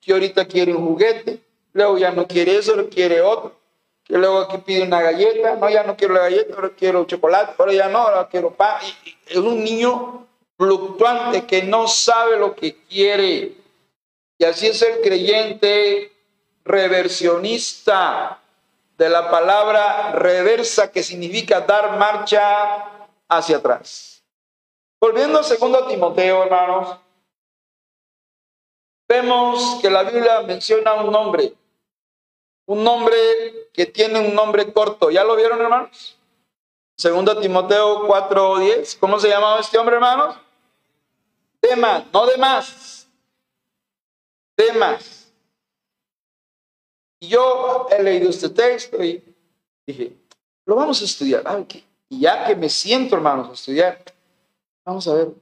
Que 0.00 0.12
ahorita 0.12 0.46
quiere 0.46 0.74
un 0.74 0.86
juguete, 0.86 1.40
luego 1.72 1.98
ya 1.98 2.10
no 2.10 2.26
quiere 2.26 2.56
eso, 2.56 2.74
lo 2.74 2.88
quiere 2.88 3.20
otro, 3.20 3.54
que 4.10 4.18
luego 4.18 4.40
aquí 4.40 4.58
pide 4.58 4.82
una 4.82 5.00
galleta, 5.00 5.54
no, 5.54 5.70
ya 5.70 5.84
no 5.84 5.96
quiero 5.96 6.14
la 6.14 6.22
galleta, 6.22 6.56
ahora 6.56 6.70
quiero 6.76 7.04
chocolate, 7.04 7.54
ahora 7.56 7.72
ya 7.72 7.88
no, 7.88 7.98
ahora 7.98 8.26
quiero 8.28 8.50
pan. 8.50 8.80
es 9.24 9.36
un 9.36 9.62
niño 9.62 10.26
fluctuante 10.58 11.46
que 11.46 11.62
no 11.62 11.86
sabe 11.86 12.36
lo 12.36 12.56
que 12.56 12.76
quiere. 12.88 13.52
Y 14.36 14.44
así 14.44 14.66
es 14.66 14.82
el 14.82 15.00
creyente 15.00 16.10
reversionista 16.64 18.40
de 18.98 19.08
la 19.08 19.30
palabra 19.30 20.10
reversa 20.10 20.90
que 20.90 21.04
significa 21.04 21.60
dar 21.60 21.96
marcha 21.96 23.12
hacia 23.28 23.58
atrás. 23.58 24.24
Volviendo 25.00 25.38
a 25.38 25.44
segundo 25.44 25.86
Timoteo, 25.86 26.42
hermanos, 26.42 26.98
vemos 29.08 29.78
que 29.80 29.88
la 29.88 30.02
Biblia 30.02 30.40
menciona 30.40 30.94
un 30.94 31.12
nombre, 31.12 31.52
un 32.70 32.84
nombre 32.84 33.16
que 33.72 33.84
tiene 33.86 34.20
un 34.20 34.32
nombre 34.32 34.72
corto. 34.72 35.10
¿Ya 35.10 35.24
lo 35.24 35.34
vieron, 35.34 35.60
hermanos? 35.60 36.16
Segundo 36.96 37.36
Timoteo 37.36 38.06
4:10. 38.06 38.96
¿Cómo 39.00 39.18
se 39.18 39.28
llamaba 39.28 39.58
este 39.58 39.76
hombre, 39.76 39.96
hermanos? 39.96 40.36
Demas, 41.60 42.04
no 42.12 42.26
de 42.26 42.36
más. 42.36 43.08
Demas. 44.56 45.32
Y 47.18 47.26
yo 47.26 47.88
he 47.90 48.00
leído 48.04 48.30
este 48.30 48.48
texto 48.48 49.02
y 49.02 49.20
dije, 49.84 50.12
lo 50.64 50.76
vamos 50.76 51.02
a 51.02 51.06
estudiar. 51.06 51.42
Y 52.08 52.20
ya 52.20 52.46
que 52.46 52.54
me 52.54 52.68
siento, 52.68 53.16
hermanos, 53.16 53.48
a 53.48 53.52
estudiar, 53.54 54.00
Vamos 54.84 55.08
a 55.08 55.14
ver. 55.14 55.32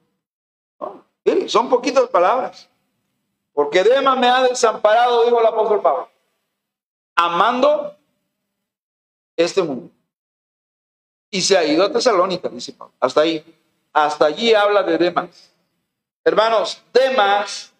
son 1.46 1.68
poquitas 1.68 2.08
palabras. 2.08 2.70
Porque 3.52 3.84
Demas 3.84 4.18
me 4.18 4.28
ha 4.28 4.44
desamparado, 4.44 5.24
dijo 5.24 5.38
el 5.38 5.46
apóstol 5.46 5.82
Pablo, 5.82 6.08
amando 7.18 7.96
este 9.36 9.60
mundo. 9.60 9.90
Y 11.30 11.42
se 11.42 11.58
ha 11.58 11.64
ido 11.64 11.84
a 11.84 11.92
Tesalónica, 11.92 12.48
dice 12.48 12.72
Pablo. 12.72 12.94
Hasta 13.00 13.20
ahí. 13.22 13.44
Hasta 13.92 14.26
allí 14.26 14.54
habla 14.54 14.82
de 14.84 14.96
Demas. 14.96 15.50
Hermanos, 16.24 16.80
Demas 16.92 17.72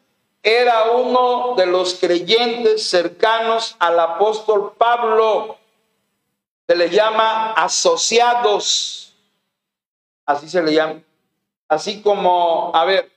era 0.42 0.90
uno 0.90 1.54
de 1.56 1.66
los 1.66 1.94
creyentes 1.94 2.88
cercanos 2.88 3.76
al 3.78 3.98
apóstol 4.00 4.74
Pablo. 4.76 5.56
Se 6.66 6.74
le 6.74 6.90
llama 6.90 7.52
asociados. 7.52 9.14
Así 10.26 10.48
se 10.48 10.62
le 10.62 10.74
llama. 10.74 11.00
Así 11.68 12.02
como, 12.02 12.72
a 12.74 12.84
ver, 12.84 13.10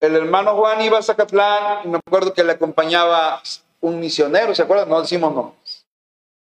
el 0.00 0.16
hermano 0.16 0.56
Juan 0.56 0.80
iba 0.80 0.98
a 0.98 1.02
Zacatlán 1.02 1.80
y 1.84 1.88
me 1.88 1.98
acuerdo 1.98 2.32
que 2.32 2.42
le 2.42 2.52
acompañaba 2.52 3.42
un 3.80 4.00
misionero, 4.00 4.54
¿se 4.54 4.62
acuerdan? 4.62 4.88
No 4.88 5.00
decimos 5.00 5.34
nombres. 5.34 5.86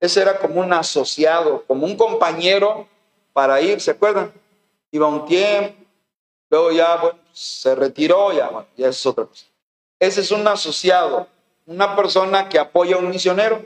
Ese 0.00 0.20
era 0.20 0.38
como 0.38 0.60
un 0.60 0.72
asociado, 0.72 1.64
como 1.66 1.86
un 1.86 1.96
compañero 1.96 2.88
para 3.32 3.60
ir, 3.60 3.80
¿se 3.80 3.92
acuerdan? 3.92 4.32
Iba 4.90 5.06
un 5.06 5.24
tiempo, 5.26 5.76
luego 6.50 6.72
ya, 6.72 7.00
se 7.32 7.74
retiró, 7.74 8.32
ya, 8.32 8.48
bueno, 8.48 8.66
ya 8.76 8.88
es 8.88 9.06
otra 9.06 9.24
cosa. 9.24 9.46
Ese 9.98 10.20
es 10.20 10.30
un 10.30 10.46
asociado, 10.46 11.28
una 11.66 11.94
persona 11.94 12.48
que 12.48 12.58
apoya 12.58 12.96
a 12.96 12.98
un 12.98 13.08
misionero. 13.08 13.64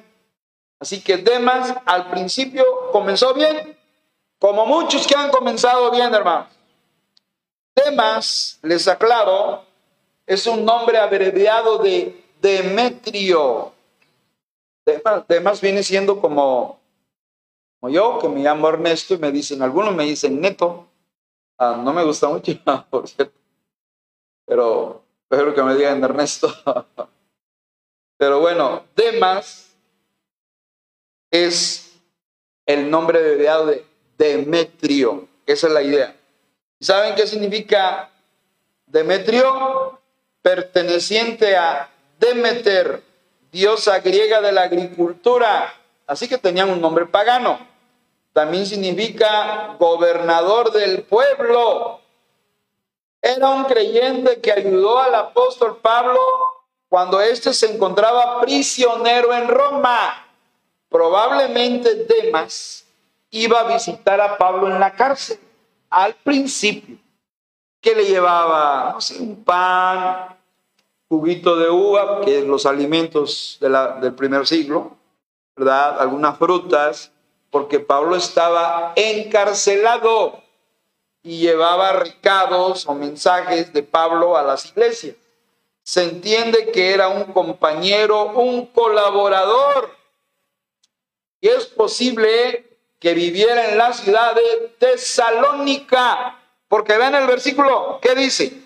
Así 0.78 1.00
que 1.00 1.16
Demas 1.16 1.74
al 1.86 2.10
principio 2.10 2.64
comenzó 2.92 3.32
bien, 3.32 3.76
como 4.38 4.66
muchos 4.66 5.06
que 5.06 5.16
han 5.16 5.30
comenzado 5.30 5.90
bien, 5.90 6.12
hermanos. 6.12 6.48
Demas, 7.74 8.58
les 8.62 8.86
aclaro, 8.86 9.64
es 10.26 10.46
un 10.46 10.64
nombre 10.64 10.98
abreviado 10.98 11.78
de 11.78 12.26
Demetrio. 12.41 13.72
Demas, 15.28 15.61
viene 15.61 15.82
siendo 15.82 16.20
como, 16.20 16.78
yo, 17.82 18.18
que 18.20 18.28
me 18.28 18.41
llamo 18.41 18.68
Ernesto 18.68 19.14
y 19.14 19.18
me 19.18 19.32
dicen, 19.32 19.62
algunos 19.62 19.95
me 19.95 20.05
dicen 20.05 20.41
Neto. 20.41 20.87
Ah, 21.59 21.80
no 21.82 21.93
me 21.93 22.05
gusta 22.05 22.28
mucho, 22.28 22.53
por 22.91 23.09
cierto. 23.09 23.34
Pero 24.45 25.03
espero 25.22 25.55
que 25.55 25.62
me 25.62 25.74
digan 25.74 26.03
Ernesto. 26.05 26.53
Pero 28.18 28.41
bueno, 28.41 28.84
Demas 28.95 29.76
es 31.30 32.01
el 32.64 32.91
nombre 32.91 33.18
abreviado 33.18 33.66
de 33.66 33.84
Demetrio. 34.16 35.28
Esa 35.45 35.66
es 35.66 35.72
la 35.72 35.82
idea. 35.82 36.16
¿Saben 36.80 37.14
qué 37.14 37.26
significa 37.26 38.11
Demetrio? 38.87 40.01
Perteneciente 40.43 41.57
a 41.57 41.91
Demeter, 42.18 43.02
diosa 43.50 43.98
griega 44.00 44.40
de 44.40 44.52
la 44.52 44.62
agricultura. 44.62 45.72
Así 46.06 46.28
que 46.28 46.38
tenían 46.38 46.70
un 46.70 46.80
nombre 46.80 47.06
pagano. 47.06 47.58
También 48.32 48.66
significa 48.66 49.76
gobernador 49.78 50.70
del 50.72 51.02
pueblo. 51.02 52.00
Era 53.22 53.50
un 53.50 53.64
creyente 53.64 54.40
que 54.40 54.52
ayudó 54.52 54.98
al 54.98 55.14
apóstol 55.14 55.78
Pablo 55.78 56.20
cuando 56.88 57.20
éste 57.20 57.52
se 57.52 57.72
encontraba 57.72 58.40
prisionero 58.40 59.32
en 59.32 59.48
Roma. 59.48 60.26
Probablemente 60.88 62.06
Demas 62.06 62.84
iba 63.30 63.60
a 63.60 63.64
visitar 63.64 64.20
a 64.20 64.38
Pablo 64.38 64.68
en 64.68 64.78
la 64.78 64.92
cárcel 64.92 65.40
al 65.90 66.14
principio, 66.14 66.96
que 67.80 67.94
le 67.94 68.04
llevaba, 68.04 68.98
un 69.18 69.44
pan, 69.44 70.36
juguito 71.09 71.57
de 71.57 71.70
uva, 71.70 72.20
que 72.22 72.38
es 72.38 72.44
los 72.44 72.66
alimentos 72.66 73.59
de 73.61 73.68
la, 73.68 73.92
del 74.00 74.14
primer 74.14 74.46
siglo, 74.46 74.96
¿verdad? 75.57 76.00
Algunas 76.00 76.38
frutas, 76.38 77.12
porque 77.50 77.80
Pablo 77.80 78.16
estaba 78.16 78.92
encarcelado 78.96 80.42
y 81.22 81.38
llevaba 81.38 81.92
recados 81.92 82.86
o 82.86 82.94
mensajes 82.94 83.72
de 83.72 83.82
Pablo 83.82 84.36
a 84.36 84.42
las 84.42 84.66
iglesias. 84.66 85.16
Se 85.82 86.02
entiende 86.02 86.72
que 86.72 86.92
era 86.92 87.09
un 87.09 87.24
compañero, 87.32 88.32
un 88.32 88.66
colaborador. 88.66 89.90
Y 91.40 91.48
es 91.48 91.66
posible 91.66 92.66
que 92.98 93.14
viviera 93.14 93.70
en 93.70 93.78
la 93.78 93.92
ciudad 93.92 94.34
de 94.34 94.74
Tesalónica. 94.78 96.40
Porque 96.68 96.98
vean 96.98 97.14
el 97.14 97.26
versículo, 97.26 98.00
¿qué 98.02 98.14
dice? 98.14 98.62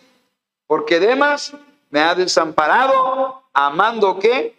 Porque 0.67 0.99
Demas 0.99 1.53
me 1.91 2.01
ha 2.01 2.15
desamparado, 2.15 3.43
amando 3.53 4.19
que 4.19 4.57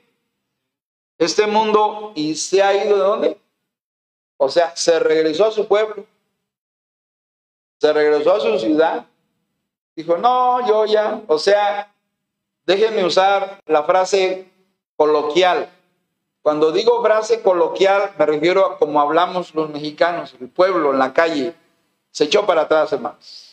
este 1.18 1.48
mundo 1.48 2.12
y 2.16 2.36
se 2.36 2.62
ha 2.62 2.86
ido 2.86 2.98
de 2.98 3.04
dónde? 3.04 3.42
O 4.38 4.50
sea, 4.50 4.76
se 4.76 5.00
regresó 5.00 5.46
a 5.46 5.52
su 5.52 5.68
pueblo, 5.68 6.06
se 7.80 7.94
regresó 7.94 8.34
a 8.34 8.40
su 8.40 8.60
ciudad. 8.60 9.06
Dijo, 9.96 10.18
no, 10.18 10.68
yo 10.68 10.86
ya, 10.86 11.22
o 11.28 11.38
sea, 11.38 11.94
déjenme 12.66 13.06
usar 13.06 13.60
la 13.66 13.84
frase 13.84 14.50
coloquial. 14.96 15.70
Cuando 16.42 16.72
digo 16.72 17.04
frase 17.04 17.42
coloquial, 17.42 18.14
me 18.18 18.26
refiero 18.26 18.66
a 18.66 18.78
como 18.78 19.00
hablamos 19.00 19.54
los 19.54 19.70
mexicanos, 19.70 20.36
el 20.40 20.50
pueblo, 20.50 20.92
en 20.92 21.00
la 21.00 21.14
calle. 21.14 21.54
Se 22.10 22.24
echó 22.24 22.46
para 22.46 22.62
atrás, 22.62 22.92
hermanos. 22.94 23.51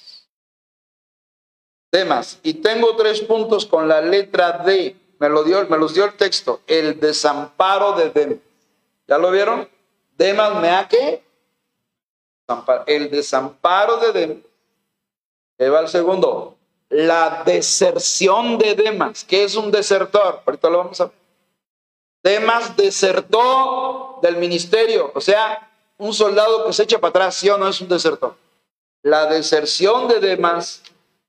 Temas. 1.91 2.39
Y 2.43 2.55
tengo 2.55 2.97
tres 2.97 3.21
puntos 3.21 3.65
con 3.65 3.89
la 3.89 4.01
letra 4.01 4.59
D. 4.65 4.97
Me, 5.19 5.29
lo 5.29 5.43
dio, 5.43 5.67
me 5.69 5.79
los 5.79 5.95
dio 5.95 6.05
el 6.05 6.15
texto. 6.15 6.61
El 6.67 7.01
desamparo 7.01 7.93
de 7.93 8.11
Demas. 8.11 8.39
¿Ya 9.07 9.19
lo 9.19 9.31
vieron? 9.31 9.69
Demas 10.17 10.61
me 10.61 10.71
ha 10.71 10.87
que 10.89 11.23
El 12.87 13.11
desamparo 13.11 13.99
de 13.99 14.13
Demas. 14.13 14.45
Ahí 15.59 15.69
va 15.69 15.81
el 15.81 15.89
segundo. 15.89 16.57
La 16.91 17.43
deserción 17.45 18.59
de 18.59 18.75
Demas. 18.75 19.25
¿Qué 19.25 19.45
es 19.45 19.57
un 19.57 19.71
desertor? 19.71 20.43
Ahorita 20.45 20.71
lo 20.71 20.79
vamos 20.79 21.01
a 21.01 21.07
ver. 21.07 21.15
Demas 22.23 22.77
desertó 22.77 24.19
del 24.23 24.37
ministerio. 24.37 25.11
O 25.15 25.21
sea, 25.21 25.71
un 25.99 26.13
soldado 26.13 26.67
que 26.67 26.73
se 26.73 26.85
echa 26.85 26.99
para 26.99 27.11
atrás, 27.11 27.35
¿sí 27.37 27.49
o 27.49 27.59
no 27.59 27.69
es 27.69 27.81
un 27.81 27.89
desertor? 27.89 28.37
La 29.03 29.27
deserción 29.27 30.09
de 30.09 30.21
Demas. 30.21 30.83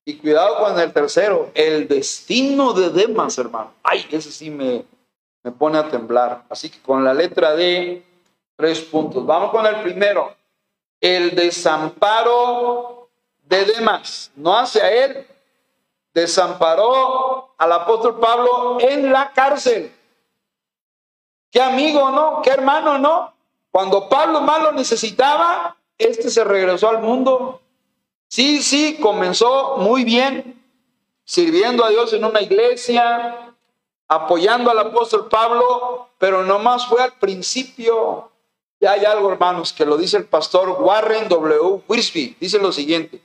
Y 0.09 0.17
cuidado 0.17 0.57
con 0.57 0.79
el 0.79 0.91
tercero, 0.91 1.51
el 1.53 1.87
destino 1.87 2.73
de 2.73 2.89
Demas, 2.89 3.37
hermano. 3.37 3.73
Ay, 3.83 4.07
ese 4.09 4.31
sí 4.31 4.49
me, 4.49 4.83
me 5.43 5.51
pone 5.51 5.77
a 5.77 5.87
temblar. 5.87 6.45
Así 6.49 6.71
que 6.71 6.81
con 6.81 7.03
la 7.03 7.13
letra 7.13 7.53
D, 7.53 8.03
tres 8.55 8.79
puntos. 8.79 9.23
Vamos 9.23 9.51
con 9.51 9.67
el 9.67 9.75
primero. 9.83 10.35
El 10.99 11.35
desamparo 11.35 13.07
de 13.43 13.65
Demas, 13.65 14.31
no 14.35 14.57
hacia 14.57 14.91
él, 14.91 15.27
desamparó 16.11 17.53
al 17.55 17.71
apóstol 17.71 18.19
Pablo 18.19 18.79
en 18.79 19.11
la 19.11 19.31
cárcel. 19.31 19.93
Qué 21.51 21.61
amigo, 21.61 22.09
¿no? 22.09 22.41
Qué 22.41 22.49
hermano, 22.49 22.97
¿no? 22.97 23.31
Cuando 23.69 24.09
Pablo 24.09 24.41
más 24.41 24.63
lo 24.63 24.71
necesitaba, 24.71 25.77
este 25.99 26.31
se 26.31 26.43
regresó 26.43 26.89
al 26.89 26.97
mundo. 26.97 27.61
Sí, 28.29 28.61
sí, 28.61 28.97
comenzó 29.01 29.77
muy 29.77 30.03
bien, 30.03 30.63
sirviendo 31.25 31.83
a 31.83 31.89
Dios 31.89 32.13
en 32.13 32.23
una 32.23 32.41
iglesia, 32.41 33.55
apoyando 34.07 34.69
al 34.69 34.77
apóstol 34.77 35.27
Pablo, 35.27 36.09
pero 36.19 36.43
nomás 36.43 36.85
fue 36.85 37.01
al 37.01 37.13
principio. 37.13 38.31
Ya 38.79 38.91
hay 38.91 39.03
algo, 39.03 39.31
hermanos, 39.31 39.73
que 39.73 39.83
lo 39.83 39.97
dice 39.97 40.17
el 40.17 40.25
pastor 40.25 40.69
Warren 40.79 41.27
W. 41.27 41.81
Wiersbe. 41.87 42.35
Dice 42.39 42.59
lo 42.59 42.71
siguiente. 42.71 43.19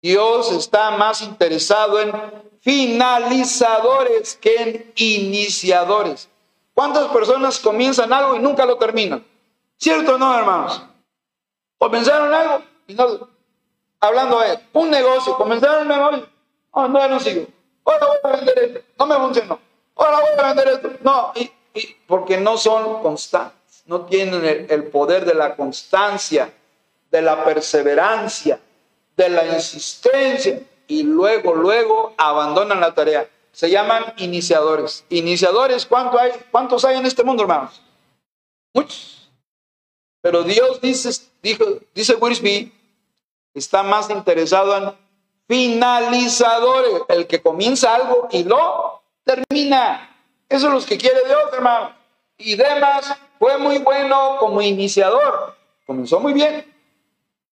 Dios 0.00 0.50
está 0.50 0.92
más 0.92 1.20
interesado 1.20 2.00
en 2.00 2.10
finalizadores 2.60 4.34
que 4.36 4.56
en 4.56 4.92
iniciadores. 4.96 6.30
¿Cuántas 6.72 7.08
personas 7.08 7.60
comienzan 7.60 8.14
algo 8.14 8.34
y 8.34 8.38
nunca 8.38 8.64
lo 8.64 8.78
terminan? 8.78 9.26
¿Cierto 9.76 10.14
o 10.14 10.18
no, 10.18 10.38
hermanos? 10.38 10.82
Comenzaron 11.76 12.32
algo 12.32 12.62
y 12.86 12.94
no. 12.94 13.28
Hablando 14.00 14.40
de 14.40 14.58
un 14.72 14.90
negocio, 14.90 15.36
comenzaron 15.36 15.82
un 15.82 15.88
negocio. 15.88 16.28
Oh, 16.70 16.88
no, 16.88 17.08
no 17.08 17.20
sigo. 17.20 17.46
Ahora 17.84 18.06
voy 18.06 18.18
a 18.22 18.36
vender 18.36 18.58
esto. 18.58 18.80
No 18.98 19.06
me 19.06 19.16
funcionó. 19.16 19.58
Ahora 19.96 20.20
voy 20.20 20.30
a 20.38 20.46
vender 20.54 20.68
esto. 20.68 20.90
No, 21.02 21.32
y, 21.34 21.50
y 21.74 21.96
porque 22.06 22.38
no 22.38 22.56
son 22.56 23.02
constantes. 23.02 23.82
No 23.86 24.02
tienen 24.06 24.44
el, 24.44 24.66
el 24.70 24.84
poder 24.84 25.24
de 25.24 25.34
la 25.34 25.56
constancia, 25.56 26.52
de 27.10 27.22
la 27.22 27.44
perseverancia, 27.44 28.60
de 29.16 29.28
la 29.28 29.44
insistencia. 29.46 30.60
Y 30.86 31.02
luego, 31.02 31.54
luego 31.54 32.14
abandonan 32.16 32.80
la 32.80 32.94
tarea. 32.94 33.28
Se 33.52 33.68
llaman 33.68 34.14
iniciadores. 34.16 35.04
Iniciadores, 35.08 35.84
¿cuánto 35.84 36.18
hay, 36.18 36.32
¿cuántos 36.50 36.84
hay 36.84 36.96
en 36.96 37.06
este 37.06 37.22
mundo, 37.22 37.42
hermanos? 37.42 37.82
Muchos. 38.72 39.28
Pero 40.22 40.42
Dios 40.42 40.80
dice, 40.80 41.10
dijo, 41.42 41.64
dice 41.94 42.14
Wiersbe, 42.14 42.72
está 43.54 43.82
más 43.82 44.10
interesado 44.10 44.76
en 44.76 44.92
finalizadores, 45.48 47.02
el 47.08 47.26
que 47.26 47.42
comienza 47.42 47.94
algo 47.94 48.28
y 48.30 48.44
lo 48.44 49.02
termina. 49.24 50.16
Eso 50.48 50.68
es 50.68 50.72
lo 50.72 50.88
que 50.88 50.98
quiere 50.98 51.24
Dios, 51.26 51.40
hermano. 51.52 51.92
Y 52.38 52.56
demás, 52.56 53.16
fue 53.38 53.58
muy 53.58 53.78
bueno 53.78 54.36
como 54.38 54.62
iniciador. 54.62 55.56
Comenzó 55.86 56.20
muy 56.20 56.32
bien. 56.32 56.66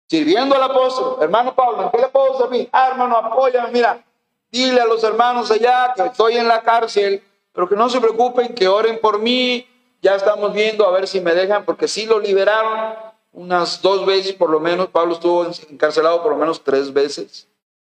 Sirviendo 0.08 0.54
al 0.54 0.62
apóstol. 0.62 1.16
Hermano 1.20 1.54
Pablo, 1.54 1.84
¿en 1.84 1.90
qué 1.90 1.98
le 1.98 2.08
puedo 2.08 2.38
servir? 2.38 2.68
Ah, 2.70 2.88
hermano, 2.90 3.16
apóyame. 3.16 3.70
Mira, 3.72 4.04
dile 4.50 4.80
a 4.80 4.86
los 4.86 5.02
hermanos 5.02 5.50
allá 5.50 5.92
que 5.96 6.02
estoy 6.02 6.36
en 6.36 6.46
la 6.46 6.62
cárcel, 6.62 7.24
pero 7.52 7.68
que 7.68 7.76
no 7.76 7.88
se 7.88 8.00
preocupen, 8.00 8.54
que 8.54 8.68
oren 8.68 9.00
por 9.00 9.18
mí. 9.18 9.66
Ya 10.02 10.14
estamos 10.14 10.52
viendo 10.52 10.86
a 10.86 10.92
ver 10.92 11.08
si 11.08 11.20
me 11.20 11.34
dejan, 11.34 11.64
porque 11.64 11.88
sí 11.88 12.06
lo 12.06 12.20
liberaron 12.20 12.94
unas 13.36 13.82
dos 13.82 14.04
veces 14.06 14.32
por 14.32 14.50
lo 14.50 14.58
menos. 14.58 14.88
Pablo 14.88 15.14
estuvo 15.14 15.46
encarcelado 15.70 16.22
por 16.22 16.32
lo 16.32 16.38
menos 16.38 16.64
tres 16.64 16.92
veces, 16.92 17.46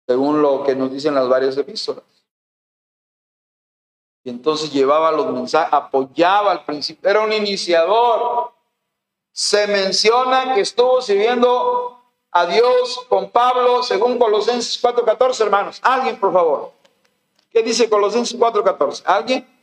según 0.06 0.42
lo 0.42 0.64
que 0.64 0.76
nos 0.76 0.92
dicen 0.92 1.16
las 1.16 1.30
varias 1.30 1.56
epístolas. 1.56 2.04
Y 4.24 4.30
entonces 4.30 4.74
llevaba 4.74 5.12
los 5.12 5.32
mensajes, 5.32 5.72
apoyaba 5.72 6.52
al 6.52 6.66
principio, 6.66 7.10
era 7.10 7.22
un 7.22 7.32
iniciador. 7.32 8.52
Se 9.32 9.68
menciona 9.68 10.56
que 10.56 10.62
estuvo 10.62 11.02
sirviendo 11.02 12.02
a 12.32 12.46
Dios 12.48 13.06
con 13.08 13.30
Pablo, 13.30 13.84
según 13.84 14.18
Colosenses 14.18 14.82
4:14, 14.82 15.42
hermanos. 15.42 15.80
Alguien, 15.84 16.20
por 16.20 16.34
favor. 16.34 16.72
¿Qué 17.52 17.62
dice 17.62 17.88
Colosenses 17.88 18.38
4:14? 18.38 19.04
¿Alguien? 19.06 19.57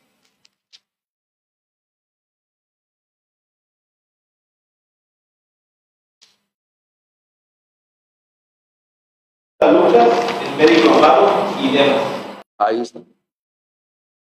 Médico 10.65 10.95
amado 10.95 11.29
y. 11.61 11.79
Ahí 12.59 12.81
está. 12.81 13.01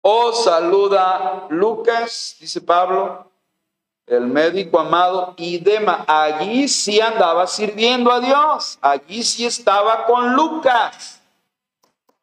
Os 0.02 0.44
saluda 0.44 1.46
Lucas, 1.50 2.36
dice 2.40 2.60
Pablo, 2.60 3.30
el 4.06 4.26
médico 4.26 4.78
amado 4.78 5.34
y 5.36 5.58
Dema. 5.58 6.04
Allí 6.06 6.68
sí 6.68 7.00
andaba 7.00 7.46
sirviendo 7.46 8.12
a 8.12 8.20
Dios. 8.20 8.78
Allí 8.80 9.22
sí 9.22 9.46
estaba 9.46 10.06
con 10.06 10.34
Lucas. 10.34 11.20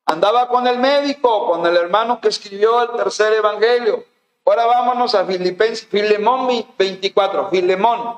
Andaba 0.05 0.47
con 0.47 0.67
el 0.67 0.79
médico, 0.79 1.47
con 1.47 1.65
el 1.65 1.75
hermano 1.77 2.19
que 2.19 2.29
escribió 2.29 2.81
el 2.81 2.91
tercer 2.97 3.33
evangelio. 3.33 4.03
Ahora 4.45 4.65
vámonos 4.65 5.15
a 5.15 5.25
Filipenses, 5.25 5.87
Filemón 5.87 6.47
24, 6.77 7.49
Filemón. 7.49 8.17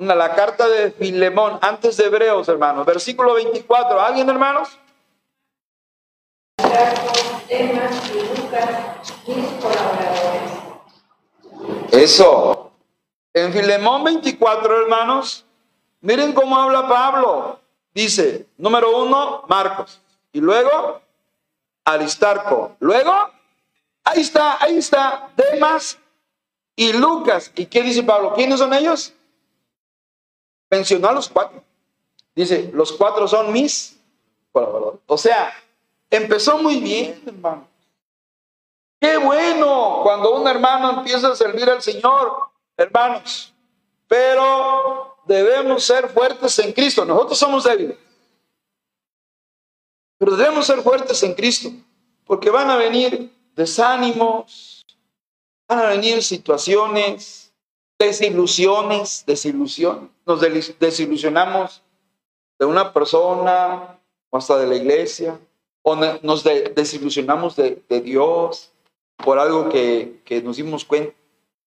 La 0.00 0.34
carta 0.34 0.66
de 0.66 0.92
Filemón, 0.92 1.58
antes 1.60 1.98
de 1.98 2.06
Hebreos, 2.06 2.48
hermanos. 2.48 2.86
Versículo 2.86 3.34
24. 3.34 4.00
¿Alguien, 4.00 4.30
hermanos? 4.30 4.78
Eso. 11.92 12.72
En 13.34 13.52
Filemón 13.52 14.02
24, 14.04 14.84
hermanos, 14.84 15.44
miren 16.00 16.32
cómo 16.32 16.56
habla 16.56 16.88
Pablo. 16.88 17.60
Dice, 17.92 18.46
número 18.56 19.02
uno, 19.02 19.44
Marcos. 19.48 20.00
Y 20.32 20.40
luego, 20.40 21.02
Aristarco. 21.84 22.74
Luego, 22.80 23.12
ahí 24.04 24.22
está, 24.22 24.56
ahí 24.64 24.78
está, 24.78 25.28
Demas 25.36 25.98
y 26.74 26.94
Lucas. 26.94 27.52
¿Y 27.54 27.66
qué 27.66 27.82
dice 27.82 28.02
Pablo? 28.02 28.32
¿Quiénes 28.34 28.58
son 28.58 28.72
ellos? 28.72 29.12
Mencionó 30.70 31.08
a 31.08 31.12
los 31.12 31.28
cuatro. 31.28 31.62
Dice, 32.34 32.70
los 32.72 32.92
cuatro 32.92 33.26
son 33.26 33.52
mis 33.52 33.98
colaboradores. 34.52 35.00
O 35.06 35.18
sea, 35.18 35.52
empezó 36.08 36.58
muy 36.58 36.76
bien, 36.76 37.20
hermano. 37.26 37.66
Qué 39.00 39.16
bueno 39.16 40.00
cuando 40.02 40.34
un 40.34 40.46
hermano 40.46 40.98
empieza 40.98 41.28
a 41.28 41.36
servir 41.36 41.68
al 41.68 41.82
Señor, 41.82 42.32
hermanos. 42.76 43.52
Pero 44.06 45.16
debemos 45.26 45.84
ser 45.84 46.08
fuertes 46.08 46.58
en 46.58 46.72
Cristo. 46.72 47.04
Nosotros 47.04 47.38
somos 47.38 47.64
débiles. 47.64 47.96
Pero 50.18 50.36
debemos 50.36 50.66
ser 50.66 50.82
fuertes 50.82 51.22
en 51.22 51.34
Cristo. 51.34 51.70
Porque 52.24 52.50
van 52.50 52.70
a 52.70 52.76
venir 52.76 53.32
desánimos, 53.56 54.84
van 55.66 55.78
a 55.78 55.86
venir 55.88 56.22
situaciones, 56.22 57.52
desilusiones, 57.98 59.24
desilusiones. 59.26 60.10
Nos 60.30 60.40
desilusionamos 60.78 61.82
de 62.56 62.64
una 62.64 62.92
persona 62.92 63.98
o 64.30 64.38
hasta 64.38 64.56
de 64.58 64.68
la 64.68 64.76
iglesia. 64.76 65.36
O 65.82 65.96
nos 65.96 66.44
desilusionamos 66.44 67.56
de, 67.56 67.82
Dios 67.88 68.70
por 69.16 69.40
algo 69.40 69.68
que, 69.68 70.22
nos 70.44 70.56
dimos 70.56 70.84
cuenta. 70.84 71.12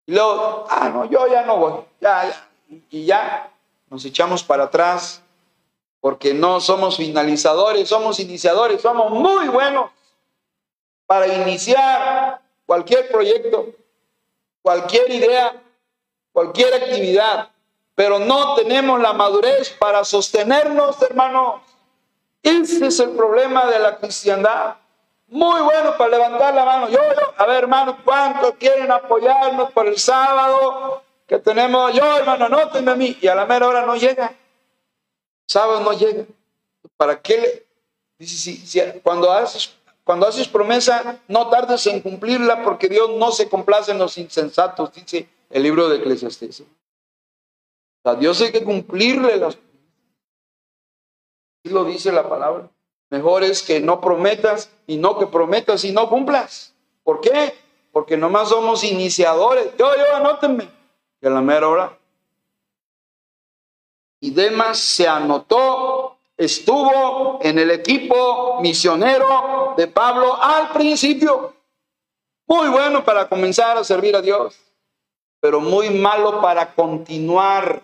Y 0.05 0.13
luego, 0.13 0.67
ah, 0.69 0.91
no, 0.91 1.09
yo 1.09 1.27
ya 1.27 1.47
no 1.47 1.57
voy, 1.57 1.73
ya, 2.03 2.51
y 2.91 3.07
ya 3.07 3.51
nos 3.89 4.05
echamos 4.05 4.45
para 4.45 4.65
atrás 4.65 5.23
porque 6.01 6.35
no 6.35 6.61
somos 6.61 6.99
finalizadores, 6.99 7.89
somos 7.89 8.21
iniciadores, 8.21 8.83
somos 8.83 9.11
muy 9.11 9.49
buenos 9.49 9.91
para 11.07 11.27
iniciar 11.29 12.43
cualquier 12.67 13.09
proyecto, 13.09 13.73
cualquier 14.61 15.11
idea, 15.11 15.63
cualquier 16.33 16.75
actividad, 16.75 17.50
pero 18.01 18.19
no 18.19 18.55
tenemos 18.55 18.99
la 18.99 19.13
madurez 19.13 19.69
para 19.79 20.07
sostenernos, 20.07 21.03
hermanos. 21.03 21.61
Ese 22.43 22.87
es 22.87 22.99
el 22.99 23.11
problema 23.11 23.67
de 23.67 23.79
la 23.79 23.99
cristiandad. 23.99 24.77
Muy 25.29 25.61
bueno 25.61 25.95
para 25.99 26.09
levantar 26.13 26.55
la 26.55 26.65
mano. 26.65 26.89
Yo, 26.89 26.97
yo, 26.99 27.35
a 27.37 27.45
ver, 27.45 27.59
hermano, 27.65 27.99
¿cuántos 28.03 28.55
quieren 28.55 28.91
apoyarnos 28.91 29.71
por 29.73 29.87
el 29.87 29.99
sábado 29.99 31.03
que 31.27 31.39
tenemos? 31.41 31.93
Yo, 31.93 32.17
hermano, 32.17 32.47
anótenme 32.47 32.91
a 32.93 32.95
mí. 32.95 33.19
Y 33.21 33.27
a 33.29 33.35
la 33.35 33.45
mera 33.45 33.69
hora 33.69 33.85
no 33.85 33.95
llega. 33.97 34.33
Sábado 35.47 35.81
no 35.81 35.93
llega. 35.93 36.25
¿Para 36.97 37.21
qué? 37.21 37.67
Dice, 38.19 38.35
si, 38.35 38.57
si- 38.67 38.81
cuando, 39.03 39.31
haces, 39.31 39.75
cuando 40.05 40.27
haces 40.27 40.49
promesa, 40.49 41.19
no 41.29 41.51
tardes 41.51 41.87
en 41.87 42.01
cumplirla 42.01 42.63
porque 42.63 42.89
Dios 42.89 43.11
no 43.19 43.31
se 43.31 43.47
complace 43.51 43.93
en 43.93 43.99
los 43.99 44.17
insensatos, 44.17 44.91
dice 44.95 45.29
el 45.51 45.63
libro 45.65 45.91
de 45.91 45.99
Eclesiastés. 45.99 46.63
Sea, 48.03 48.15
Dios 48.15 48.41
hay 48.41 48.53
que 48.53 48.65
cumplirle 48.65 49.37
las 49.37 49.59
Así 51.63 51.75
lo 51.75 51.85
dice 51.85 52.11
la 52.11 52.29
palabra. 52.29 52.71
Mejor 53.11 53.43
es 53.43 53.63
que 53.63 53.81
no 53.81 54.01
prometas 54.01 54.71
y 54.87 54.97
no 54.97 55.19
que 55.19 55.27
prometas 55.27 55.85
y 55.85 55.93
no 55.93 56.09
cumplas. 56.09 56.75
¿Por 57.03 57.21
qué? 57.21 57.55
Porque 57.93 58.17
nomás 58.17 58.49
somos 58.49 58.83
iniciadores. 58.85 59.77
Yo, 59.77 59.95
yo, 59.95 60.17
anótenme. 60.17 60.69
Y 61.21 61.27
a 61.27 61.31
la 61.31 61.43
mera 61.43 61.69
hora. 61.69 61.99
Y 64.21 64.31
Demas 64.31 64.79
se 64.79 65.09
anotó, 65.09 66.19
estuvo 66.37 67.41
en 67.43 67.59
el 67.59 67.71
equipo 67.71 68.61
misionero 68.61 69.75
de 69.77 69.87
Pablo 69.87 70.37
al 70.41 70.71
principio. 70.73 71.55
Muy 72.47 72.69
bueno 72.69 73.05
para 73.05 73.29
comenzar 73.29 73.77
a 73.77 73.85
servir 73.85 74.15
a 74.15 74.21
Dios, 74.21 74.59
pero 75.41 75.61
muy 75.61 75.91
malo 75.91 76.41
para 76.41 76.75
continuar, 76.75 77.83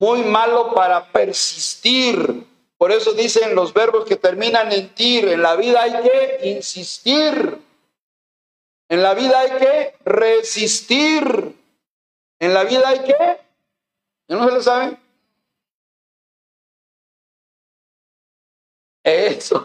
muy 0.00 0.22
malo 0.22 0.74
para 0.74 1.12
persistir. 1.12 2.46
Por 2.78 2.90
eso 2.90 3.12
dicen 3.12 3.54
los 3.54 3.72
verbos 3.74 4.06
que 4.06 4.16
terminan 4.16 4.72
en 4.72 4.92
tir. 4.94 5.28
En 5.28 5.42
la 5.42 5.54
vida 5.54 5.82
hay 5.82 6.02
que 6.02 6.48
insistir. 6.48 7.58
En 8.88 9.02
la 9.02 9.14
vida 9.14 9.38
hay 9.38 9.50
que 9.58 9.94
resistir. 10.04 11.54
En 12.38 12.54
la 12.54 12.64
vida 12.64 12.88
hay 12.88 13.00
que... 13.00 13.14
¿Ya 14.26 14.36
no 14.36 14.48
se 14.48 14.54
lo 14.54 14.62
saben? 14.62 14.98
Eso. 19.04 19.62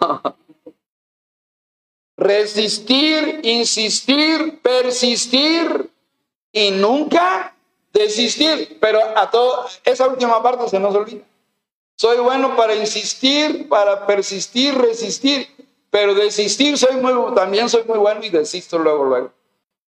Resistir, 2.18 3.40
insistir, 3.44 4.60
persistir 4.62 5.90
y 6.52 6.72
nunca 6.72 7.55
desistir. 7.96 8.78
Pero 8.80 9.00
a 9.16 9.30
todo, 9.32 9.66
esa 9.84 10.08
última 10.08 10.42
parte 10.44 10.70
se 10.70 10.80
nos 10.80 10.94
olvida. 10.94 11.24
Soy 11.96 12.18
bueno 12.18 12.56
para 12.56 12.76
insistir, 12.76 13.70
para 13.70 14.06
persistir, 14.06 14.78
resistir, 14.78 15.48
pero 15.90 16.14
desistir 16.14 16.78
soy 16.78 16.98
muy, 16.98 17.34
también 17.34 17.70
soy 17.70 17.84
muy 17.86 17.98
bueno 17.98 18.24
y 18.24 18.30
desisto 18.30 18.78
luego, 18.78 19.06
luego. 19.06 19.32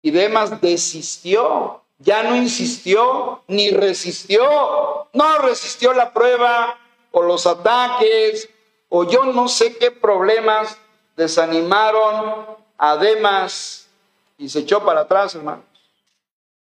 Y 0.01 0.11
Demas 0.11 0.61
desistió, 0.61 1.81
ya 1.97 2.23
no 2.23 2.37
insistió 2.37 3.43
ni 3.47 3.71
resistió, 3.71 5.09
no 5.11 5.37
resistió 5.39 5.91
la 5.91 6.13
prueba 6.13 6.79
o 7.11 7.21
los 7.21 7.45
ataques 7.45 8.49
o 8.87 9.03
yo 9.03 9.25
no 9.25 9.49
sé 9.49 9.75
qué 9.75 9.91
problemas 9.91 10.77
desanimaron 11.17 12.45
a 12.77 12.95
Demas 12.95 13.89
y 14.37 14.47
se 14.47 14.59
echó 14.59 14.85
para 14.85 15.01
atrás, 15.01 15.35
hermanos. 15.35 15.68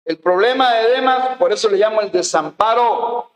El 0.05 0.17
problema 0.17 0.73
de 0.73 0.89
Demas, 0.89 1.37
por 1.37 1.51
eso 1.51 1.69
le 1.69 1.77
llamo 1.77 2.01
el 2.01 2.11
desamparo, 2.11 3.29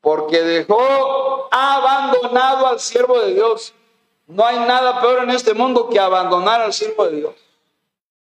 porque 0.00 0.42
dejó 0.42 1.48
abandonado 1.50 2.66
al 2.66 2.80
siervo 2.80 3.20
de 3.20 3.34
Dios. 3.34 3.74
No 4.26 4.44
hay 4.44 4.58
nada 4.60 5.00
peor 5.00 5.24
en 5.24 5.30
este 5.30 5.54
mundo 5.54 5.88
que 5.88 5.98
abandonar 5.98 6.60
al 6.60 6.72
siervo 6.72 7.06
de 7.06 7.16
Dios. 7.16 7.34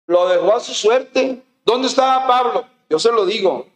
Lo 0.08 0.28
dejó 0.28 0.56
a 0.56 0.60
su 0.60 0.74
suerte. 0.74 1.44
¿Dónde 1.64 1.88
estaba 1.88 2.28
Pablo? 2.28 2.66
Yo 2.90 3.00
se 3.00 3.12
lo 3.12 3.26
digo. 3.26 3.68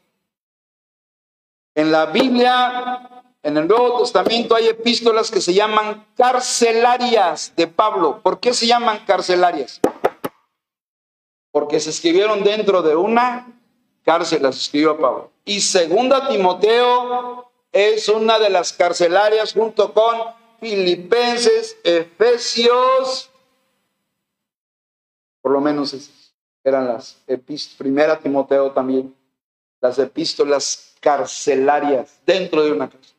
En 1.74 1.92
la 1.92 2.08
Biblia, 2.08 3.26
en 3.42 3.58
el 3.58 3.68
Nuevo 3.68 4.00
Testamento, 4.00 4.56
hay 4.56 4.68
epístolas 4.68 5.30
que 5.32 5.42
se 5.42 5.54
llaman 5.54 6.08
carcelarias 6.16 7.54
de 7.56 7.68
Pablo. 7.68 8.22
¿Por 8.22 8.40
qué 8.40 8.54
se 8.54 8.68
llaman 8.68 9.06
carcelarias? 9.06 9.82
Porque 11.52 11.80
se 11.80 11.90
escribieron 11.90 12.44
dentro 12.44 12.82
de 12.82 12.96
una 12.96 13.55
cárcel, 14.06 14.44
las 14.44 14.56
escribió 14.58 14.98
Pablo. 14.98 15.32
Y 15.44 15.60
segunda 15.60 16.28
Timoteo 16.28 17.52
es 17.72 18.08
una 18.08 18.40
de 18.40 18.50
las 18.50 18.72
carcelarias 18.72 19.54
junto 19.54 19.94
con 19.94 20.34
Filipenses, 20.62 21.78
Efesios, 21.84 23.30
por 25.42 25.52
lo 25.52 25.62
menos 25.62 25.94
esas 25.94 26.34
eran 26.64 26.88
las 26.88 27.22
epístolas, 27.28 27.78
primera 27.78 28.18
Timoteo 28.18 28.72
también, 28.72 29.16
las 29.80 30.00
epístolas 30.00 30.96
carcelarias 31.00 32.20
dentro 32.26 32.64
de 32.64 32.72
una 32.72 32.90
cárcel. 32.90 33.16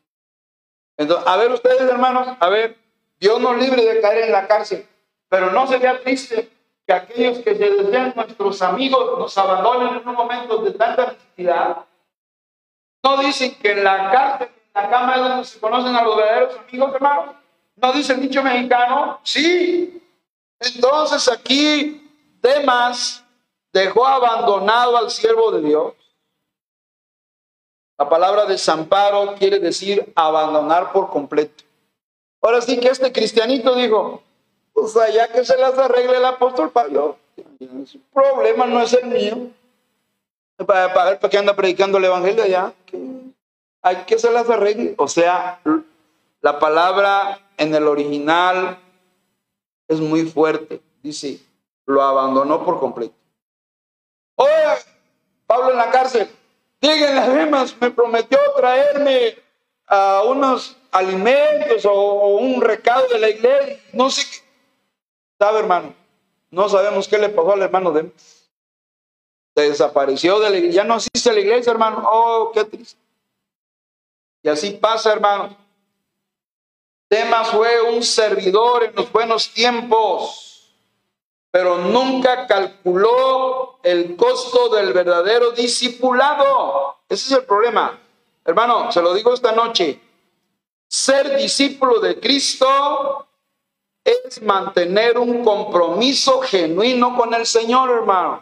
Entonces, 0.97 1.25
a 1.25 1.37
ver 1.37 1.51
ustedes 1.51 1.81
hermanos, 1.81 2.35
a 2.39 2.49
ver, 2.49 2.77
Dios 3.19 3.39
nos 3.39 3.57
libre 3.57 3.85
de 3.85 4.01
caer 4.01 4.25
en 4.25 4.31
la 4.33 4.47
cárcel, 4.47 4.85
pero 5.29 5.51
no 5.51 5.67
sería 5.67 6.01
triste 6.01 6.49
que 6.87 6.93
aquellos 6.93 7.39
que 7.39 7.53
se 7.53 7.69
desean 7.69 8.13
nuestros 8.15 8.61
amigos 8.61 9.19
nos 9.19 9.37
abandonen 9.37 9.97
en 9.97 10.07
un 10.07 10.15
momento 10.15 10.59
de 10.59 10.71
tanta 10.71 11.11
necesidad. 11.11 11.85
No 13.03 13.17
dicen 13.17 13.55
que 13.55 13.71
en 13.73 13.83
la 13.83 14.09
cárcel, 14.09 14.47
en 14.47 14.83
la 14.83 14.89
cama 14.89 15.17
donde 15.17 15.43
se 15.43 15.59
conocen 15.59 15.93
a 15.93 16.01
los 16.01 16.15
verdaderos 16.15 16.57
amigos, 16.57 16.95
hermanos. 16.95 17.35
No 17.75 17.91
dice 17.91 18.13
el 18.13 18.21
dicho 18.21 18.41
mexicano, 18.41 19.19
sí. 19.21 20.01
Entonces 20.59 21.29
aquí 21.29 22.09
Demas 22.41 23.23
dejó 23.73 24.07
abandonado 24.07 24.97
al 24.97 25.11
siervo 25.11 25.51
de 25.51 25.61
Dios. 25.67 25.93
La 27.99 28.07
palabra 28.07 28.45
desamparo 28.45 29.35
quiere 29.35 29.59
decir 29.59 30.13
abandonar 30.15 30.93
por 30.93 31.09
completo. 31.09 31.65
Ahora 32.41 32.61
sí 32.61 32.79
que 32.79 32.87
este 32.87 33.11
cristianito 33.11 33.75
dijo, 33.75 34.23
pues 34.77 34.95
allá 34.95 35.27
que 35.29 35.43
se 35.43 35.57
las 35.57 35.75
arregle 35.75 36.17
el 36.17 36.25
apóstol 36.25 36.69
Pablo, 36.69 37.17
su 37.85 37.99
problema 38.13 38.67
no 38.67 38.79
es 38.83 38.93
el 38.93 39.07
mío. 39.07 39.49
Para, 40.55 40.93
para, 40.93 41.19
para 41.19 41.31
que 41.31 41.37
anda 41.37 41.55
predicando 41.55 41.97
el 41.97 42.05
evangelio 42.05 42.43
allá, 42.43 42.73
hay 43.81 43.95
que 44.05 44.19
se 44.19 44.31
las 44.31 44.47
arregle. 44.51 44.93
O 44.99 45.07
sea, 45.07 45.59
la 46.41 46.59
palabra 46.59 47.39
en 47.57 47.73
el 47.73 47.87
original 47.87 48.77
es 49.87 49.99
muy 49.99 50.25
fuerte. 50.25 50.79
Dice, 51.01 51.39
lo 51.87 52.03
abandonó 52.03 52.63
por 52.63 52.79
completo. 52.79 53.15
Pablo 55.47 55.71
en 55.71 55.77
la 55.77 55.89
cárcel, 55.89 56.29
díganle 56.79 57.19
a 57.19 57.29
Demas, 57.29 57.75
me 57.81 57.89
prometió 57.89 58.37
traerme 58.55 59.39
a 59.87 60.21
unos 60.23 60.77
alimentos 60.91 61.83
o, 61.85 61.91
o, 61.91 62.37
un 62.37 62.61
recado 62.61 63.07
de 63.07 63.17
la 63.17 63.29
iglesia, 63.29 63.79
no 63.93 64.11
sé 64.11 64.21
qué. 64.21 64.46
¿Sabe, 65.39 65.59
hermano? 65.59 65.93
No 66.49 66.69
sabemos 66.69 67.07
qué 67.07 67.17
le 67.17 67.29
pasó 67.29 67.53
al 67.53 67.61
hermano. 67.61 67.93
Se 69.55 69.61
desapareció 69.61 70.39
de 70.39 70.49
la 70.49 70.57
iglesia, 70.57 70.83
ya 70.83 70.87
no 70.87 70.95
existe 70.95 71.33
la 71.33 71.39
iglesia, 71.39 71.71
hermano. 71.71 72.07
Oh, 72.11 72.51
qué 72.53 72.63
triste. 72.65 72.99
Y 74.43 74.49
así 74.49 74.71
pasa, 74.71 75.11
hermano. 75.11 75.57
Demas 77.09 77.49
fue 77.49 77.81
un 77.81 78.03
servidor 78.03 78.83
en 78.83 78.95
los 78.95 79.11
buenos 79.11 79.53
tiempos, 79.53 80.73
pero 81.51 81.77
nunca 81.77 82.45
calculó 82.47 83.79
el 83.81 84.15
costo 84.17 84.69
del 84.69 84.91
verdadero 84.91 85.51
discipulado. 85.51 86.97
Ese 87.07 87.33
es 87.33 87.39
el 87.39 87.45
problema. 87.45 87.97
Hermano, 88.43 88.91
se 88.91 89.01
lo 89.01 89.13
digo 89.13 89.33
esta 89.33 89.53
noche. 89.53 90.01
Ser 90.87 91.37
discípulo 91.37 91.99
de 91.99 92.19
Cristo 92.19 93.26
es 94.07 94.41
mantener 94.41 95.17
un 95.17 95.43
compromiso 95.43 96.39
genuino 96.39 97.17
con 97.17 97.33
el 97.33 97.45
Señor, 97.45 97.89
hermano. 97.91 98.41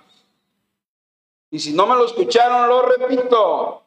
Y 1.49 1.57
si 1.59 1.73
no 1.73 1.87
me 1.87 1.95
lo 1.95 2.05
escucharon, 2.05 2.69
lo 2.69 2.83
repito. 2.83 3.81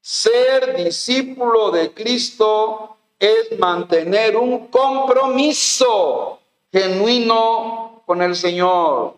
Ser 0.00 0.76
discípulo 0.76 1.72
de 1.72 1.92
Cristo 1.92 2.96
es 3.18 3.58
mantener 3.58 4.36
un 4.36 4.68
compromiso 4.68 6.38
genuino 6.72 8.02
con 8.06 8.22
el 8.22 8.36
Señor. 8.36 9.16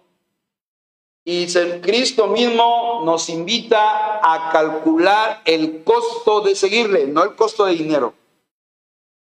Y 1.25 1.47
Cristo 1.83 2.27
mismo 2.27 3.03
nos 3.05 3.29
invita 3.29 4.19
a 4.23 4.51
calcular 4.51 5.43
el 5.45 5.85
costo 5.85 6.41
de 6.41 6.57
seguirle, 6.57 7.07
no 7.07 7.23
el 7.23 7.37
costo 7.37 7.67
de 7.67 7.75
dinero. 7.75 8.15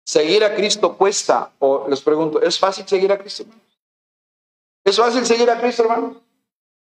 Seguir 0.05 0.43
a 0.45 0.55
Cristo 0.55 0.95
cuesta. 0.95 1.51
O 1.59 1.87
les 1.89 1.99
pregunto, 1.99 2.41
¿es 2.41 2.59
fácil 2.59 2.87
seguir 2.87 3.11
a 3.11 3.17
Cristo? 3.17 3.43
¿Es 4.83 4.97
fácil 4.97 5.25
seguir 5.25 5.49
a 5.49 5.59
Cristo, 5.59 5.83
hermano? 5.83 6.21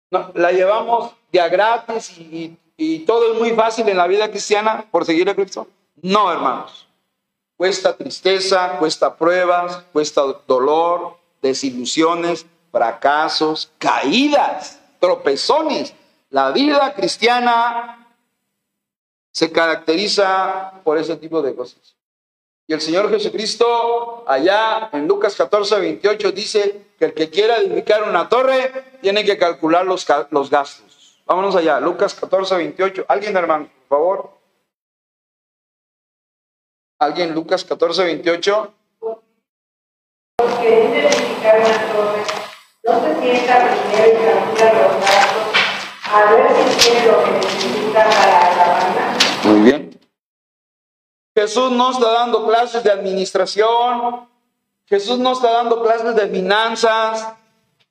No, 0.09 0.31
la 0.33 0.51
llevamos 0.51 1.11
de 1.31 1.41
a 1.41 1.49
gratis 1.49 2.17
y, 2.17 2.57
y 2.77 2.99
todo 2.99 3.33
es 3.33 3.39
muy 3.39 3.51
fácil 3.51 3.87
en 3.89 3.97
la 3.97 4.07
vida 4.07 4.29
cristiana 4.29 4.85
por 4.89 5.05
seguir 5.05 5.29
a 5.29 5.35
Cristo. 5.35 5.67
No, 6.01 6.31
hermanos. 6.31 6.87
Cuesta 7.57 7.95
tristeza, 7.95 8.77
cuesta 8.79 9.15
pruebas, 9.15 9.83
cuesta 9.91 10.21
dolor, 10.47 11.17
desilusiones, 11.41 12.45
fracasos, 12.71 13.71
caídas, 13.77 14.79
tropezones. 14.99 15.93
La 16.29 16.51
vida 16.51 16.93
cristiana 16.93 18.07
se 19.31 19.51
caracteriza 19.51 20.81
por 20.83 20.97
ese 20.97 21.17
tipo 21.17 21.41
de 21.41 21.53
cosas. 21.53 21.95
Y 22.67 22.73
el 22.73 22.81
Señor 22.81 23.09
Jesucristo, 23.09 24.23
allá 24.27 24.89
en 24.93 25.07
Lucas 25.07 25.35
14, 25.35 25.79
28, 25.79 26.31
dice 26.31 26.85
que 26.97 27.05
el 27.05 27.13
que 27.13 27.29
quiera 27.29 27.57
edificar 27.57 28.03
una 28.07 28.29
torre 28.29 28.71
tiene 29.01 29.25
que 29.25 29.37
calcular 29.37 29.85
los, 29.85 30.05
los 30.29 30.49
gastos. 30.49 31.21
Vámonos 31.25 31.55
allá, 31.55 31.79
Lucas 31.79 32.13
14, 32.13 32.55
28. 32.55 33.05
¿Alguien, 33.07 33.35
hermano, 33.35 33.69
por 33.87 33.97
favor? 33.97 34.29
¿Alguien, 36.99 37.33
Lucas 37.33 37.65
14, 37.65 38.03
28? 38.03 38.73
Los 39.01 40.53
que 40.59 40.99
edificar 40.99 41.59
una 41.59 41.93
torre 41.93 42.23
no 42.83 43.01
se 43.01 43.21
sienta 43.21 43.67
primero 43.67 44.07
y 44.07 44.25
calcula 44.25 44.73
los 44.73 44.93
gastos 45.01 45.51
a 46.13 46.31
ver 46.31 46.47
si 46.51 46.89
tiene 46.89 47.05
lo 47.07 47.23
que 47.23 47.31
necesita 47.31 48.03
para 48.03 48.55
la 48.55 48.67
banda. 48.73 49.17
Muy 49.45 49.59
bien. 49.61 49.80
Jesús 51.33 51.71
no 51.71 51.91
está 51.91 52.11
dando 52.11 52.45
clases 52.45 52.83
de 52.83 52.91
administración, 52.91 54.27
Jesús 54.85 55.17
no 55.17 55.31
está 55.31 55.51
dando 55.51 55.81
clases 55.81 56.15
de 56.15 56.27
finanzas, 56.27 57.33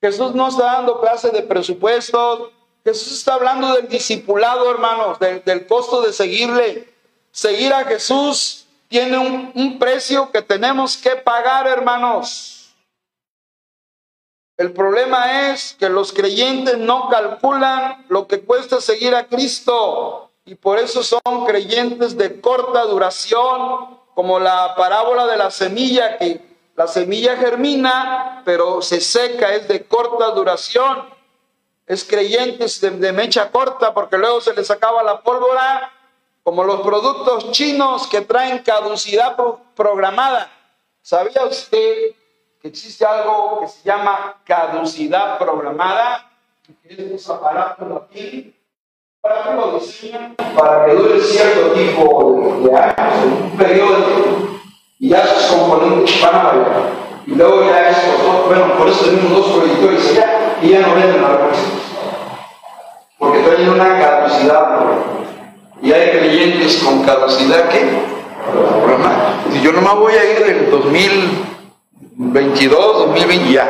Jesús 0.01 0.35
no 0.35 0.49
está 0.49 0.65
dando 0.65 1.01
clases 1.01 1.33
de 1.33 1.43
presupuestos, 1.43 2.51
Jesús 2.85 3.19
está 3.19 3.35
hablando 3.35 3.75
del 3.75 3.89
discipulado, 3.89 4.71
hermanos, 4.71 5.19
del, 5.19 5.67
costo 5.67 6.03
de 6.03 6.13
seguirle. 6.13 6.93
Seguir 7.31 7.73
a 7.73 7.85
Jesús 7.85 8.67
tiene 8.89 9.19
un 9.19 9.79
precio 9.79 10.31
que 10.31 10.43
tenemos 10.43 10.97
que 10.97 11.17
pagar, 11.17 11.67
hermanos. 11.67 12.75
El 14.57 14.73
problema 14.73 15.51
es 15.51 15.75
que 15.79 15.89
los 15.89 16.13
creyentes 16.13 16.77
no 16.77 17.09
calculan 17.09 18.05
lo 18.11 18.27
que 18.27 18.43
cuesta 18.43 18.81
seguir 18.83 19.15
a 19.15 19.27
Cristo 19.27 20.30
y 20.51 20.57
por 20.57 20.81
eso 20.81 21.05
son 21.05 21.21
creyentes 21.47 22.17
de 22.19 22.41
corta 22.41 22.83
duración, 22.83 23.97
como 24.17 24.41
la 24.41 24.75
parábola 24.75 25.25
de 25.29 25.37
la 25.37 25.49
semilla, 25.49 26.19
que 26.19 26.41
la 26.75 26.89
semilla 26.89 27.37
germina, 27.37 28.43
pero 28.45 28.83
se 28.83 29.01
seca, 29.01 29.55
es 29.55 29.69
de 29.69 29.87
corta 29.87 30.33
duración. 30.33 31.09
Es 31.87 32.03
creyentes 32.03 32.81
de, 32.81 33.13
mecha 33.13 33.53
corta 33.53 33.95
porque 33.95 34.19
luego 34.19 34.41
se 34.41 34.53
les 34.53 34.69
acaba 34.73 35.05
la 35.05 35.21
pólvora, 35.21 35.93
como 36.43 36.65
los 36.65 36.81
productos 36.81 37.53
chinos 37.53 38.09
que 38.09 38.23
traen 38.23 38.59
caducidad 38.65 39.37
pro- 39.37 39.61
programada. 39.77 40.51
¿Sabía 41.01 41.45
usted 41.45 42.11
que 42.61 42.67
existe 42.67 43.07
algo 43.07 43.61
que 43.61 43.69
se 43.69 43.85
llama 43.85 44.43
caducidad 44.45 45.39
programada? 45.39 46.29
Que 46.83 47.15
es 47.15 47.29
un 47.29 47.37
aparato 47.37 48.09
aquí 48.11 48.53
para 49.23 49.43
que 49.43 49.55
lo 49.55 49.79
diseñan 49.79 50.35
para 50.57 50.87
que 50.87 50.95
dure 50.95 51.21
cierto 51.21 51.73
tipo 51.73 52.63
de, 52.63 52.71
de 52.71 52.77
años, 52.77 52.95
un 53.43 53.51
periodo 53.59 53.99
y 54.99 55.11
ya 55.11 55.27
sus 55.27 55.57
componentes 55.57 56.23
van 56.23 56.35
a 56.35 56.43
variar. 56.43 56.73
Y 57.27 57.33
luego 57.33 57.65
ya 57.65 57.91
estos 57.91 58.23
dos, 58.23 58.47
bueno, 58.47 58.79
por 58.79 58.89
eso 58.89 59.05
tenemos 59.05 59.33
dos 59.33 59.49
proyectores 59.59 60.09
allá 60.11 60.57
y 60.63 60.71
ya 60.71 60.81
no 60.81 60.95
venden 60.95 61.21
la 61.23 61.29
representación. 61.29 61.91
Porque 63.19 63.41
traen 63.41 63.69
una 63.69 63.99
caducidad. 63.99 64.79
Y 65.83 65.93
hay 65.93 66.19
creyentes 66.19 66.83
con 66.83 67.03
caducidad 67.03 67.69
que. 67.69 68.09
Si 69.53 69.61
yo 69.63 69.73
nomás 69.73 69.97
voy 69.97 70.15
a 70.15 70.33
ir 70.33 70.39
del 70.45 70.71
2022, 70.71 72.99
2020, 72.99 73.53
ya. 73.53 73.69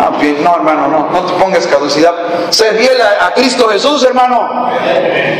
Ah, 0.00 0.10
no, 0.10 0.54
hermano, 0.54 0.86
no, 0.86 1.10
no 1.10 1.26
te 1.26 1.32
pongas 1.34 1.66
caducidad. 1.66 2.14
Sé 2.50 2.70
fiel 2.74 2.96
a, 3.00 3.32
Cristo 3.34 3.68
Jesús, 3.68 4.04
hermano. 4.04 4.70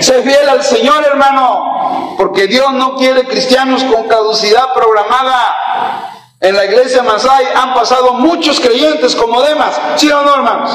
Sé 0.01 0.23
fiel 0.23 0.49
al 0.49 0.65
Señor, 0.65 1.05
hermano. 1.05 2.17
Porque 2.19 2.49
Dios 2.49 2.73
no 2.73 2.97
quiere 2.97 3.25
cristianos 3.25 3.85
con 3.85 4.09
caducidad 4.09 4.75
programada. 4.75 6.09
En 6.41 6.57
la 6.57 6.65
iglesia 6.65 7.05
Masai 7.05 7.47
han 7.55 7.73
pasado 7.75 8.15
muchos 8.15 8.59
creyentes 8.59 9.15
como 9.15 9.43
Demas, 9.43 9.81
¿sí 9.97 10.11
o 10.11 10.23
no, 10.23 10.35
hermanos? 10.35 10.71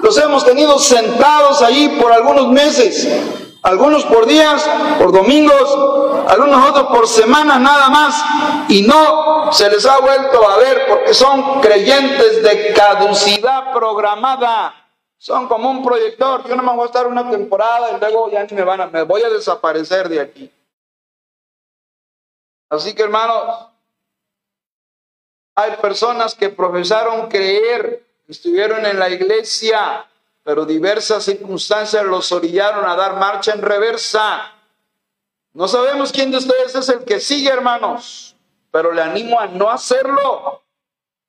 Los 0.00 0.16
hemos 0.18 0.44
tenido 0.44 0.78
sentados 0.78 1.60
allí 1.62 1.88
por 2.00 2.12
algunos 2.12 2.48
meses, 2.48 3.08
algunos 3.62 4.04
por 4.04 4.26
días, 4.26 4.68
por 4.98 5.12
domingos, 5.12 6.26
algunos 6.28 6.70
otros 6.70 6.86
por 6.88 7.08
semanas 7.08 7.60
nada 7.60 7.88
más, 7.88 8.24
y 8.68 8.82
no 8.82 9.52
se 9.52 9.70
les 9.70 9.84
ha 9.86 9.98
vuelto 10.00 10.48
a 10.48 10.58
ver 10.58 10.86
porque 10.88 11.14
son 11.14 11.60
creyentes 11.60 12.42
de 12.42 12.72
caducidad 12.72 13.72
programada. 13.72 14.74
Son 15.20 15.48
como 15.48 15.68
un 15.70 15.84
proyector. 15.84 16.48
Yo 16.48 16.54
no 16.54 16.62
me 16.62 16.72
voy 16.72 16.84
a 16.84 16.86
estar 16.86 17.06
una 17.06 17.28
temporada 17.28 17.90
y 17.90 18.00
luego 18.00 18.30
ya 18.30 18.44
ni 18.44 18.56
me 18.56 18.62
van 18.62 18.82
a, 18.82 18.86
me 18.86 19.02
voy 19.02 19.22
a 19.22 19.28
desaparecer 19.28 20.08
de 20.08 20.20
aquí. 20.20 20.52
Así 22.70 22.94
que 22.94 23.02
hermanos, 23.02 23.66
hay 25.56 25.72
personas 25.78 26.36
que 26.36 26.50
profesaron 26.50 27.28
creer, 27.28 28.04
estuvieron 28.28 28.86
en 28.86 28.98
la 28.98 29.08
iglesia, 29.10 30.06
pero 30.48 30.64
diversas 30.64 31.24
circunstancias 31.24 32.02
los 32.06 32.32
orillaron 32.32 32.88
a 32.88 32.96
dar 32.96 33.16
marcha 33.16 33.52
en 33.52 33.60
reversa. 33.60 34.50
No 35.52 35.68
sabemos 35.68 36.10
quién 36.10 36.30
de 36.30 36.38
ustedes 36.38 36.74
es 36.74 36.88
el 36.88 37.04
que 37.04 37.20
sigue, 37.20 37.50
hermanos, 37.50 38.34
pero 38.70 38.90
le 38.90 39.02
animo 39.02 39.38
a 39.38 39.46
no 39.46 39.68
hacerlo. 39.68 40.62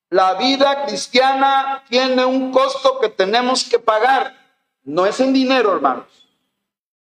La 0.08 0.36
vida 0.36 0.86
cristiana 0.86 1.84
tiene 1.90 2.24
un 2.24 2.50
costo 2.50 2.98
que 2.98 3.10
tenemos 3.10 3.62
que 3.64 3.78
pagar. 3.78 4.38
No 4.84 5.04
es 5.04 5.20
en 5.20 5.34
dinero, 5.34 5.74
hermanos. 5.74 6.06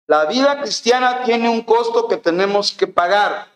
La 0.08 0.24
vida 0.24 0.62
cristiana 0.62 1.24
tiene 1.26 1.50
un 1.50 1.64
costo 1.64 2.08
que 2.08 2.16
tenemos 2.16 2.72
que 2.72 2.88
pagar. 2.88 3.50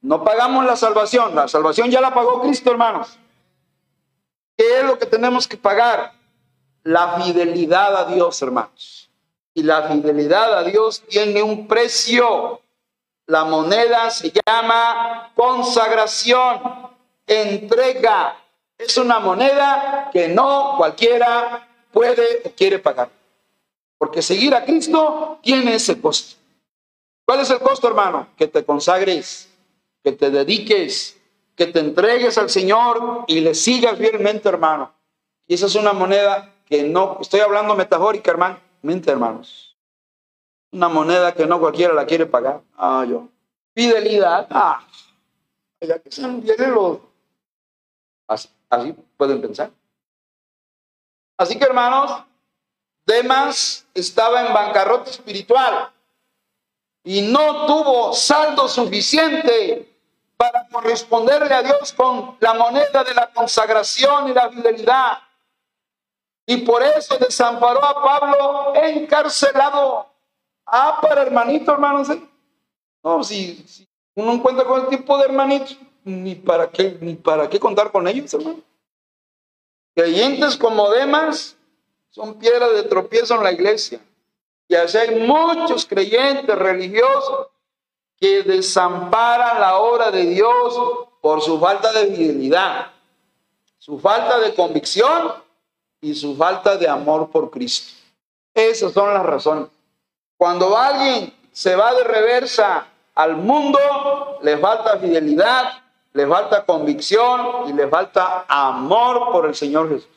No 0.00 0.22
pagamos 0.22 0.64
la 0.64 0.76
salvación, 0.76 1.34
la 1.34 1.48
salvación 1.48 1.90
ya 1.90 2.00
la 2.00 2.14
pagó 2.14 2.40
Cristo, 2.40 2.70
hermanos. 2.70 3.18
¿Qué 4.56 4.78
es 4.78 4.84
lo 4.84 4.96
que 4.96 5.06
tenemos 5.06 5.48
que 5.48 5.56
pagar? 5.56 6.15
La 6.86 7.20
fidelidad 7.20 7.96
a 7.96 8.04
Dios, 8.04 8.40
hermanos. 8.42 9.10
Y 9.54 9.64
la 9.64 9.88
fidelidad 9.88 10.56
a 10.56 10.62
Dios 10.62 11.02
tiene 11.08 11.42
un 11.42 11.66
precio. 11.66 12.60
La 13.26 13.44
moneda 13.44 14.08
se 14.12 14.30
llama 14.30 15.32
consagración, 15.34 16.60
entrega. 17.26 18.36
Es 18.78 18.96
una 18.98 19.18
moneda 19.18 20.10
que 20.12 20.28
no 20.28 20.74
cualquiera 20.76 21.66
puede 21.90 22.42
o 22.44 22.50
quiere 22.52 22.78
pagar. 22.78 23.10
Porque 23.98 24.22
seguir 24.22 24.54
a 24.54 24.64
Cristo 24.64 25.40
tiene 25.42 25.74
ese 25.74 26.00
costo. 26.00 26.36
¿Cuál 27.24 27.40
es 27.40 27.50
el 27.50 27.58
costo, 27.58 27.88
hermano? 27.88 28.28
Que 28.36 28.46
te 28.46 28.64
consagres, 28.64 29.48
que 30.04 30.12
te 30.12 30.30
dediques, 30.30 31.16
que 31.56 31.66
te 31.66 31.80
entregues 31.80 32.38
al 32.38 32.48
Señor 32.48 33.24
y 33.26 33.40
le 33.40 33.56
sigas 33.56 33.98
fielmente, 33.98 34.48
hermano. 34.48 34.92
Y 35.48 35.54
esa 35.54 35.66
es 35.66 35.74
una 35.74 35.92
moneda 35.92 36.52
que 36.66 36.82
no, 36.82 37.18
estoy 37.20 37.40
hablando 37.40 37.74
metafórica, 37.74 38.30
hermano, 38.30 38.58
mente, 38.82 39.10
hermanos. 39.10 39.76
Una 40.72 40.88
moneda 40.88 41.32
que 41.32 41.46
no 41.46 41.58
cualquiera 41.60 41.94
la 41.94 42.04
quiere 42.04 42.26
pagar. 42.26 42.60
Ah, 42.76 43.04
yo. 43.08 43.28
Fidelidad. 43.74 44.46
Ah, 44.50 44.84
ya 45.80 45.98
que 45.98 46.10
sean 46.10 46.42
los. 46.74 46.98
Así, 48.26 48.48
así 48.68 48.94
pueden 49.16 49.40
pensar. 49.40 49.70
Así 51.38 51.58
que, 51.58 51.64
hermanos, 51.64 52.24
Demas 53.06 53.86
estaba 53.94 54.44
en 54.46 54.52
bancarrota 54.52 55.10
espiritual 55.10 55.92
y 57.04 57.22
no 57.22 57.66
tuvo 57.66 58.12
saldo 58.12 58.66
suficiente 58.66 59.96
para 60.36 60.66
corresponderle 60.68 61.54
a 61.54 61.62
Dios 61.62 61.92
con 61.92 62.36
la 62.40 62.54
moneda 62.54 63.04
de 63.04 63.14
la 63.14 63.32
consagración 63.32 64.28
y 64.28 64.34
la 64.34 64.50
fidelidad. 64.50 65.18
Y 66.46 66.58
por 66.58 66.82
eso 66.82 67.18
desamparó 67.18 67.84
a 67.84 68.02
Pablo 68.02 68.74
encarcelado. 68.76 70.06
Ah, 70.64 70.98
para 71.02 71.22
hermanito, 71.22 71.72
hermanos. 71.72 72.08
¿eh? 72.10 72.22
No, 73.02 73.22
si, 73.24 73.56
si 73.66 73.88
uno 74.14 74.32
encuentra 74.32 74.64
con 74.64 74.82
el 74.82 74.88
tipo 74.88 75.18
de 75.18 75.24
hermanitos, 75.24 75.76
ni 76.04 76.36
para 76.36 76.70
qué, 76.70 76.96
ni 77.00 77.14
para 77.14 77.48
qué 77.50 77.58
contar 77.58 77.90
con 77.90 78.06
ellos, 78.06 78.32
hermano. 78.32 78.60
Creyentes 79.94 80.56
como 80.56 80.90
Demas 80.90 81.56
son 82.10 82.38
piedras 82.38 82.72
de 82.74 82.84
tropiezo 82.84 83.34
en 83.34 83.42
la 83.42 83.52
iglesia. 83.52 84.00
Y 84.68 84.74
así 84.74 84.98
hay 84.98 85.20
muchos 85.20 85.84
creyentes 85.84 86.56
religiosos 86.56 87.48
que 88.18 88.42
desamparan 88.42 89.60
la 89.60 89.78
obra 89.78 90.10
de 90.10 90.26
Dios 90.26 90.80
por 91.20 91.42
su 91.42 91.58
falta 91.58 91.92
de 91.92 92.14
fidelidad, 92.14 92.92
su 93.78 93.98
falta 93.98 94.38
de 94.38 94.54
convicción 94.54 95.45
y 96.00 96.14
su 96.14 96.36
falta 96.36 96.76
de 96.76 96.88
amor 96.88 97.30
por 97.30 97.50
Cristo. 97.50 97.92
Esas 98.54 98.92
son 98.92 99.12
las 99.12 99.24
razones. 99.24 99.68
Cuando 100.36 100.76
alguien 100.76 101.32
se 101.52 101.74
va 101.74 101.94
de 101.94 102.04
reversa 102.04 102.86
al 103.14 103.36
mundo, 103.36 103.78
le 104.42 104.58
falta 104.58 104.98
fidelidad, 104.98 105.82
le 106.12 106.26
falta 106.26 106.64
convicción 106.64 107.68
y 107.68 107.72
le 107.72 107.88
falta 107.88 108.44
amor 108.48 109.32
por 109.32 109.46
el 109.46 109.54
Señor 109.54 109.88
Jesús. 109.88 110.08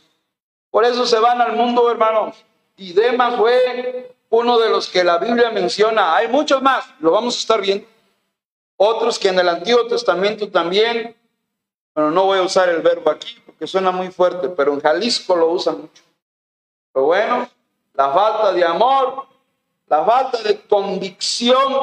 Por 0.71 0.85
eso 0.85 1.05
se 1.05 1.19
van 1.19 1.41
al 1.41 1.55
mundo, 1.55 1.89
hermanos. 1.89 2.35
Y 2.77 2.93
Demas 2.93 3.35
fue 3.35 4.13
uno 4.29 4.59
de 4.59 4.69
los 4.69 4.87
que 4.87 5.03
la 5.03 5.17
Biblia 5.17 5.49
menciona. 5.49 6.15
Hay 6.15 6.27
muchos 6.27 6.61
más, 6.61 6.85
lo 6.99 7.11
vamos 7.11 7.35
a 7.35 7.39
estar 7.39 7.61
viendo. 7.61 7.87
Otros 8.77 9.19
que 9.19 9.29
en 9.29 9.39
el 9.39 9.49
Antiguo 9.49 9.87
Testamento 9.87 10.49
también, 10.49 11.15
bueno, 11.93 12.11
no 12.11 12.25
voy 12.25 12.39
a 12.39 12.43
usar 12.43 12.69
el 12.69 12.81
verbo 12.81 13.09
aquí 13.09 13.35
porque 13.59 13.67
suena 13.67 13.91
muy 13.91 14.09
fuerte, 14.09 14.47
pero 14.47 14.71
en 14.71 14.79
Jalisco 14.79 15.35
lo 15.35 15.49
usan 15.49 15.81
mucho. 15.81 16.01
Pero 16.93 17.07
bueno, 17.07 17.49
la 17.93 18.09
falta 18.13 18.53
de 18.53 18.63
amor, 18.63 19.25
la 19.87 20.05
falta 20.05 20.41
de 20.41 20.61
convicción 20.61 21.73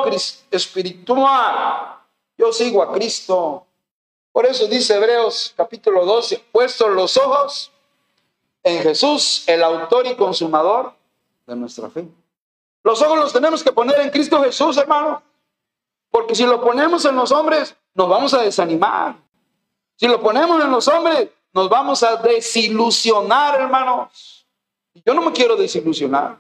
espiritual. 0.50 1.98
Yo 2.38 2.50
sigo 2.50 2.82
a 2.82 2.90
Cristo. 2.94 3.66
Por 4.32 4.46
eso 4.46 4.66
dice 4.68 4.96
Hebreos 4.96 5.52
capítulo 5.54 6.06
12, 6.06 6.46
puestos 6.50 6.88
los 6.88 7.14
ojos 7.18 7.70
en 8.62 8.82
Jesús, 8.82 9.44
el 9.46 9.62
autor 9.62 10.06
y 10.06 10.14
consumador 10.14 10.94
de 11.46 11.56
nuestra 11.56 11.90
fe. 11.90 12.08
Los 12.84 13.02
ojos 13.02 13.18
los 13.18 13.34
tenemos 13.34 13.62
que 13.62 13.72
poner 13.72 14.00
en 14.00 14.08
Cristo 14.08 14.42
Jesús, 14.42 14.78
hermano. 14.78 15.22
Porque 16.10 16.34
si 16.34 16.46
lo 16.46 16.58
ponemos 16.58 17.04
en 17.04 17.16
los 17.16 17.30
hombres, 17.32 17.76
nos 17.92 18.08
vamos 18.08 18.32
a 18.32 18.40
desanimar. 18.40 19.16
Si 19.96 20.08
lo 20.08 20.22
ponemos 20.22 20.62
en 20.64 20.70
los 20.70 20.88
hombres, 20.88 21.28
nos 21.56 21.70
vamos 21.70 22.02
a 22.02 22.16
desilusionar, 22.16 23.58
hermanos. 23.58 24.46
Yo 25.06 25.14
no 25.14 25.22
me 25.22 25.32
quiero 25.32 25.56
desilusionar. 25.56 26.38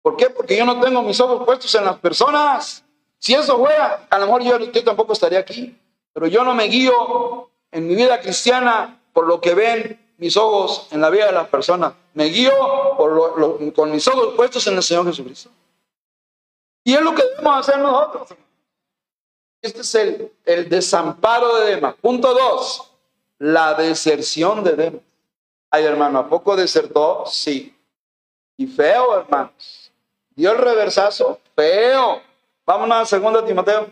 ¿Por 0.00 0.16
qué? 0.16 0.30
Porque 0.30 0.56
yo 0.56 0.64
no 0.64 0.78
tengo 0.78 1.02
mis 1.02 1.18
ojos 1.18 1.44
puestos 1.44 1.74
en 1.74 1.84
las 1.84 1.98
personas. 1.98 2.84
Si 3.18 3.34
eso 3.34 3.58
fuera, 3.58 4.06
a 4.08 4.18
lo 4.20 4.26
mejor 4.26 4.42
yo, 4.44 4.84
tampoco 4.84 5.12
estaría 5.12 5.40
aquí. 5.40 5.76
Pero 6.12 6.28
yo 6.28 6.44
no 6.44 6.54
me 6.54 6.64
guío 6.68 7.50
en 7.72 7.88
mi 7.88 7.96
vida 7.96 8.20
cristiana 8.20 9.00
por 9.12 9.26
lo 9.26 9.40
que 9.40 9.54
ven 9.54 10.14
mis 10.18 10.36
ojos 10.36 10.86
en 10.92 11.00
la 11.00 11.10
vida 11.10 11.26
de 11.26 11.32
las 11.32 11.48
personas. 11.48 11.94
Me 12.14 12.26
guío 12.26 12.52
por 12.96 13.74
con 13.74 13.90
mis 13.90 14.06
ojos 14.06 14.34
puestos 14.36 14.64
en 14.68 14.76
el 14.76 14.84
Señor 14.84 15.04
Jesucristo. 15.06 15.50
Y 16.84 16.94
es 16.94 17.00
lo 17.00 17.12
que 17.12 17.24
debemos 17.24 17.58
hacer 17.58 17.80
nosotros. 17.80 18.28
Este 19.60 19.80
es 19.80 19.94
el, 19.96 20.68
desamparo 20.68 21.56
de 21.56 21.74
Demas. 21.74 21.96
Punto 21.96 22.32
dos, 22.32 22.87
la 23.38 23.74
deserción 23.74 24.64
de 24.64 24.72
Demas. 24.72 25.02
Ay, 25.70 25.84
hermano, 25.84 26.18
¿a 26.20 26.28
poco 26.28 26.56
desertó? 26.56 27.24
Sí. 27.26 27.76
Y 28.56 28.66
feo, 28.66 29.18
hermanos. 29.18 29.92
Dio 30.30 30.52
el 30.52 30.58
reversazo, 30.58 31.40
feo. 31.54 32.22
Vámonos 32.64 33.12
a 33.12 33.18
2 33.18 33.46
Timoteo. 33.46 33.90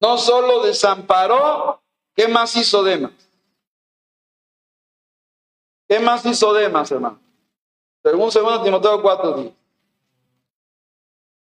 No 0.00 0.18
solo 0.18 0.62
desamparó, 0.62 1.80
¿qué 2.14 2.26
más 2.28 2.54
hizo 2.56 2.82
Demas? 2.82 3.12
¿Qué 5.88 6.00
más 6.00 6.24
hizo 6.24 6.52
Demas, 6.52 6.90
hermano? 6.90 7.20
Según 8.02 8.30
2 8.30 8.64
Timoteo 8.64 9.02
4 9.02 9.32
días. 9.34 9.54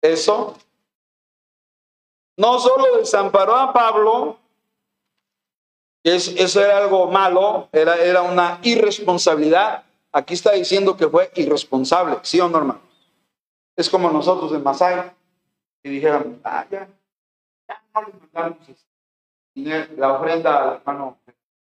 Eso 0.02 0.58
no 2.38 2.60
solo 2.60 2.98
desamparó 2.98 3.56
a 3.56 3.72
Pablo, 3.72 4.38
que 6.04 6.16
eso 6.16 6.62
era 6.62 6.78
algo 6.78 7.10
malo, 7.10 7.70
era, 7.72 7.96
era 7.96 8.22
una 8.22 8.60
irresponsabilidad. 8.62 9.86
Aquí 10.12 10.34
está 10.34 10.52
diciendo 10.52 10.98
que 10.98 11.08
fue 11.08 11.32
irresponsable, 11.36 12.18
¿sí 12.24 12.40
o 12.40 12.50
no, 12.50 12.58
hermano? 12.58 12.82
Es 13.76 13.90
como 13.90 14.12
nosotros 14.12 14.52
en 14.52 14.62
Masai, 14.62 15.12
y 15.82 15.90
dijeron, 15.90 16.40
ah, 16.44 16.66
ya, 16.70 16.88
ya 17.68 17.84
no 17.96 18.02
le 18.02 18.14
mandamos 18.14 18.58
la 19.96 20.14
ofrenda 20.14 20.64
al 20.64 20.76
hermano, 20.78 21.18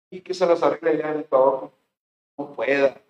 y 0.10 0.22
que 0.22 0.34
se 0.34 0.46
las 0.46 0.62
arregle 0.62 0.98
ya 0.98 1.12
en 1.12 1.18
el. 1.20 1.28
No 2.38 2.54
pueda. 2.54 3.02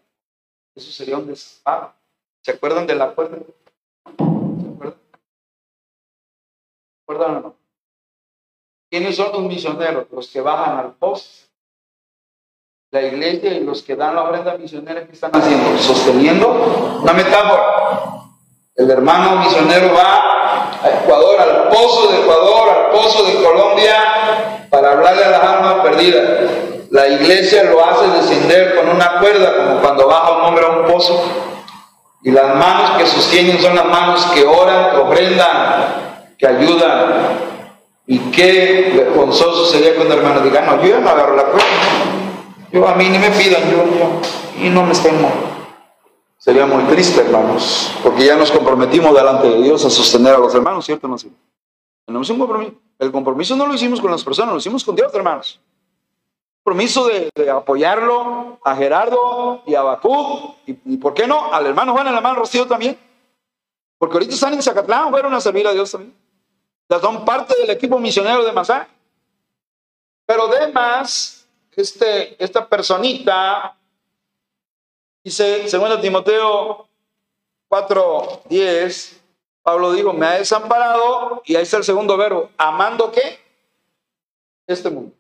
Eso 0.76 0.92
sería 0.92 1.18
un 1.18 1.28
desamparo. 1.28 1.94
¿Se 2.42 2.52
acuerdan 2.52 2.86
de 2.86 2.96
la 2.96 3.16
puerta? 3.16 3.38
¿Recuerdan 7.08 7.38
o 7.38 7.40
no? 7.42 7.65
¿Quiénes 8.96 9.18
son 9.18 9.30
los 9.34 9.42
misioneros? 9.42 10.06
Los 10.10 10.30
que 10.30 10.40
bajan 10.40 10.78
al 10.80 10.94
post. 10.94 11.26
La 12.92 13.02
iglesia 13.02 13.52
y 13.52 13.60
los 13.60 13.84
que 13.84 13.94
dan 13.94 14.16
la 14.16 14.24
ofrenda 14.24 14.58
misionera, 14.58 15.06
¿qué 15.06 15.12
están 15.12 15.32
haciendo? 15.34 15.78
Sosteniendo 15.80 17.02
una 17.02 17.12
metáfora. 17.12 18.22
El 18.74 18.90
hermano 18.90 19.42
misionero 19.42 19.94
va 19.94 20.80
a 20.82 20.90
Ecuador, 21.02 21.42
al 21.42 21.68
pozo 21.68 22.10
de 22.10 22.22
Ecuador, 22.22 22.70
al 22.70 22.92
pozo 22.92 23.26
de 23.26 23.44
Colombia, 23.44 24.68
para 24.70 24.94
hablarle 24.94 25.26
a 25.26 25.30
las 25.30 25.44
almas 25.44 25.74
perdidas. 25.84 26.30
La 26.92 27.10
iglesia 27.10 27.66
lo 27.66 27.84
hace 27.84 28.08
descender 28.12 28.76
con 28.78 28.88
una 28.88 29.20
cuerda, 29.20 29.58
como 29.58 29.82
cuando 29.82 30.08
baja 30.08 30.38
un 30.38 30.42
hombre 30.46 30.66
a 30.66 30.70
un 30.70 30.86
pozo. 30.86 31.22
Y 32.24 32.32
las 32.32 32.56
manos 32.56 32.92
que 32.92 33.06
sostienen 33.06 33.62
son 33.62 33.76
las 33.76 33.88
manos 33.88 34.26
que 34.28 34.46
oran, 34.46 34.92
que 34.92 34.98
ofrendan, 35.02 36.36
que 36.38 36.48
ayudan. 36.48 37.55
Y 38.08 38.20
qué 38.32 38.94
vergonzoso 38.96 39.66
sería 39.66 39.96
cuando 39.96 40.14
el 40.14 40.20
hermano 40.20 40.42
diga, 40.42 40.62
no, 40.62 40.84
yo 40.86 41.00
no 41.00 41.10
agarro 41.10 41.36
la 41.36 41.50
cruz. 41.50 41.64
Yo 42.72 42.88
a 42.88 42.94
mí 42.96 43.10
ni 43.10 43.18
me 43.18 43.32
pidan, 43.32 43.64
yo, 43.72 43.84
y 44.64 44.70
no 44.70 44.84
me 44.84 44.92
estén 44.92 45.16
Sería 46.38 46.68
muy 46.68 46.84
triste, 46.84 47.22
hermanos, 47.22 47.92
porque 48.04 48.26
ya 48.26 48.36
nos 48.36 48.52
comprometimos 48.52 49.16
delante 49.16 49.50
de 49.50 49.64
Dios 49.64 49.84
a 49.86 49.90
sostener 49.90 50.36
a 50.36 50.38
los 50.38 50.54
hermanos, 50.54 50.86
¿cierto? 50.86 51.08
No, 51.08 51.16
Tenemos 52.06 52.30
un 52.30 52.38
compromiso. 52.38 52.74
El 53.00 53.12
compromiso 53.12 53.56
no 53.56 53.66
lo 53.66 53.74
hicimos 53.74 54.00
con 54.00 54.12
las 54.12 54.24
personas, 54.24 54.54
lo 54.54 54.60
hicimos 54.60 54.84
con 54.84 54.96
Dios, 54.96 55.12
hermanos. 55.16 55.60
Compromiso 56.64 57.08
de, 57.08 57.50
apoyarlo 57.50 58.60
a 58.64 58.76
Gerardo 58.76 59.64
y 59.66 59.74
a 59.74 59.82
Bakú, 59.82 60.54
y, 60.68 60.78
y, 60.86 60.98
¿por 60.98 61.16
qué 61.16 61.26
no? 61.26 61.52
Al 61.52 61.66
hermano 61.66 61.94
Juan, 61.94 62.08
al 62.08 62.16
hermano 62.16 62.36
Rocío 62.36 62.68
también. 62.68 63.00
Porque 63.98 64.14
ahorita 64.14 64.36
están 64.36 64.54
en 64.54 64.62
Zacatlán, 64.62 65.10
fueron 65.10 65.34
a 65.34 65.42
servir 65.42 65.66
a 65.66 65.74
Dios 65.74 65.92
también 65.92 66.14
son 66.90 67.26
parte 67.26 67.56
del 67.60 67.70
equipo 67.70 68.00
misionero 68.00 68.44
de 68.44 68.52
Masá. 68.52 68.88
Pero 70.26 70.46
además, 70.46 71.48
este, 71.76 72.44
esta 72.44 72.68
personita, 72.68 73.78
dice, 75.24 75.68
segundo 75.68 76.00
Timoteo 76.00 76.88
4.10, 77.70 79.18
Pablo 79.62 79.94
dijo, 79.94 80.14
me 80.14 80.26
ha 80.28 80.38
desamparado, 80.38 81.42
y 81.46 81.56
ahí 81.56 81.64
está 81.64 81.78
el 81.78 81.84
segundo 81.84 82.18
verbo, 82.18 82.52
amando 82.58 83.12
qué? 83.12 83.40
Este 84.68 84.90
mundo. 84.90 85.16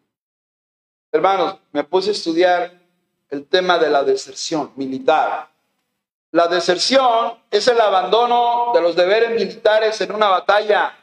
Hermanos, 1.11 1.57
me 1.71 1.83
puse 1.83 2.09
a 2.09 2.13
estudiar 2.13 2.71
el 3.29 3.45
tema 3.47 3.77
de 3.77 3.89
la 3.89 4.03
deserción 4.03 4.71
militar. 4.75 5.49
La 6.31 6.47
deserción 6.47 7.39
es 7.49 7.67
el 7.67 7.79
abandono 7.79 8.71
de 8.73 8.81
los 8.81 8.95
deberes 8.95 9.31
militares 9.31 9.99
en 10.01 10.13
una 10.13 10.27
batalla 10.27 10.95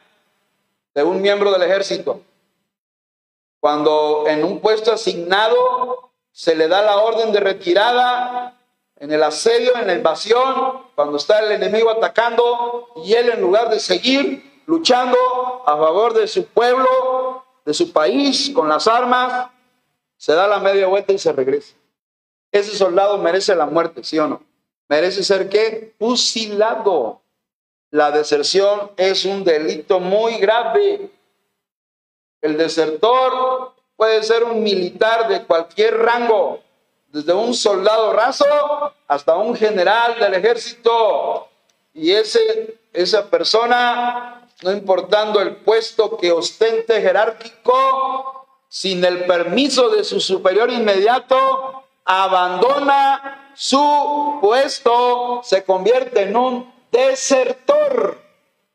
de 0.93 1.03
un 1.03 1.21
miembro 1.21 1.51
del 1.51 1.63
ejército. 1.63 2.21
Cuando 3.59 4.25
en 4.27 4.43
un 4.43 4.59
puesto 4.59 4.91
asignado 4.91 6.11
se 6.31 6.55
le 6.55 6.67
da 6.67 6.81
la 6.81 6.97
orden 6.97 7.31
de 7.31 7.39
retirada, 7.39 8.59
en 8.97 9.11
el 9.11 9.23
asedio, 9.23 9.75
en 9.75 9.87
la 9.87 9.93
invasión, 9.95 10.83
cuando 10.95 11.17
está 11.17 11.39
el 11.39 11.51
enemigo 11.51 11.89
atacando 11.89 12.89
y 13.03 13.13
él 13.13 13.29
en 13.29 13.41
lugar 13.41 13.69
de 13.69 13.79
seguir 13.79 14.61
luchando 14.65 15.17
a 15.65 15.77
favor 15.77 16.13
de 16.13 16.27
su 16.27 16.45
pueblo, 16.45 17.43
de 17.65 17.73
su 17.73 17.91
país, 17.91 18.51
con 18.53 18.69
las 18.69 18.87
armas, 18.87 19.49
se 20.17 20.33
da 20.33 20.47
la 20.47 20.59
media 20.59 20.87
vuelta 20.87 21.11
y 21.11 21.17
se 21.17 21.33
regresa. 21.33 21.75
Ese 22.51 22.77
soldado 22.77 23.17
merece 23.17 23.55
la 23.55 23.65
muerte, 23.65 24.03
¿sí 24.03 24.19
o 24.19 24.27
no? 24.27 24.41
Merece 24.87 25.23
ser 25.23 25.49
qué? 25.49 25.95
Fusilado. 25.97 27.22
La 27.93 28.09
deserción 28.09 28.89
es 28.97 29.23
un 29.23 29.43
delito 29.43 29.99
muy 29.99 30.37
grave. 30.39 31.11
El 32.41 32.57
desertor 32.57 33.71
puede 33.95 34.23
ser 34.23 34.43
un 34.43 34.63
militar 34.63 35.27
de 35.27 35.43
cualquier 35.43 35.99
rango, 35.99 36.59
desde 37.09 37.33
un 37.33 37.53
soldado 37.53 38.11
raso 38.11 38.47
hasta 39.07 39.35
un 39.35 39.55
general 39.55 40.17
del 40.17 40.33
ejército. 40.33 41.49
Y 41.93 42.09
ese, 42.13 42.79
esa 42.93 43.29
persona, 43.29 44.49
no 44.63 44.71
importando 44.71 45.39
el 45.39 45.57
puesto 45.57 46.17
que 46.17 46.31
ostente 46.31 46.99
jerárquico, 46.99 48.47
sin 48.69 49.05
el 49.05 49.25
permiso 49.25 49.89
de 49.89 50.03
su 50.03 50.19
superior 50.19 50.71
inmediato, 50.71 51.83
abandona 52.05 53.51
su 53.53 54.39
puesto, 54.41 55.41
se 55.43 55.63
convierte 55.63 56.23
en 56.23 56.35
un 56.35 56.72
desertor. 56.93 58.17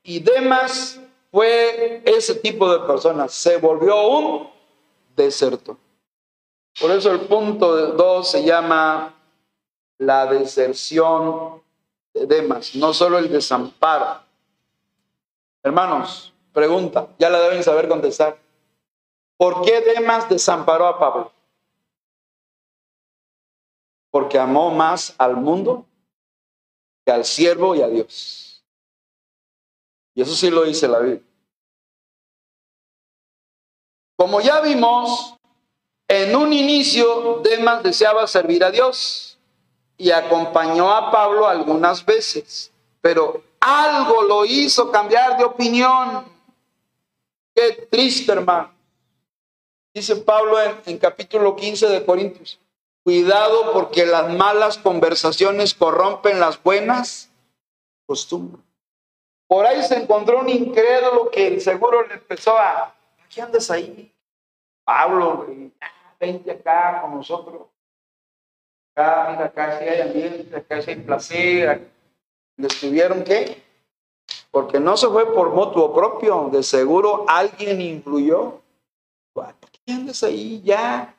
Y 0.02 0.20
Demas 0.20 1.00
fue 1.30 2.02
ese 2.04 2.34
tipo 2.34 2.70
de 2.70 2.86
persona, 2.86 3.28
se 3.28 3.56
volvió 3.58 4.08
un 4.08 4.50
desertor. 5.16 5.76
Por 6.80 6.90
eso 6.90 7.12
el 7.12 7.20
punto 7.20 7.92
2 7.92 8.30
se 8.30 8.44
llama 8.44 9.14
la 9.98 10.26
deserción 10.26 11.62
de 12.14 12.26
Demas, 12.26 12.74
no 12.74 12.92
solo 12.92 13.18
el 13.18 13.30
desamparo. 13.30 14.20
Hermanos, 15.62 16.32
pregunta, 16.52 17.08
ya 17.18 17.30
la 17.30 17.40
deben 17.40 17.62
saber 17.62 17.88
contestar. 17.88 18.38
¿Por 19.36 19.62
qué 19.62 19.80
Demas 19.80 20.28
desamparó 20.28 20.86
a 20.86 20.98
Pablo? 20.98 21.32
Porque 24.10 24.38
amó 24.38 24.70
más 24.70 25.14
al 25.18 25.36
mundo 25.36 25.84
al 27.10 27.24
siervo 27.24 27.74
y 27.74 27.82
a 27.82 27.88
Dios. 27.88 28.62
Y 30.14 30.22
eso 30.22 30.34
sí 30.34 30.50
lo 30.50 30.64
dice 30.64 30.88
la 30.88 30.98
Biblia. 30.98 31.22
Como 34.16 34.40
ya 34.40 34.60
vimos, 34.60 35.36
en 36.08 36.34
un 36.34 36.52
inicio 36.52 37.40
Demas 37.44 37.82
deseaba 37.82 38.26
servir 38.26 38.64
a 38.64 38.70
Dios 38.70 39.38
y 39.96 40.10
acompañó 40.10 40.90
a 40.92 41.10
Pablo 41.10 41.46
algunas 41.46 42.04
veces, 42.04 42.72
pero 43.00 43.42
algo 43.60 44.22
lo 44.22 44.44
hizo 44.44 44.90
cambiar 44.90 45.38
de 45.38 45.44
opinión. 45.44 46.24
Qué 47.54 47.86
triste, 47.90 48.32
hermano. 48.32 48.72
Dice 49.94 50.16
Pablo 50.16 50.60
en, 50.60 50.80
en 50.86 50.98
capítulo 50.98 51.54
15 51.54 51.88
de 51.88 52.04
Corintios, 52.04 52.58
cuidado 53.08 53.72
porque 53.72 54.04
las 54.04 54.30
malas 54.34 54.76
conversaciones 54.76 55.72
corrompen 55.72 56.38
las 56.38 56.62
buenas 56.62 57.32
costumbres. 58.04 58.62
Por 59.46 59.64
ahí 59.64 59.82
se 59.82 59.96
encontró 59.96 60.40
un 60.40 60.50
incrédulo 60.50 61.30
que 61.30 61.58
seguro 61.58 62.06
le 62.06 62.12
empezó 62.12 62.58
a, 62.58 62.94
¿qué 63.30 63.40
andas 63.40 63.70
ahí? 63.70 64.14
Pablo, 64.84 65.38
güey, 65.38 65.72
ah, 65.80 66.14
vente 66.20 66.50
acá 66.50 67.00
con 67.00 67.14
nosotros. 67.14 67.62
Acá, 68.94 69.28
mira, 69.30 69.44
acá 69.46 69.78
sí 69.78 69.84
hay 69.88 70.00
ambiente, 70.02 70.54
acá 70.54 70.82
sí 70.82 70.90
hay 70.90 70.96
placer. 70.96 71.90
¿Le 72.58 72.66
estuvieron 72.66 73.24
qué? 73.24 73.62
Porque 74.50 74.78
no 74.78 74.98
se 74.98 75.08
fue 75.08 75.32
por 75.32 75.54
motivo 75.54 75.94
propio, 75.94 76.50
de 76.52 76.62
seguro 76.62 77.24
alguien 77.26 77.80
influyó. 77.80 78.60
¿Por 79.32 79.54
qué 79.86 79.92
andas 79.94 80.22
ahí 80.22 80.60
ya? 80.60 81.14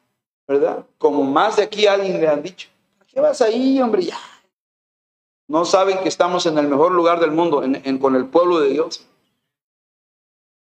¿Verdad? 0.49 0.83
Como 0.97 1.23
más 1.23 1.57
de 1.57 1.63
aquí 1.63 1.85
alguien 1.85 2.19
le 2.19 2.27
han 2.27 2.41
dicho, 2.41 2.69
¿por 2.97 3.05
qué 3.05 3.21
vas 3.21 3.39
ahí, 3.39 3.79
hombre? 3.79 4.01
Ya, 4.01 4.17
no 5.47 5.63
saben 5.63 5.99
que 5.99 6.09
estamos 6.09 6.47
en 6.47 6.57
el 6.57 6.67
mejor 6.67 6.91
lugar 6.91 7.19
del 7.19 7.29
mundo, 7.29 7.61
en, 7.61 7.99
con 7.99 8.15
el 8.15 8.25
pueblo 8.25 8.59
de 8.59 8.69
Dios. 8.69 9.05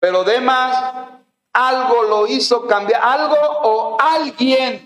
Pero 0.02 0.26
Demas 0.26 1.12
algo 1.54 2.04
lo 2.04 2.28
hizo 2.28 2.68
cambiar, 2.68 3.02
algo 3.02 3.38
o 3.64 3.98
alguien, 4.02 4.86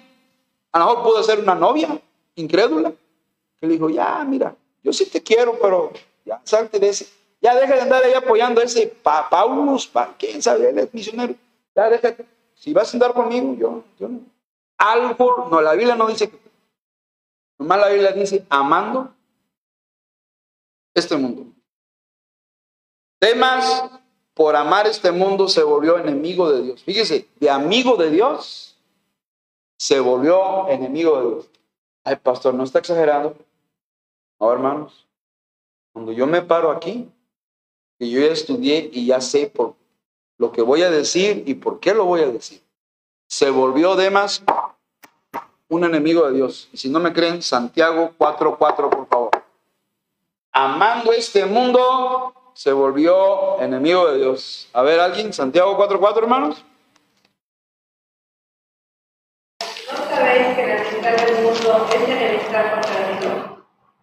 a 0.72 0.78
lo 0.78 0.86
mejor 0.86 1.04
pudo 1.04 1.24
ser 1.24 1.40
una 1.40 1.56
novia 1.56 2.00
incrédula, 2.36 2.94
que 3.60 3.66
le 3.66 3.74
dijo, 3.74 3.90
ya, 3.90 4.24
mira, 4.24 4.56
yo 4.84 4.94
sí 4.94 5.08
te 5.08 5.24
quiero, 5.24 5.58
pero 5.60 5.92
ya 6.24 6.40
salte 6.44 6.78
de 6.78 6.90
ese, 6.90 7.08
ya 7.42 7.56
deja 7.56 7.74
de 7.74 7.82
andar 7.82 8.04
ahí 8.04 8.14
apoyando 8.14 8.62
a 8.62 8.66
ese 8.66 8.86
pa, 8.86 9.28
Paulus, 9.28 9.88
pa, 9.88 10.14
quién 10.20 10.40
sabe, 10.40 10.70
él 10.70 10.78
es 10.78 10.94
misionero, 10.94 11.34
ya 11.76 11.90
deja, 11.90 12.16
si 12.54 12.72
vas 12.74 12.94
a 12.94 12.98
andar 12.98 13.14
conmigo, 13.14 13.56
yo, 13.56 13.84
yo 14.00 14.08
no. 14.08 14.33
Algo, 14.84 15.48
no, 15.50 15.62
la 15.62 15.76
Biblia 15.76 15.96
no 15.96 16.08
dice 16.08 16.30
que, 16.30 16.38
nomás 17.58 17.80
la 17.80 17.88
Biblia 17.88 18.12
dice, 18.12 18.46
amando 18.50 19.16
este 20.94 21.16
mundo. 21.16 21.46
Demas, 23.22 23.90
por 24.34 24.58
amar 24.58 24.86
este 24.88 25.10
mundo, 25.14 25.48
se 25.48 25.64
volvió 25.64 25.98
enemigo 25.98 26.52
de 26.52 26.64
Dios. 26.64 26.84
Fíjese, 26.84 27.30
de 27.40 27.50
amigo 27.50 27.96
de 27.96 28.10
Dios, 28.10 28.78
se 29.78 30.02
volvió 30.02 30.68
enemigo 30.68 31.18
de 31.18 31.28
Dios. 31.28 31.50
Ay, 32.04 32.18
pastor, 32.18 32.54
¿no 32.54 32.66
está 32.66 32.80
exagerando? 32.80 33.38
No, 34.38 34.52
hermanos. 34.52 35.08
Cuando 35.94 36.12
yo 36.12 36.28
me 36.28 36.42
paro 36.42 36.72
aquí, 36.72 37.10
que 37.98 38.10
yo 38.10 38.20
ya 38.20 38.34
estudié 38.34 38.90
y 38.92 39.06
ya 39.06 39.22
sé 39.22 39.48
por 39.48 39.76
lo 40.38 40.52
que 40.52 40.62
voy 40.62 40.82
a 40.82 40.90
decir 40.90 41.44
y 41.48 41.54
por 41.54 41.80
qué 41.80 41.94
lo 41.94 42.04
voy 42.04 42.20
a 42.20 42.28
decir, 42.28 42.62
se 43.30 43.50
volvió 43.50 43.96
Demas 43.96 44.44
un 45.74 45.84
enemigo 45.84 46.28
de 46.28 46.36
Dios. 46.36 46.70
Y 46.74 46.78
si 46.78 46.90
no 46.90 47.00
me 47.00 47.14
creen, 47.14 47.42
Santiago 47.42 48.12
4.4, 48.18 48.90
por 48.90 49.08
favor 49.08 49.44
amando 50.54 51.12
este 51.12 51.46
mundo, 51.46 52.34
se 52.54 52.72
volvió 52.72 53.60
enemigo 53.60 54.10
de 54.12 54.20
Dios. 54.20 54.70
A 54.74 54.84
ver, 54.84 55.00
alguien, 55.00 55.34
Santiago 55.34 55.76
4.4, 55.78 56.18
hermanos. 56.20 56.64
¿No 59.92 59.98
sabéis 60.10 60.56
que 60.56 60.68
la 60.68 60.76
amistad 60.76 61.26
del 61.26 61.44
mundo 61.44 61.88
es 61.92 62.10
enemistad 62.10 62.74
contra 62.74 63.20
Dios? 63.20 63.34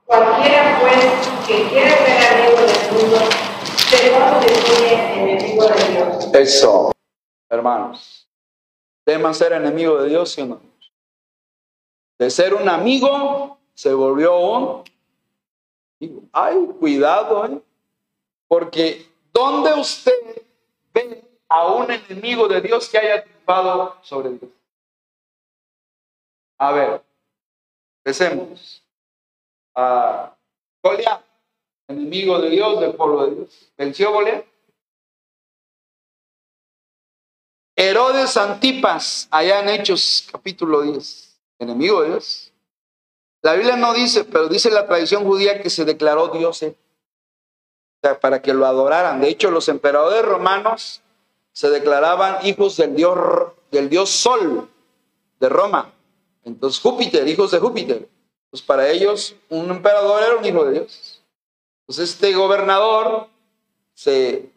Cualquiera, 0.05 0.79
pues, 0.81 1.47
que 1.47 1.69
quiera 1.69 1.91
ser 1.91 2.35
amigo 2.35 2.61
del 2.67 3.03
mundo, 3.03 3.19
se 3.77 4.11
constituye 4.11 4.95
enemigo 4.95 5.69
de 5.69 5.89
Dios. 5.89 6.35
Eso, 6.35 6.93
hermanos. 7.49 8.29
Teman 9.05 9.35
ser 9.35 9.53
enemigo 9.53 10.03
de 10.03 10.09
Dios, 10.09 10.33
¿sí 10.33 10.41
o 10.43 10.47
no? 10.47 10.70
De 12.21 12.29
ser 12.29 12.53
un 12.53 12.69
amigo, 12.69 13.59
se 13.73 13.95
volvió 13.95 14.39
un 14.39 14.85
Ay, 16.33 16.55
cuidado, 16.79 17.47
¿eh? 17.47 17.63
Porque 18.47 19.11
¿dónde 19.33 19.73
usted 19.73 20.43
ve 20.93 21.25
a 21.49 21.67
un 21.69 21.91
enemigo 21.91 22.47
de 22.47 22.61
Dios 22.61 22.91
que 22.91 22.99
haya 22.99 23.25
triunfado 23.25 23.97
sobre 24.03 24.31
Dios? 24.31 24.51
A 26.59 26.73
ver, 26.73 27.03
empecemos. 28.05 28.85
A 29.75 30.37
Goliat, 30.83 31.25
enemigo 31.89 32.39
de 32.39 32.51
Dios, 32.51 32.81
del 32.81 32.95
pueblo 32.97 33.25
de 33.25 33.35
Dios. 33.35 33.73
¿Venció 33.79 34.13
Goliat? 34.13 34.45
Herodes 37.77 38.37
Antipas, 38.37 39.27
allá 39.31 39.61
en 39.61 39.71
Hechos 39.71 40.29
capítulo 40.31 40.83
10, 40.83 41.30
enemigo 41.61 42.03
de 42.03 42.09
Dios. 42.09 42.53
La 43.43 43.55
Biblia 43.55 43.77
no 43.77 43.95
dice, 43.95 44.25
pero 44.25 44.49
dice 44.49 44.71
la 44.71 44.87
tradición 44.87 45.25
judía 45.25 45.63
que 45.63 45.71
se 45.71 45.85
declaró 45.85 46.29
Dios 46.29 46.63
¿eh? 46.63 46.77
para 48.21 48.43
que 48.43 48.53
lo 48.53 48.67
adoraran. 48.67 49.21
De 49.21 49.29
hecho, 49.29 49.51
los 49.51 49.69
emperadores 49.69 50.23
romanos 50.25 51.03
se 51.53 51.71
declaraban 51.71 52.45
hijos 52.47 52.77
del 52.77 52.95
dios, 52.95 53.19
del 53.71 53.89
dios 53.89 54.11
Sol 54.11 54.69
de 55.39 55.49
Roma. 55.49 55.93
Entonces, 56.45 56.81
Júpiter, 56.81 57.27
hijos 57.29 57.51
de 57.51 57.59
Júpiter. 57.59 58.09
Pues 58.51 58.63
para 58.63 58.89
ellos, 58.89 59.37
un 59.49 59.71
emperador 59.71 60.23
era 60.23 60.37
un 60.37 60.45
hijo 60.45 60.65
de 60.65 60.73
Dios. 60.73 61.23
Entonces, 61.83 62.11
este 62.11 62.35
gobernador 62.35 63.29
se 63.95 64.51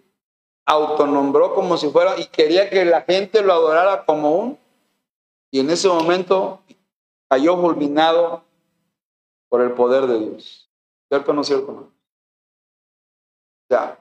autonombró 0.65 1.53
como 1.53 1.77
si 1.77 1.89
fuera 1.89 2.19
y 2.19 2.25
quería 2.25 2.69
que 2.69 2.85
la 2.85 3.01
gente 3.01 3.41
lo 3.41 3.53
adorara 3.53 4.05
como 4.05 4.35
un. 4.35 4.59
Y 5.51 5.59
en 5.59 5.69
ese 5.69 5.87
momento 5.87 6.61
cayó 7.33 7.59
fulminado 7.59 8.43
por 9.49 9.61
el 9.61 9.71
poder 9.71 10.05
de 10.05 10.19
Dios. 10.19 10.69
¿Cierto 11.09 11.31
o 11.31 11.33
no 11.33 11.43
cierto? 11.43 11.71
O 11.71 11.91
sea, 13.67 13.97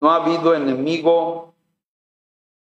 no 0.00 0.10
ha 0.10 0.16
habido 0.16 0.54
enemigo 0.54 1.52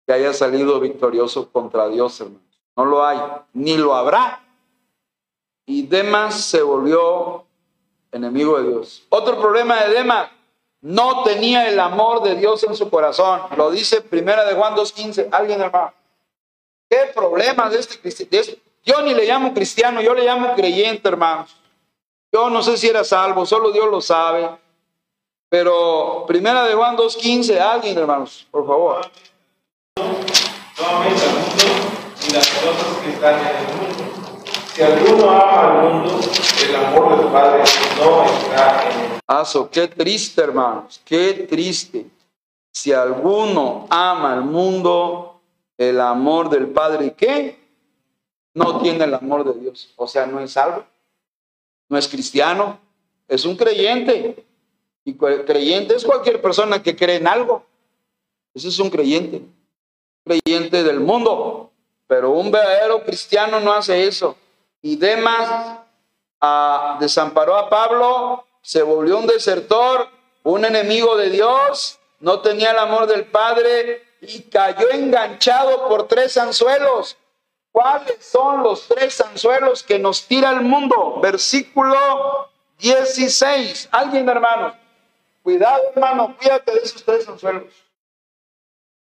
que 0.08 0.14
haya 0.14 0.34
salido 0.34 0.80
victorioso 0.80 1.52
contra 1.52 1.88
Dios, 1.88 2.20
hermanos. 2.20 2.42
No 2.76 2.86
lo 2.86 3.06
hay, 3.06 3.20
ni 3.54 3.78
lo 3.78 3.94
habrá. 3.94 4.44
Y 5.68 5.86
Demas 5.86 6.42
se 6.42 6.64
volvió 6.64 7.46
enemigo 8.12 8.60
de 8.60 8.70
Dios. 8.70 9.06
Otro 9.10 9.40
problema 9.40 9.84
de 9.84 9.94
Demas, 9.94 10.32
no 10.82 11.22
tenía 11.22 11.70
el 11.70 11.80
amor 11.80 12.24
de 12.24 12.36
Dios 12.36 12.64
en 12.64 12.76
su 12.76 12.90
corazón. 12.90 13.42
Lo 13.56 13.70
dice 13.70 14.02
primera 14.02 14.46
de 14.46 14.56
Juan 14.56 14.74
2.15. 14.74 15.30
¿Alguien, 15.32 15.62
hermano? 15.62 15.94
¿Qué 16.90 17.12
problema 17.14 17.70
de 17.70 17.80
este 17.80 18.00
cristiano? 18.00 18.58
Yo 18.86 19.02
ni 19.02 19.16
le 19.16 19.26
llamo 19.26 19.52
cristiano, 19.52 20.00
yo 20.00 20.14
le 20.14 20.24
llamo 20.24 20.54
creyente, 20.54 21.10
hermanos. 21.10 21.56
Yo 22.32 22.52
no 22.52 22.62
sé 22.62 22.78
si 22.78 22.88
era 22.88 23.04
salvo, 23.04 23.44
solo 23.46 23.72
Dios 23.72 23.90
lo 23.90 24.00
sabe. 24.00 24.48
Pero 25.50 26.26
primera 26.28 26.66
de 26.66 26.76
Juan 26.76 26.96
2.15, 26.96 27.60
alguien 27.60 27.98
hermanos, 27.98 28.48
por 28.52 28.68
favor. 28.68 29.10
No 29.98 31.00
mundo 31.00 31.16
y 32.28 32.32
las 32.32 32.62
en 32.62 33.40
el 33.48 33.76
mundo. 33.76 34.06
Si 34.74 34.82
alguno 34.84 35.32
ama 35.32 35.62
al 35.62 35.82
mundo, 35.82 36.20
el 36.68 36.76
amor 36.76 37.18
del 37.18 37.28
Padre 37.32 37.64
no 37.98 38.24
está 38.24 38.92
en 38.92 39.00
él. 39.00 39.22
Aso, 39.26 39.70
qué 39.72 39.88
triste, 39.88 40.42
hermanos, 40.42 41.02
qué 41.04 41.48
triste. 41.50 42.06
Si 42.72 42.92
alguno 42.92 43.88
ama 43.90 44.34
al 44.34 44.44
mundo, 44.44 45.40
el 45.78 46.00
amor 46.02 46.50
del 46.50 46.68
Padre, 46.68 47.16
¿qué? 47.18 47.65
No 48.56 48.82
tiene 48.82 49.04
el 49.04 49.14
amor 49.14 49.44
de 49.44 49.60
Dios. 49.60 49.94
O 49.96 50.08
sea, 50.08 50.26
no 50.26 50.40
es 50.40 50.54
salvo 50.54 50.86
no 51.88 51.98
es 51.98 52.08
cristiano, 52.08 52.80
es 53.28 53.46
un 53.46 53.56
creyente. 53.56 54.44
Y 55.04 55.14
creyente 55.16 55.96
es 55.96 56.04
cualquier 56.04 56.42
persona 56.42 56.82
que 56.82 56.96
cree 56.96 57.18
en 57.18 57.28
algo. 57.28 57.64
Ese 58.54 58.70
es 58.70 58.80
un 58.80 58.90
creyente, 58.90 59.44
creyente 60.24 60.84
del 60.84 61.00
mundo. 61.00 61.72
Pero 62.08 62.32
un 62.32 62.52
verdadero 62.52 63.04
cristiano 63.04 63.60
no 63.60 63.74
hace 63.74 64.08
eso. 64.08 64.36
Y 64.82 64.96
Demas 64.96 65.80
desamparó 67.00 67.56
a 67.56 67.70
Pablo, 67.70 68.46
se 68.62 68.82
volvió 68.82 69.18
un 69.18 69.28
desertor, 69.28 70.08
un 70.44 70.66
enemigo 70.66 71.16
de 71.16 71.30
Dios, 71.30 72.00
no 72.20 72.40
tenía 72.42 72.72
el 72.72 72.80
amor 72.80 73.08
del 73.08 73.26
Padre 73.26 74.04
y 74.22 74.42
cayó 74.44 74.92
enganchado 74.92 75.88
por 75.88 76.08
tres 76.08 76.38
anzuelos. 76.38 77.18
¿Cuáles 77.76 78.26
son 78.26 78.64
los 78.64 78.88
tres 78.88 79.20
anzuelos 79.20 79.84
que 79.84 80.00
nos 80.00 80.26
tira 80.26 80.52
el 80.52 80.62
mundo? 80.62 81.20
Versículo 81.22 81.98
16. 82.80 83.90
Alguien, 83.92 84.30
hermano. 84.30 84.74
Cuidado, 85.44 85.84
hermano, 85.94 86.38
cuídate 86.38 86.72
de 86.72 86.78
esos 86.78 87.04
tres 87.04 87.28
anzuelos. 87.28 87.74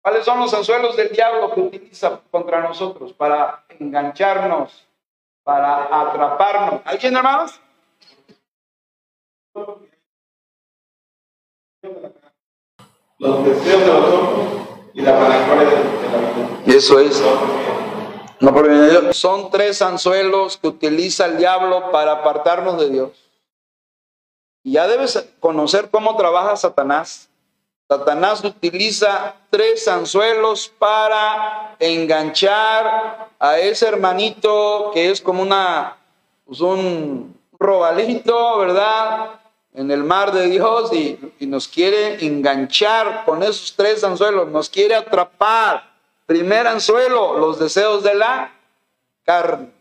¿Cuáles 0.03 0.23
son 0.23 0.39
los 0.39 0.53
anzuelos 0.53 0.95
del 0.95 1.09
diablo 1.09 1.51
que 1.51 1.61
utiliza 1.61 2.21
contra 2.29 2.61
nosotros 2.61 3.11
para 3.11 3.65
engancharnos, 3.79 4.85
para 5.43 6.01
atraparnos? 6.01 6.81
¿Alguien, 6.85 7.17
hermanos? 7.17 7.59
Los 13.17 13.45
deseos 13.45 13.81
de 13.81 13.87
los 13.87 14.13
ojos 14.13 14.45
y 14.93 15.01
la 15.01 15.13
vanagloria 15.13 15.69
de, 15.69 15.75
la 15.75 16.19
vida. 16.19 16.77
Eso 16.77 16.99
es. 16.99 17.23
Son 19.11 19.51
tres 19.51 19.81
anzuelos 19.81 20.57
que 20.57 20.67
utiliza 20.67 21.25
el 21.25 21.37
diablo 21.37 21.91
para 21.91 22.13
apartarnos 22.13 22.79
de 22.79 22.89
Dios. 22.89 23.09
Y 24.63 24.73
ya 24.73 24.87
debes 24.87 25.27
conocer 25.39 25.89
cómo 25.89 26.15
trabaja 26.15 26.55
Satanás. 26.55 27.29
Satanás 27.87 28.43
utiliza 28.43 29.35
tres 29.49 29.87
anzuelos 29.87 30.71
para 30.77 31.75
enganchar 31.79 33.29
a 33.39 33.57
ese 33.57 33.87
hermanito 33.87 34.91
que 34.93 35.09
es 35.09 35.19
como 35.21 35.41
una, 35.41 35.97
pues 36.45 36.61
un 36.61 37.35
robalito, 37.57 38.59
¿verdad? 38.59 39.39
En 39.73 39.89
el 39.91 40.03
mar 40.03 40.31
de 40.31 40.47
Dios 40.47 40.91
y 40.93 41.45
nos 41.47 41.67
quiere 41.67 42.23
enganchar 42.25 43.25
con 43.25 43.41
esos 43.43 43.73
tres 43.75 44.03
anzuelos, 44.03 44.49
nos 44.49 44.69
quiere 44.69 44.95
atrapar. 44.95 45.88
Primer 46.29 46.67
anzuelo, 46.67 47.39
los 47.39 47.57
deseos 47.57 48.03
de 48.03 48.13
la 48.13 48.53
carne. 49.23 49.71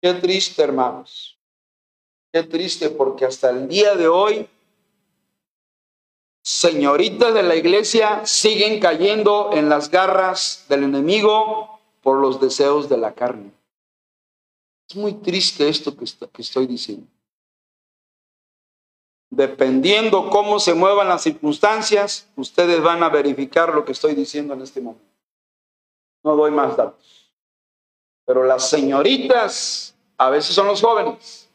Qué 0.00 0.14
triste, 0.14 0.62
hermanos. 0.62 1.36
Qué 2.32 2.44
triste 2.44 2.90
porque 2.90 3.24
hasta 3.24 3.50
el 3.50 3.66
día 3.66 3.96
de 3.96 4.06
hoy 4.06 4.48
señoritas 6.44 7.34
de 7.34 7.42
la 7.42 7.56
iglesia 7.56 8.24
siguen 8.24 8.78
cayendo 8.78 9.50
en 9.52 9.68
las 9.68 9.90
garras 9.90 10.64
del 10.68 10.84
enemigo 10.84 11.80
por 12.02 12.18
los 12.18 12.40
deseos 12.40 12.88
de 12.88 12.98
la 12.98 13.12
carne. 13.12 13.50
Es 14.88 14.94
muy 14.94 15.14
triste 15.14 15.68
esto 15.68 15.96
que, 15.96 16.04
estoy 16.40 16.68
diciendo. 16.68 17.08
Dependiendo 19.30 20.30
cómo 20.30 20.60
se 20.60 20.74
muevan 20.74 21.08
las 21.08 21.24
circunstancias, 21.24 22.28
ustedes 22.36 22.80
van 22.80 23.02
a 23.02 23.08
verificar 23.08 23.74
lo 23.74 23.84
que 23.84 23.90
estoy 23.90 24.14
diciendo 24.14 24.54
en 24.54 24.62
este 24.62 24.80
momento. 24.80 25.15
No 26.26 26.34
doy 26.34 26.50
más 26.50 26.76
datos. 26.76 27.30
Pero 28.24 28.42
las 28.42 28.68
señoritas, 28.68 29.94
a 30.18 30.28
veces 30.28 30.56
son 30.56 30.66
los 30.66 30.82
jóvenes, 30.82 31.48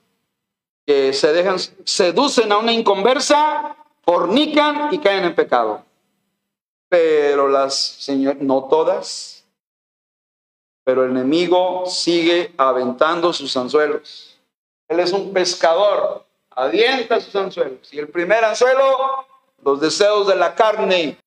que 0.85 1.11
se 1.11 1.33
dejan, 1.33 1.57
seducen 1.83 2.49
a 2.53 2.57
una 2.57 2.71
inconversa, 2.71 3.75
fornican 4.01 4.87
y 4.93 4.99
caen 4.99 5.25
en 5.25 5.35
pecado. 5.35 5.83
Pero 6.87 7.49
las 7.49 7.75
señor, 7.75 8.37
no 8.39 8.69
todas, 8.69 9.43
pero 10.85 11.03
el 11.03 11.11
enemigo 11.11 11.85
sigue 11.85 12.53
aventando 12.55 13.33
sus 13.33 13.57
anzuelos. 13.57 14.39
Él 14.87 15.01
es 15.01 15.11
un 15.11 15.33
pescador, 15.33 16.25
avienta 16.49 17.19
sus 17.19 17.35
anzuelos. 17.35 17.93
Y 17.93 17.99
el 17.99 18.07
primer 18.07 18.45
anzuelo, 18.45 19.25
los 19.65 19.81
deseos 19.81 20.27
de 20.27 20.37
la 20.37 20.55
carne. 20.55 21.17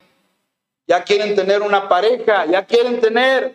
Ya 0.86 1.02
quieren 1.02 1.34
tener 1.34 1.62
una 1.62 1.88
pareja, 1.88 2.44
ya 2.46 2.64
quieren 2.66 3.00
tener, 3.00 3.54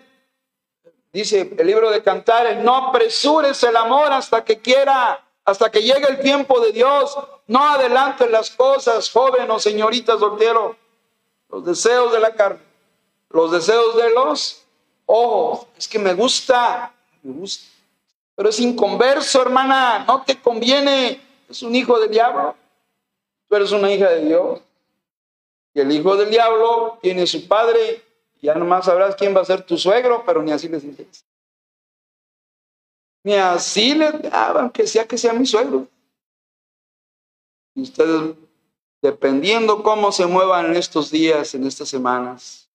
dice 1.14 1.54
el 1.58 1.68
libro 1.68 1.92
de 1.92 2.02
Cantares, 2.02 2.64
no 2.64 2.76
apresures 2.76 3.62
el 3.64 3.76
amor 3.76 4.12
hasta 4.12 4.44
que 4.44 4.60
quiera, 4.60 5.24
hasta 5.46 5.70
que 5.70 5.82
llegue 5.82 6.08
el 6.08 6.20
tiempo 6.20 6.60
de 6.60 6.72
Dios. 6.72 7.18
No 7.48 7.68
adelantes 7.68 8.30
las 8.30 8.50
cosas, 8.52 9.10
joven 9.12 9.50
o 9.52 9.60
señorita 9.60 10.18
soltero. 10.18 10.76
Los 11.50 11.66
deseos 11.66 12.12
de 12.12 12.20
la 12.20 12.34
carne, 12.34 12.62
los 13.30 13.52
deseos 13.52 13.96
de 13.96 14.12
los 14.12 14.64
ojos. 15.06 15.68
Es 15.78 15.88
que 15.88 16.00
me 16.00 16.14
gusta, 16.14 16.94
me 17.24 17.34
gusta. 17.34 17.66
Pero 18.36 18.50
es 18.50 18.60
inconverso, 18.60 19.42
hermana, 19.42 20.06
no 20.08 20.24
te 20.24 20.40
conviene. 20.40 21.22
Es 21.50 21.62
un 21.62 21.76
hijo 21.76 22.00
del 22.00 22.10
diablo. 22.10 22.56
Tú 23.50 23.56
eres 23.56 23.72
una 23.72 23.92
hija 23.92 24.10
de 24.10 24.26
Dios. 24.26 24.62
El 25.74 25.92
hijo 25.92 26.18
del 26.18 26.30
diablo 26.30 26.98
tiene 27.02 27.28
su 27.28 27.48
padre. 27.48 28.04
Ya 28.42 28.56
nomás 28.56 28.86
sabrás 28.86 29.16
quién 29.16 29.36
va 29.36 29.42
a 29.42 29.46
ser 29.46 29.64
tu 29.64 29.78
suegro, 29.78 30.24
pero 30.26 30.42
ni 30.42 30.52
así 30.52 30.68
les 30.68 30.84
interesa. 30.84 31.26
Ni 33.24 33.36
así 33.36 33.94
le, 33.94 34.08
ah, 34.32 34.56
aunque 34.60 34.88
sea 34.88 35.06
que 35.06 35.18
sea 35.18 35.34
mi 35.34 35.46
suegro. 35.46 35.88
Y 37.76 37.84
ustedes, 37.84 38.36
dependiendo 39.02 39.84
cómo 39.84 40.12
se 40.12 40.26
muevan 40.26 40.68
en 40.68 40.78
estos 40.78 41.12
días, 41.12 41.54
en 41.54 41.68
estas 41.68 41.90
semanas, 41.90 42.70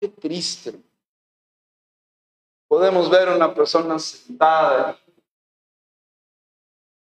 qué 0.00 0.08
triste. 0.08 0.74
Podemos 2.68 3.08
ver 3.08 3.30
una 3.30 3.54
persona 3.54 3.98
sentada. 3.98 4.98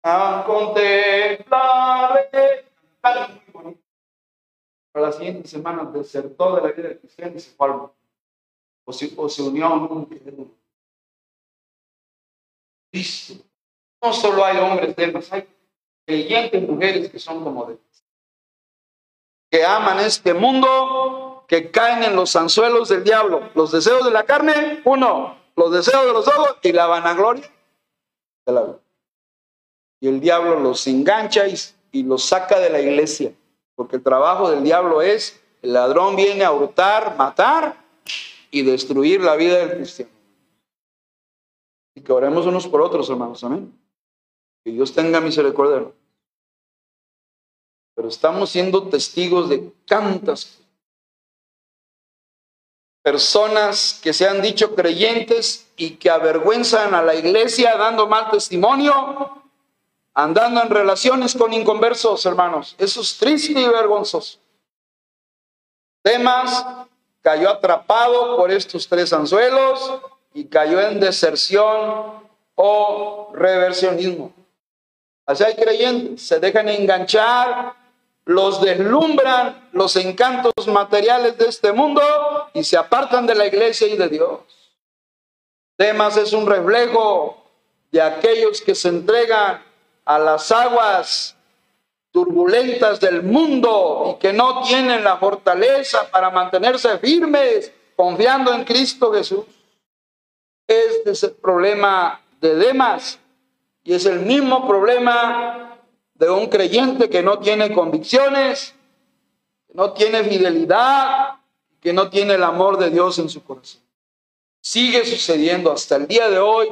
A 0.03 0.43
contemplarle, 0.45 2.65
la 4.99 5.11
siguiente 5.11 5.47
semana 5.47 5.83
desertó 5.85 6.55
de 6.55 6.61
la 6.61 6.71
vida 6.71 6.97
cristiana 6.97 7.33
y 7.35 7.39
se 7.39 7.55
o 7.57 8.93
se, 8.93 9.13
o 9.15 9.27
unió 9.47 9.67
a. 9.67 9.89
No 14.01 14.13
solo 14.13 14.45
hay 14.45 14.57
hombres 14.57 14.95
demás, 14.95 15.31
hay 15.31 15.47
creyentes 16.05 16.67
mujeres 16.67 17.09
que 17.09 17.19
son 17.19 17.43
como 17.43 17.65
demás. 17.65 18.05
Que 19.51 19.65
aman 19.65 19.99
este 19.99 20.33
mundo, 20.33 21.43
que 21.47 21.69
caen 21.71 22.03
en 22.03 22.15
los 22.15 22.35
anzuelos 22.35 22.89
del 22.89 23.03
diablo. 23.03 23.49
Los 23.55 23.71
deseos 23.71 24.05
de 24.05 24.11
la 24.11 24.23
carne, 24.23 24.81
uno. 24.85 25.37
Los 25.55 25.71
deseos 25.71 26.05
de 26.05 26.13
los 26.13 26.27
ojos 26.27 26.57
y 26.63 26.71
la 26.71 26.87
vanagloria 26.87 27.51
de 28.45 28.53
la 28.53 28.61
vida. 28.61 28.79
Y 29.99 30.07
el 30.07 30.21
diablo 30.21 30.59
los 30.59 30.87
engancha 30.87 31.43
y 31.91 32.03
los 32.03 32.23
saca 32.23 32.59
de 32.59 32.69
la 32.69 32.79
iglesia. 32.79 33.33
Porque 33.79 33.95
el 33.95 34.03
trabajo 34.03 34.51
del 34.51 34.61
diablo 34.61 35.01
es, 35.01 35.41
el 35.61 35.71
ladrón 35.71 36.17
viene 36.17 36.43
a 36.43 36.51
hurtar, 36.51 37.15
matar 37.15 37.77
y 38.51 38.61
destruir 38.61 39.21
la 39.21 39.37
vida 39.37 39.55
del 39.55 39.77
cristiano. 39.77 40.11
Y 41.95 42.01
que 42.01 42.11
oremos 42.11 42.45
unos 42.45 42.67
por 42.67 42.81
otros, 42.81 43.09
hermanos. 43.09 43.41
Amén. 43.41 43.73
Que 44.65 44.71
Dios 44.71 44.93
tenga 44.93 45.21
misericordia. 45.21 45.93
Pero 47.95 48.09
estamos 48.09 48.49
siendo 48.49 48.89
testigos 48.89 49.47
de 49.47 49.71
tantas 49.85 50.59
personas 53.01 53.97
que 54.03 54.11
se 54.11 54.27
han 54.27 54.41
dicho 54.41 54.75
creyentes 54.75 55.71
y 55.77 55.91
que 55.91 56.09
avergüenzan 56.09 56.93
a 56.93 57.01
la 57.01 57.15
iglesia 57.15 57.77
dando 57.77 58.07
mal 58.07 58.29
testimonio, 58.29 59.38
andando 60.23 60.61
en 60.61 60.69
relaciones 60.69 61.33
con 61.33 61.53
inconversos, 61.53 62.25
hermanos. 62.25 62.75
Eso 62.77 63.01
es 63.01 63.17
triste 63.17 63.59
y 63.59 63.67
vergonzoso. 63.67 64.37
Demas 66.03 66.65
cayó 67.21 67.49
atrapado 67.49 68.35
por 68.35 68.51
estos 68.51 68.87
tres 68.87 69.13
anzuelos 69.13 69.99
y 70.33 70.45
cayó 70.45 70.81
en 70.81 70.99
deserción 70.99 72.27
o 72.55 73.31
reversionismo. 73.33 74.33
Así 75.25 75.43
hay 75.43 75.55
creyentes, 75.55 76.27
se 76.27 76.39
dejan 76.39 76.67
enganchar, 76.67 77.73
los 78.25 78.61
deslumbran 78.61 79.69
los 79.71 79.95
encantos 79.95 80.67
materiales 80.67 81.37
de 81.37 81.45
este 81.45 81.71
mundo 81.71 82.01
y 82.53 82.63
se 82.63 82.77
apartan 82.77 83.25
de 83.25 83.35
la 83.35 83.45
iglesia 83.45 83.87
y 83.87 83.95
de 83.95 84.09
Dios. 84.09 84.41
Demas 85.77 86.17
es 86.17 86.33
un 86.33 86.45
reflejo 86.45 87.41
de 87.91 88.01
aquellos 88.01 88.61
que 88.61 88.75
se 88.75 88.89
entregan 88.89 89.68
a 90.09 90.17
las 90.17 90.51
aguas 90.51 91.37
turbulentas 92.09 92.99
del 92.99 93.21
mundo 93.21 94.15
y 94.15 94.19
que 94.19 94.33
no 94.33 94.63
tienen 94.63 95.03
la 95.03 95.17
fortaleza 95.17 96.09
para 96.09 96.31
mantenerse 96.31 96.97
firmes 96.97 97.71
confiando 97.95 98.51
en 98.51 98.63
Cristo 98.63 99.13
Jesús. 99.13 99.45
Este 100.65 101.11
es 101.11 101.21
el 101.21 101.33
problema 101.33 102.21
de 102.41 102.55
Demas 102.55 103.19
y 103.83 103.93
es 103.93 104.07
el 104.07 104.21
mismo 104.21 104.67
problema 104.67 105.77
de 106.15 106.27
un 106.27 106.47
creyente 106.47 107.07
que 107.07 107.21
no 107.21 107.37
tiene 107.37 107.71
convicciones, 107.71 108.73
que 109.67 109.75
no 109.75 109.93
tiene 109.93 110.23
fidelidad, 110.23 111.35
que 111.79 111.93
no 111.93 112.09
tiene 112.09 112.33
el 112.33 112.43
amor 112.43 112.79
de 112.79 112.89
Dios 112.89 113.19
en 113.19 113.29
su 113.29 113.43
corazón. 113.43 113.81
Sigue 114.59 115.05
sucediendo 115.05 115.71
hasta 115.71 115.97
el 115.97 116.07
día 116.07 116.31
de 116.31 116.39
hoy 116.39 116.67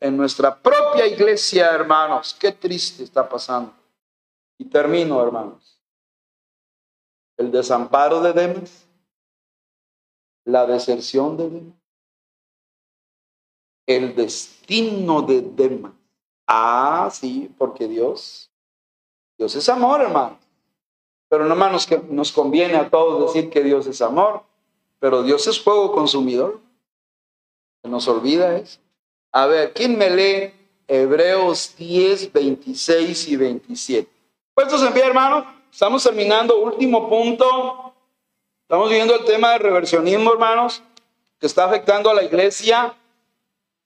en 0.00 0.16
nuestra 0.16 0.56
propia 0.60 1.06
iglesia, 1.06 1.70
hermanos. 1.70 2.36
Qué 2.38 2.52
triste 2.52 3.02
está 3.02 3.28
pasando. 3.28 3.72
Y 4.58 4.64
termino, 4.64 5.22
hermanos. 5.22 5.80
El 7.36 7.50
desamparo 7.50 8.20
de 8.20 8.32
Demas, 8.32 8.86
la 10.44 10.66
deserción 10.66 11.36
de 11.36 11.50
Demas, 11.50 11.78
el 13.86 14.14
destino 14.16 15.22
de 15.22 15.42
Demas. 15.42 15.92
Ah, 16.46 17.08
sí, 17.12 17.54
porque 17.56 17.86
Dios, 17.86 18.50
Dios 19.36 19.54
es 19.54 19.68
amor, 19.68 20.00
hermano. 20.00 20.38
Pero 21.28 21.44
no, 21.44 21.52
hermanos, 21.52 21.86
que 21.86 21.98
nos 21.98 22.32
conviene 22.32 22.76
a 22.76 22.90
todos 22.90 23.32
decir 23.32 23.50
que 23.50 23.62
Dios 23.62 23.86
es 23.86 24.00
amor. 24.00 24.42
Pero 24.98 25.22
Dios 25.22 25.46
es 25.46 25.60
fuego 25.62 25.92
consumidor. 25.92 26.60
Se 27.82 27.88
nos 27.88 28.08
olvida 28.08 28.56
eso. 28.56 28.80
A 29.32 29.46
ver, 29.46 29.72
¿quién 29.74 29.98
me 29.98 30.08
lee 30.08 30.54
Hebreos 30.86 31.74
10, 31.76 32.32
26 32.32 33.28
y 33.28 33.36
27? 33.36 34.10
Puestos 34.54 34.82
en 34.82 34.92
pie, 34.94 35.04
hermano. 35.04 35.62
Estamos 35.70 36.02
terminando. 36.02 36.58
Último 36.58 37.08
punto. 37.10 37.94
Estamos 38.62 38.90
viendo 38.90 39.14
el 39.14 39.24
tema 39.24 39.52
del 39.52 39.60
reversionismo, 39.60 40.32
hermanos, 40.32 40.82
que 41.38 41.46
está 41.46 41.64
afectando 41.64 42.10
a 42.10 42.14
la 42.14 42.22
iglesia, 42.22 42.94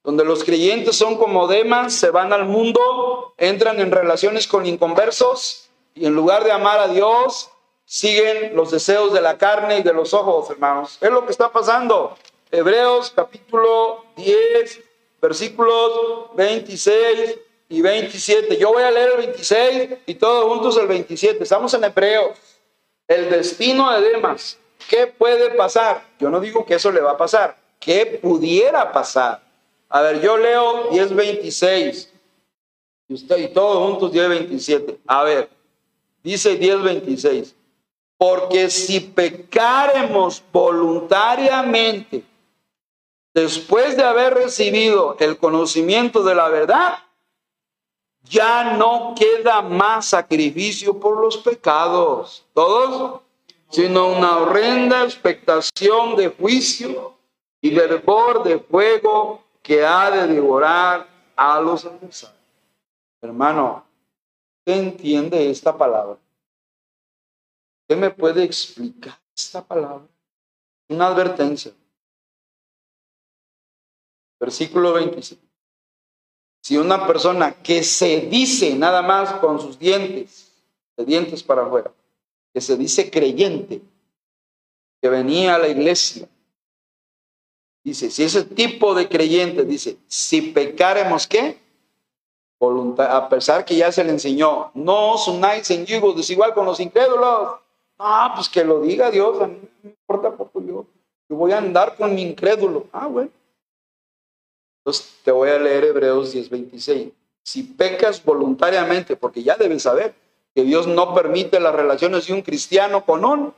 donde 0.03 0.25
los 0.25 0.43
creyentes 0.43 0.95
son 0.95 1.17
como 1.17 1.47
demás, 1.47 1.93
se 1.93 2.09
van 2.09 2.33
al 2.33 2.45
mundo, 2.45 3.33
entran 3.37 3.79
en 3.79 3.91
relaciones 3.91 4.47
con 4.47 4.65
inconversos 4.65 5.69
y 5.93 6.05
en 6.05 6.15
lugar 6.15 6.43
de 6.43 6.51
amar 6.51 6.79
a 6.79 6.87
Dios, 6.87 7.49
siguen 7.85 8.55
los 8.55 8.71
deseos 8.71 9.13
de 9.13 9.21
la 9.21 9.37
carne 9.37 9.79
y 9.79 9.83
de 9.83 9.93
los 9.93 10.13
ojos, 10.13 10.49
hermanos. 10.49 10.97
Es 10.99 11.11
lo 11.11 11.25
que 11.25 11.31
está 11.31 11.51
pasando. 11.51 12.17
Hebreos 12.51 13.11
capítulo 13.15 14.03
10, 14.15 14.81
versículos 15.23 16.35
26 16.35 17.39
y 17.69 17.81
27. 17.81 18.57
Yo 18.57 18.73
voy 18.73 18.83
a 18.83 18.91
leer 18.91 19.11
el 19.11 19.17
26 19.27 19.89
y 20.05 20.15
todos 20.15 20.51
juntos 20.51 20.75
el 20.77 20.85
27. 20.85 21.41
Estamos 21.41 21.73
en 21.73 21.85
Hebreos. 21.85 22.37
El 23.07 23.29
destino 23.29 23.89
de 23.93 24.09
Demas. 24.09 24.59
¿Qué 24.89 25.07
puede 25.07 25.51
pasar? 25.51 26.05
Yo 26.19 26.29
no 26.29 26.41
digo 26.41 26.65
que 26.65 26.75
eso 26.75 26.91
le 26.91 26.99
va 26.99 27.11
a 27.11 27.17
pasar. 27.17 27.57
¿Qué 27.79 28.19
pudiera 28.21 28.91
pasar? 28.91 29.41
A 29.87 30.01
ver, 30.01 30.21
yo 30.21 30.37
leo 30.37 30.89
10.26 30.91 32.09
y 33.07 33.15
y 33.15 33.47
todos 33.47 33.77
juntos 33.77 34.11
10.27. 34.11 34.97
A 35.07 35.23
ver, 35.23 35.49
dice 36.21 36.59
10.26. 36.59 37.53
Porque 38.17 38.69
si 38.69 38.99
pecaremos 38.99 40.43
voluntariamente 40.51 42.23
después 43.33 43.97
de 43.97 44.03
haber 44.03 44.33
recibido 44.33 45.15
el 45.19 45.37
conocimiento 45.37 46.23
de 46.23 46.35
la 46.35 46.49
verdad, 46.49 46.99
ya 48.23 48.75
no 48.77 49.13
queda 49.17 49.61
más 49.61 50.07
sacrificio 50.07 50.99
por 50.99 51.19
los 51.19 51.37
pecados. 51.37 52.45
¿Todos? 52.53 53.21
Sino 53.69 54.07
una 54.07 54.37
horrenda 54.37 55.03
expectación 55.03 56.15
de 56.15 56.29
juicio 56.29 57.17
y 57.61 57.71
fervor 57.71 58.43
de 58.43 58.59
fuego 58.59 59.43
que 59.61 59.85
ha 59.85 60.11
de 60.11 60.27
devorar 60.27 61.07
a 61.35 61.59
los 61.59 61.85
adversarios. 61.85 62.39
Hermano, 63.21 63.85
¿qué 64.65 64.75
entiende 64.75 65.49
esta 65.49 65.75
palabra? 65.75 66.17
¿Qué 67.87 67.95
me 67.95 68.11
puede 68.11 68.43
explicar 68.43 69.17
esta 69.35 69.63
palabra? 69.63 70.05
Una 70.89 71.07
advertencia. 71.07 71.71
Versículo 74.43 74.91
25. 74.91 75.41
Si 76.61 76.75
una 76.75 77.07
persona 77.07 77.53
que 77.63 77.81
se 77.81 78.27
dice 78.27 78.75
nada 78.75 79.01
más 79.01 79.31
con 79.35 79.57
sus 79.57 79.79
dientes, 79.79 80.51
de 80.97 81.05
dientes 81.05 81.41
para 81.41 81.65
afuera, 81.65 81.93
que 82.53 82.59
se 82.59 82.75
dice 82.75 83.09
creyente, 83.09 83.81
que 85.01 85.07
venía 85.07 85.55
a 85.55 85.59
la 85.59 85.69
iglesia, 85.69 86.27
dice, 87.85 88.11
si 88.11 88.23
ese 88.23 88.43
tipo 88.43 88.93
de 88.93 89.07
creyente 89.07 89.63
dice, 89.63 89.95
si 90.07 90.41
pecaremos, 90.41 91.25
¿qué? 91.25 91.57
a 92.97 93.29
pesar 93.29 93.63
que 93.63 93.77
ya 93.77 93.93
se 93.93 94.03
le 94.03 94.09
enseñó, 94.09 94.71
no 94.73 95.13
os 95.13 95.25
unáis 95.29 95.71
en 95.71 95.85
yugo 95.85 96.11
desigual 96.11 96.53
con 96.53 96.65
los 96.65 96.81
incrédulos. 96.81 97.61
Ah, 97.97 98.33
pues 98.35 98.49
que 98.49 98.65
lo 98.65 98.81
diga 98.81 99.09
Dios, 99.09 99.41
a 99.41 99.47
mí 99.47 99.57
no 99.61 99.69
me 99.83 99.89
importa 99.91 100.35
poco 100.35 100.59
yo. 100.59 100.85
Yo 101.29 101.35
voy 101.37 101.53
a 101.53 101.59
andar 101.59 101.95
con 101.95 102.13
mi 102.13 102.23
incrédulo. 102.23 102.87
Ah, 102.91 103.07
bueno. 103.07 103.31
Entonces 104.85 105.15
te 105.23 105.31
voy 105.31 105.49
a 105.49 105.57
leer 105.57 105.85
Hebreos 105.85 106.33
10:26. 106.33 107.11
Si 107.41 107.63
pecas 107.63 108.23
voluntariamente, 108.23 109.15
porque 109.15 109.43
ya 109.43 109.55
debes 109.55 109.83
saber 109.83 110.13
que 110.53 110.63
Dios 110.63 110.87
no 110.87 111.13
permite 111.13 111.59
las 111.59 111.73
relaciones 111.73 112.27
de 112.27 112.33
un 112.33 112.41
cristiano 112.41 113.05
con 113.05 113.25
un 113.25 113.53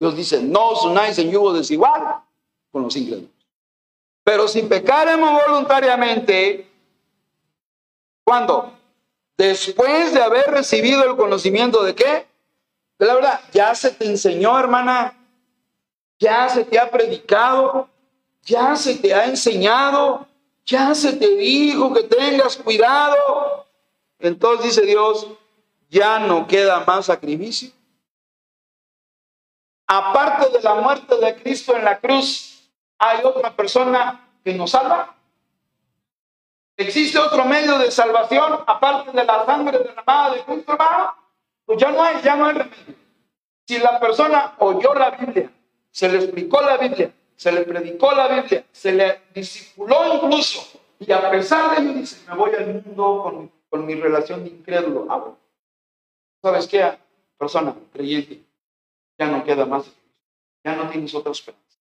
Dios 0.00 0.16
dice, 0.16 0.42
no 0.42 0.68
os 0.68 0.84
unáis 0.84 1.18
en 1.18 1.30
yugo 1.30 1.52
desigual 1.52 2.22
con 2.70 2.82
los 2.82 2.96
incrédulos. 2.96 3.30
Pero 4.22 4.46
si 4.46 4.62
pecaremos 4.62 5.42
voluntariamente, 5.46 6.70
¿cuándo? 8.24 8.72
Después 9.36 10.12
de 10.12 10.22
haber 10.22 10.50
recibido 10.50 11.04
el 11.04 11.16
conocimiento 11.16 11.82
de 11.82 11.94
qué? 11.94 12.26
De 12.98 13.06
la 13.06 13.14
verdad, 13.14 13.40
ya 13.52 13.74
se 13.74 13.90
te 13.90 14.06
enseñó, 14.06 14.58
hermana, 14.58 15.16
ya 16.18 16.48
se 16.48 16.64
te 16.64 16.78
ha 16.78 16.90
predicado, 16.90 17.88
ya 18.42 18.76
se 18.76 18.96
te 18.96 19.14
ha 19.14 19.26
enseñado, 19.26 20.26
ya 20.64 20.94
se 20.94 21.14
te 21.14 21.28
dijo 21.36 21.92
que 21.92 22.04
tengas 22.04 22.56
cuidado. 22.56 23.66
Entonces 24.18 24.66
dice 24.66 24.82
Dios, 24.86 25.26
ya 25.88 26.18
no 26.18 26.46
queda 26.46 26.84
más 26.86 27.06
sacrificio. 27.06 27.70
Aparte 29.86 30.50
de 30.50 30.62
la 30.62 30.74
muerte 30.74 31.16
de 31.16 31.34
Cristo 31.36 31.74
en 31.74 31.84
la 31.84 31.98
cruz, 31.98 32.70
¿hay 32.98 33.24
otra 33.24 33.54
persona 33.56 34.28
que 34.44 34.52
nos 34.52 34.70
salva? 34.70 35.14
¿Existe 36.76 37.18
otro 37.18 37.44
medio 37.44 37.78
de 37.78 37.90
salvación 37.90 38.60
aparte 38.66 39.10
de 39.10 39.24
la 39.24 39.46
sangre 39.46 39.78
derramada 39.78 40.34
de 40.34 40.44
Cristo, 40.44 40.72
hermano? 40.72 41.14
Pues 41.64 41.80
ya 41.80 41.90
no 41.90 42.02
hay, 42.02 42.22
ya 42.22 42.36
no 42.36 42.46
hay 42.46 42.52
remedio. 42.52 42.94
Si 43.66 43.78
la 43.78 43.98
persona 43.98 44.54
oyó 44.58 44.94
la 44.94 45.10
Biblia, 45.10 45.50
se 45.90 46.08
le 46.08 46.18
explicó 46.18 46.60
la 46.60 46.76
Biblia, 46.76 47.12
se 47.38 47.52
le 47.52 47.62
predicó 47.62 48.10
la 48.10 48.26
Biblia, 48.26 48.66
se 48.72 48.90
le 48.90 49.20
discipuló 49.32 50.12
incluso, 50.12 50.80
y 50.98 51.12
a 51.12 51.30
pesar 51.30 51.70
de 51.70 51.82
ello 51.84 51.98
dice, 52.00 52.28
me 52.28 52.34
voy 52.34 52.52
al 52.52 52.82
mundo 52.82 53.20
con, 53.22 53.52
con 53.70 53.86
mi 53.86 53.94
relación 53.94 54.42
de 54.42 54.50
incrédulo. 54.50 55.06
Ah, 55.08 55.36
¿Sabes 56.42 56.66
qué? 56.66 56.98
Persona 57.38 57.76
creyente, 57.92 58.42
ya 59.16 59.28
no 59.28 59.44
queda 59.44 59.64
más, 59.66 59.88
ya 60.64 60.74
no 60.74 60.90
tienes 60.90 61.14
otra 61.14 61.30
esperanza. 61.30 61.78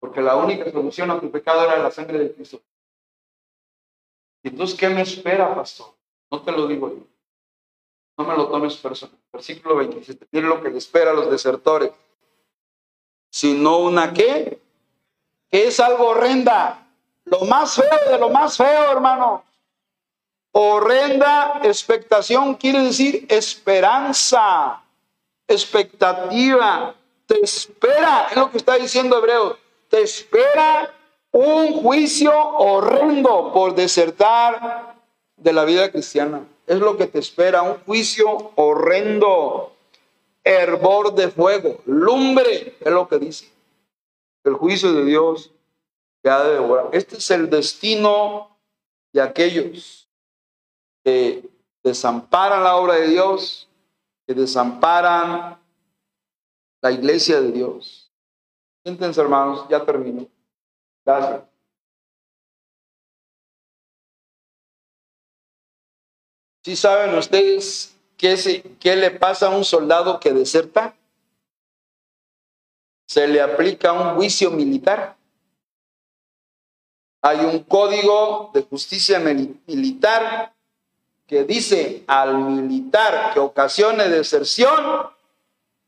Porque 0.00 0.22
la 0.22 0.36
única 0.36 0.70
solución 0.72 1.10
a 1.10 1.20
tu 1.20 1.30
pecado 1.30 1.64
era 1.64 1.82
la 1.82 1.90
sangre 1.90 2.18
de 2.20 2.32
Cristo. 2.32 2.62
Entonces, 4.42 4.78
¿qué 4.78 4.88
me 4.88 5.02
espera, 5.02 5.54
pastor? 5.54 5.88
No 6.30 6.40
te 6.40 6.52
lo 6.52 6.66
digo 6.66 6.88
yo. 6.88 7.06
No 8.16 8.24
me 8.24 8.34
lo 8.34 8.48
tomes 8.48 8.74
personal. 8.78 9.18
Versículo 9.30 9.76
27. 9.76 10.28
Mira 10.30 10.48
lo 10.48 10.62
que 10.62 10.70
le 10.70 10.78
espera 10.78 11.10
a 11.10 11.14
los 11.14 11.30
desertores. 11.30 11.90
Sino 13.30 13.80
una 13.80 14.14
qué? 14.14 14.62
Que 15.50 15.68
es 15.68 15.80
algo 15.80 16.08
horrenda, 16.08 16.86
lo 17.24 17.40
más 17.40 17.74
feo 17.74 18.10
de 18.10 18.18
lo 18.18 18.30
más 18.30 18.56
feo, 18.56 18.92
hermano. 18.92 19.44
Horrenda 20.52 21.60
expectación 21.62 22.54
quiere 22.54 22.80
decir 22.82 23.26
esperanza, 23.28 24.82
expectativa. 25.46 26.94
Te 27.26 27.40
espera, 27.42 28.28
es 28.30 28.36
lo 28.36 28.50
que 28.50 28.58
está 28.58 28.76
diciendo 28.76 29.18
Hebreo, 29.18 29.58
te 29.90 30.02
espera 30.02 30.90
un 31.30 31.74
juicio 31.82 32.32
horrendo 32.32 33.52
por 33.52 33.74
desertar 33.74 34.94
de 35.36 35.52
la 35.52 35.64
vida 35.64 35.90
cristiana. 35.90 36.42
Es 36.66 36.78
lo 36.78 36.96
que 36.96 37.06
te 37.06 37.18
espera, 37.18 37.62
un 37.62 37.78
juicio 37.84 38.52
horrendo, 38.56 39.72
hervor 40.42 41.14
de 41.14 41.28
fuego, 41.28 41.80
lumbre, 41.84 42.76
es 42.80 42.92
lo 42.92 43.08
que 43.08 43.18
dice 43.18 43.57
el 44.48 44.54
juicio 44.54 44.92
de 44.92 45.04
Dios 45.04 45.52
que 46.22 46.30
ha 46.30 46.42
de 46.42 46.54
devorar. 46.54 46.88
Este 46.92 47.16
es 47.16 47.30
el 47.30 47.48
destino 47.48 48.58
de 49.12 49.22
aquellos 49.22 50.08
que 51.04 51.48
desamparan 51.82 52.64
la 52.64 52.76
obra 52.76 52.94
de 52.94 53.08
Dios, 53.08 53.68
que 54.26 54.34
desamparan 54.34 55.58
la 56.82 56.90
iglesia 56.90 57.40
de 57.40 57.52
Dios. 57.52 58.10
Siéntense, 58.84 59.20
hermanos, 59.20 59.66
ya 59.68 59.84
termino. 59.84 60.26
Gracias. 61.04 61.44
¿Sí 66.64 66.76
saben 66.76 67.16
ustedes 67.16 67.96
qué, 68.16 68.76
qué 68.78 68.96
le 68.96 69.10
pasa 69.10 69.46
a 69.46 69.56
un 69.56 69.64
soldado 69.64 70.20
que 70.20 70.32
deserta? 70.32 70.94
Se 73.08 73.26
le 73.26 73.40
aplica 73.40 73.94
un 73.94 74.16
juicio 74.16 74.50
militar. 74.50 75.16
Hay 77.22 77.38
un 77.38 77.60
código 77.60 78.50
de 78.52 78.62
justicia 78.62 79.18
militar 79.18 80.52
que 81.26 81.44
dice 81.44 82.04
al 82.06 82.36
militar 82.36 83.32
que 83.32 83.40
ocasione 83.40 84.10
deserción 84.10 85.08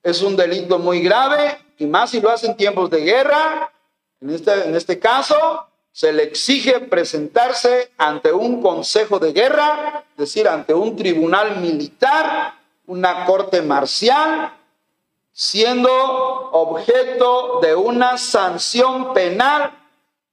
es 0.03 0.23
un 0.23 0.35
delito 0.35 0.79
muy 0.79 1.03
grave 1.03 1.59
y 1.79 1.85
más 1.85 2.11
si 2.11 2.23
lo 2.23 2.31
hace 2.31 2.47
en 2.47 2.57
tiempos 2.57 2.89
de 2.89 3.03
guerra. 3.03 3.71
En 4.23 4.31
este, 4.31 4.69
en 4.69 4.75
este 4.75 4.99
caso, 4.99 5.67
se 5.93 6.15
le 6.15 6.23
exige 6.23 6.81
presentarse 6.81 7.91
ante 7.99 8.33
un 8.33 8.63
consejo 8.63 9.19
de 9.19 9.35
guerra, 9.35 10.05
es 10.13 10.17
decir, 10.17 10.49
ante 10.49 10.73
un 10.73 10.97
tribunal 10.97 11.61
militar, 11.61 12.55
una 12.87 13.27
corte 13.27 13.61
marcial, 13.61 14.55
siendo 15.41 15.91
objeto 16.53 17.61
de 17.63 17.75
una 17.75 18.19
sanción 18.19 19.15
penal 19.15 19.73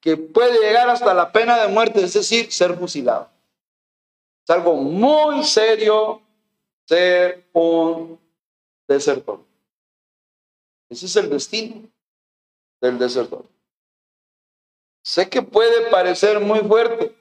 que 0.02 0.18
puede 0.18 0.60
llegar 0.60 0.90
hasta 0.90 1.14
la 1.14 1.32
pena 1.32 1.58
de 1.60 1.70
muerte, 1.70 2.04
es 2.04 2.12
decir, 2.12 2.52
ser 2.52 2.78
fusilado. 2.78 3.30
Es 4.44 4.50
algo 4.50 4.76
muy 4.76 5.46
serio 5.46 6.22
ser 6.86 7.48
un 7.54 8.20
desertor. 8.86 9.40
Ese 10.90 11.06
es 11.06 11.16
el 11.16 11.30
destino 11.30 11.88
del 12.82 13.00
desertor. 13.00 13.46
Sé 15.04 15.30
que 15.30 15.42
puede 15.42 15.90
parecer 15.90 16.42
muy 16.42 16.60
fuerte, 16.60 17.16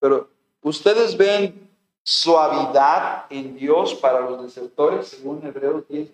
pero 0.00 0.28
ustedes 0.62 1.16
ven 1.16 1.70
suavidad 2.02 3.26
en 3.30 3.54
Dios 3.54 3.94
para 3.94 4.18
los 4.18 4.42
desertores, 4.42 5.06
según 5.06 5.46
Hebreos 5.46 5.86
10, 5.86 6.10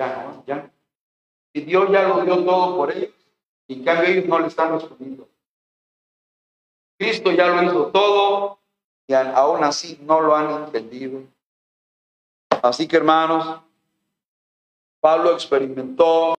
Ya. 0.00 0.42
Ya. 0.46 0.70
Y 1.52 1.60
Dios 1.60 1.90
ya 1.90 2.08
lo 2.08 2.24
dio 2.24 2.42
todo 2.44 2.76
por 2.76 2.90
ellos, 2.90 3.10
y 3.68 3.74
en 3.74 3.84
cambio 3.84 4.08
ellos 4.08 4.24
no 4.26 4.38
le 4.38 4.46
están 4.46 4.72
respondiendo. 4.72 5.28
Cristo 6.98 7.32
ya 7.32 7.48
lo 7.48 7.62
hizo 7.62 7.86
todo, 7.88 8.58
y 9.06 9.14
aún 9.14 9.62
así 9.62 9.98
no 10.02 10.20
lo 10.20 10.34
han 10.34 10.64
entendido. 10.64 11.22
Así 12.62 12.86
que 12.88 12.96
hermanos, 12.96 13.60
Pablo 15.00 15.32
experimentó 15.32 16.34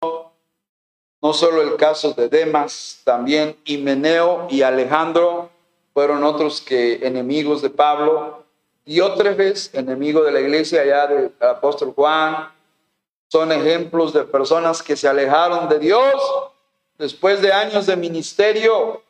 no 1.21 1.33
solo 1.33 1.61
el 1.61 1.75
caso 1.75 2.13
de 2.13 2.29
Demas, 2.29 3.01
también 3.03 3.57
Himeneo 3.65 4.47
y 4.49 4.63
Alejandro 4.63 5.51
fueron 5.93 6.23
otros 6.23 6.61
que 6.61 7.05
enemigos 7.05 7.61
de 7.61 7.69
Pablo. 7.69 8.43
Diótrefes, 8.85 9.71
enemigo 9.75 10.23
de 10.23 10.31
la 10.31 10.39
iglesia 10.39 10.81
allá 10.81 11.05
del 11.07 11.33
apóstol 11.39 11.93
Juan, 11.93 12.49
son 13.31 13.49
ejemplos 13.53 14.11
de 14.11 14.25
personas 14.25 14.83
que 14.83 14.97
se 14.97 15.07
alejaron 15.07 15.69
de 15.69 15.79
Dios 15.79 16.13
después 16.97 17.41
de 17.41 17.53
años 17.53 17.85
de 17.85 17.95
ministerio. 17.95 19.01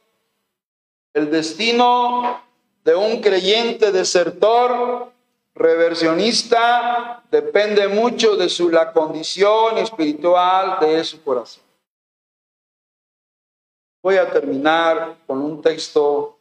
El 1.12 1.32
destino 1.32 2.40
de 2.84 2.94
un 2.94 3.20
creyente 3.20 3.92
desertor 3.92 5.12
reversionista 5.56 7.24
depende 7.32 7.88
mucho 7.88 8.36
de 8.36 8.48
su, 8.48 8.70
la 8.70 8.94
condición 8.94 9.80
espiritual 9.80 10.78
de 10.80 11.04
su 11.04 11.24
corazón. 11.24 11.64
Voy 14.04 14.18
a 14.18 14.32
terminar 14.32 15.18
con 15.26 15.42
un 15.42 15.64
texto 15.64 16.38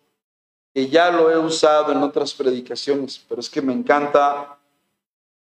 que 0.74 0.86
ya 0.86 1.10
lo 1.10 1.30
he 1.30 1.38
usado 1.38 1.92
en 1.92 2.02
otras 2.02 2.34
predicaciones, 2.34 3.24
pero 3.26 3.40
es 3.40 3.48
que 3.48 3.62
me 3.62 3.72
encanta. 3.72 4.58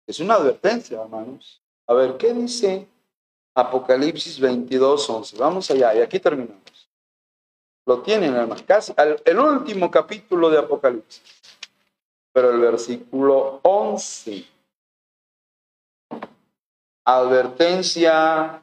Es 0.06 0.20
una 0.20 0.34
advertencia, 0.34 1.00
hermanos. 1.00 1.59
A 1.90 1.94
ver, 1.94 2.16
¿qué 2.16 2.32
dice 2.32 2.86
Apocalipsis 3.52 4.38
22, 4.38 5.10
11? 5.10 5.36
Vamos 5.38 5.68
allá, 5.72 5.92
y 5.92 6.00
aquí 6.00 6.20
terminamos. 6.20 6.88
Lo 7.84 8.00
tienen, 8.00 8.32
hermanos, 8.32 8.62
casi 8.62 8.94
el 9.24 9.38
último 9.40 9.90
capítulo 9.90 10.48
de 10.50 10.58
Apocalipsis. 10.58 11.20
Pero 12.32 12.52
el 12.52 12.60
versículo 12.60 13.58
11, 13.64 14.46
advertencia 17.04 18.62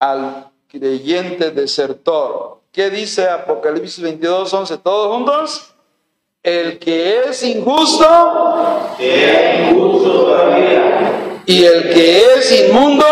al 0.00 0.50
creyente 0.68 1.50
desertor. 1.50 2.62
¿Qué 2.72 2.88
dice 2.88 3.28
Apocalipsis 3.28 4.00
22, 4.02 4.54
11? 4.54 4.78
¿Todos 4.78 5.14
juntos? 5.14 5.76
El 6.42 6.78
que 6.78 7.18
es 7.18 7.42
injusto, 7.42 8.06
sea 8.96 9.70
injusto 9.70 10.10
todavía. 10.10 11.42
Y 11.44 11.64
el 11.64 11.92
que 11.92 12.22
es 12.34 12.66
inmundo, 12.66 13.04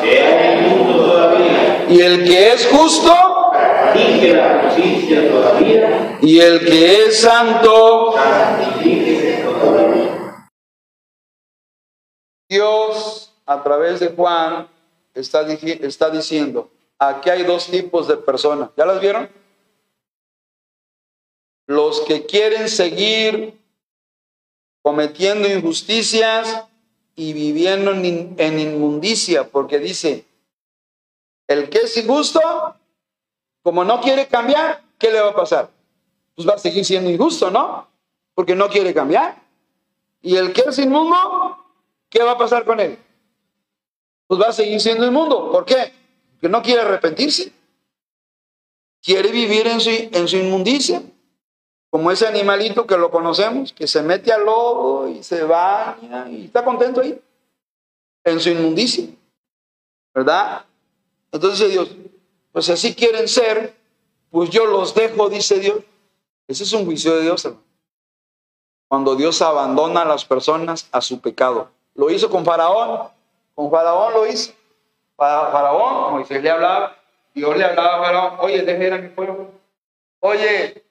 sea 0.00 0.60
inmundo 0.60 1.06
todavía. 1.06 1.86
Y 1.88 2.00
el 2.00 2.24
que 2.24 2.52
es 2.52 2.66
justo, 2.68 3.12
la 3.52 4.62
justicia 4.62 5.28
todavía. 5.28 6.18
Y 6.22 6.38
el 6.38 6.64
que 6.64 7.06
es 7.06 7.20
santo, 7.20 8.14
todavía. 9.60 10.48
Dios, 12.48 13.34
a 13.44 13.60
través 13.60 13.98
de 13.98 14.08
Juan, 14.08 14.68
está, 15.14 15.44
está 15.50 16.10
diciendo, 16.10 16.70
aquí 16.96 17.28
hay 17.28 17.42
dos 17.42 17.66
tipos 17.66 18.06
de 18.06 18.18
personas. 18.18 18.70
¿Ya 18.76 18.86
las 18.86 19.00
vieron? 19.00 19.41
Los 21.72 22.02
que 22.02 22.26
quieren 22.26 22.68
seguir 22.68 23.58
cometiendo 24.82 25.48
injusticias 25.48 26.66
y 27.16 27.32
viviendo 27.32 27.92
en 27.92 28.58
inmundicia, 28.60 29.48
porque 29.48 29.78
dice, 29.78 30.26
el 31.48 31.70
que 31.70 31.78
es 31.78 31.96
injusto, 31.96 32.40
como 33.62 33.84
no 33.84 34.02
quiere 34.02 34.26
cambiar, 34.26 34.82
¿qué 34.98 35.10
le 35.10 35.22
va 35.22 35.30
a 35.30 35.34
pasar? 35.34 35.70
Pues 36.34 36.46
va 36.46 36.54
a 36.54 36.58
seguir 36.58 36.84
siendo 36.84 37.08
injusto, 37.08 37.50
¿no? 37.50 37.88
Porque 38.34 38.54
no 38.54 38.68
quiere 38.68 38.92
cambiar. 38.92 39.40
Y 40.20 40.36
el 40.36 40.52
que 40.52 40.64
es 40.68 40.78
inmundo, 40.78 41.56
¿qué 42.10 42.22
va 42.22 42.32
a 42.32 42.38
pasar 42.38 42.66
con 42.66 42.80
él? 42.80 42.98
Pues 44.26 44.38
va 44.38 44.48
a 44.48 44.52
seguir 44.52 44.78
siendo 44.78 45.06
inmundo. 45.06 45.50
¿Por 45.50 45.64
qué? 45.64 45.90
Porque 46.32 46.50
no 46.50 46.60
quiere 46.60 46.82
arrepentirse. 46.82 47.50
Quiere 49.00 49.30
vivir 49.30 49.66
en 49.66 49.80
su, 49.80 49.88
en 49.88 50.28
su 50.28 50.36
inmundicia. 50.36 51.02
Como 51.92 52.10
ese 52.10 52.26
animalito 52.26 52.86
que 52.86 52.96
lo 52.96 53.10
conocemos, 53.10 53.74
que 53.74 53.86
se 53.86 54.00
mete 54.02 54.32
al 54.32 54.46
lodo 54.46 55.08
y 55.08 55.22
se 55.22 55.44
baña 55.44 56.26
y 56.30 56.46
está 56.46 56.64
contento 56.64 57.02
ahí. 57.02 57.20
En 58.24 58.40
su 58.40 58.48
inmundicia. 58.48 59.08
¿Verdad? 60.14 60.64
Entonces 61.30 61.70
Dios, 61.70 61.90
pues 62.50 62.70
así 62.70 62.94
quieren 62.94 63.28
ser, 63.28 63.74
pues 64.30 64.48
yo 64.48 64.64
los 64.64 64.94
dejo, 64.94 65.28
dice 65.28 65.60
Dios. 65.60 65.80
Ese 66.48 66.62
es 66.62 66.72
un 66.72 66.86
juicio 66.86 67.14
de 67.14 67.24
Dios, 67.24 67.44
hermano. 67.44 67.62
Cuando 68.88 69.14
Dios 69.14 69.42
abandona 69.42 70.00
a 70.00 70.06
las 70.06 70.24
personas 70.24 70.88
a 70.92 71.02
su 71.02 71.20
pecado. 71.20 71.68
Lo 71.94 72.08
hizo 72.08 72.30
con 72.30 72.42
Faraón. 72.42 73.10
Con 73.54 73.70
Faraón 73.70 74.14
lo 74.14 74.26
hizo. 74.26 74.54
Para 75.14 75.50
Faraón, 75.50 76.14
Moisés 76.14 76.42
le 76.42 76.48
hablaba. 76.48 76.96
Dios 77.34 77.54
le 77.54 77.66
hablaba 77.66 77.96
a 77.96 78.02
Faraón. 78.02 78.34
Oye, 78.38 78.62
deje 78.62 78.86
ir 78.86 78.94
a. 78.94 79.12
Oye, 80.20 80.82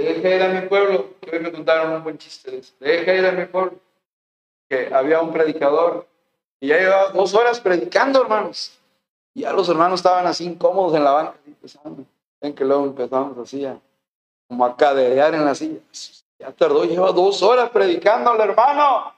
deje 0.00 0.36
ir 0.36 0.42
a 0.42 0.48
mi 0.48 0.68
pueblo. 0.68 1.10
Que 1.20 1.36
hoy 1.36 1.42
me 1.42 1.52
contaron 1.52 1.92
un 1.92 2.04
buen 2.04 2.18
chiste 2.18 2.50
de. 2.50 2.64
Deje 2.80 3.18
ir 3.18 3.26
a 3.26 3.32
mi 3.32 3.46
pueblo. 3.46 3.74
Que 4.68 4.92
había 4.94 5.20
un 5.20 5.32
predicador. 5.32 6.06
Y 6.60 6.68
ya 6.68 6.78
llevaba 6.78 7.10
dos 7.10 7.34
horas 7.34 7.60
predicando, 7.60 8.22
hermanos. 8.22 8.78
Y 9.34 9.42
ya 9.42 9.52
los 9.52 9.68
hermanos 9.68 10.00
estaban 10.00 10.26
así 10.26 10.44
incómodos 10.44 10.94
en 10.94 11.04
la 11.04 11.10
banca. 11.12 11.34
Ven 12.40 12.54
que 12.54 12.64
luego 12.64 12.84
empezamos 12.84 13.36
así 13.38 13.64
a, 13.64 13.78
como 14.48 14.64
a 14.64 14.76
caderear 14.76 15.34
en 15.34 15.44
la 15.44 15.54
silla. 15.54 15.80
Ya 16.38 16.52
tardó, 16.52 16.84
lleva 16.84 17.12
dos 17.12 17.42
horas 17.42 17.70
predicando 17.70 18.30
al 18.30 18.40
hermano. 18.40 19.12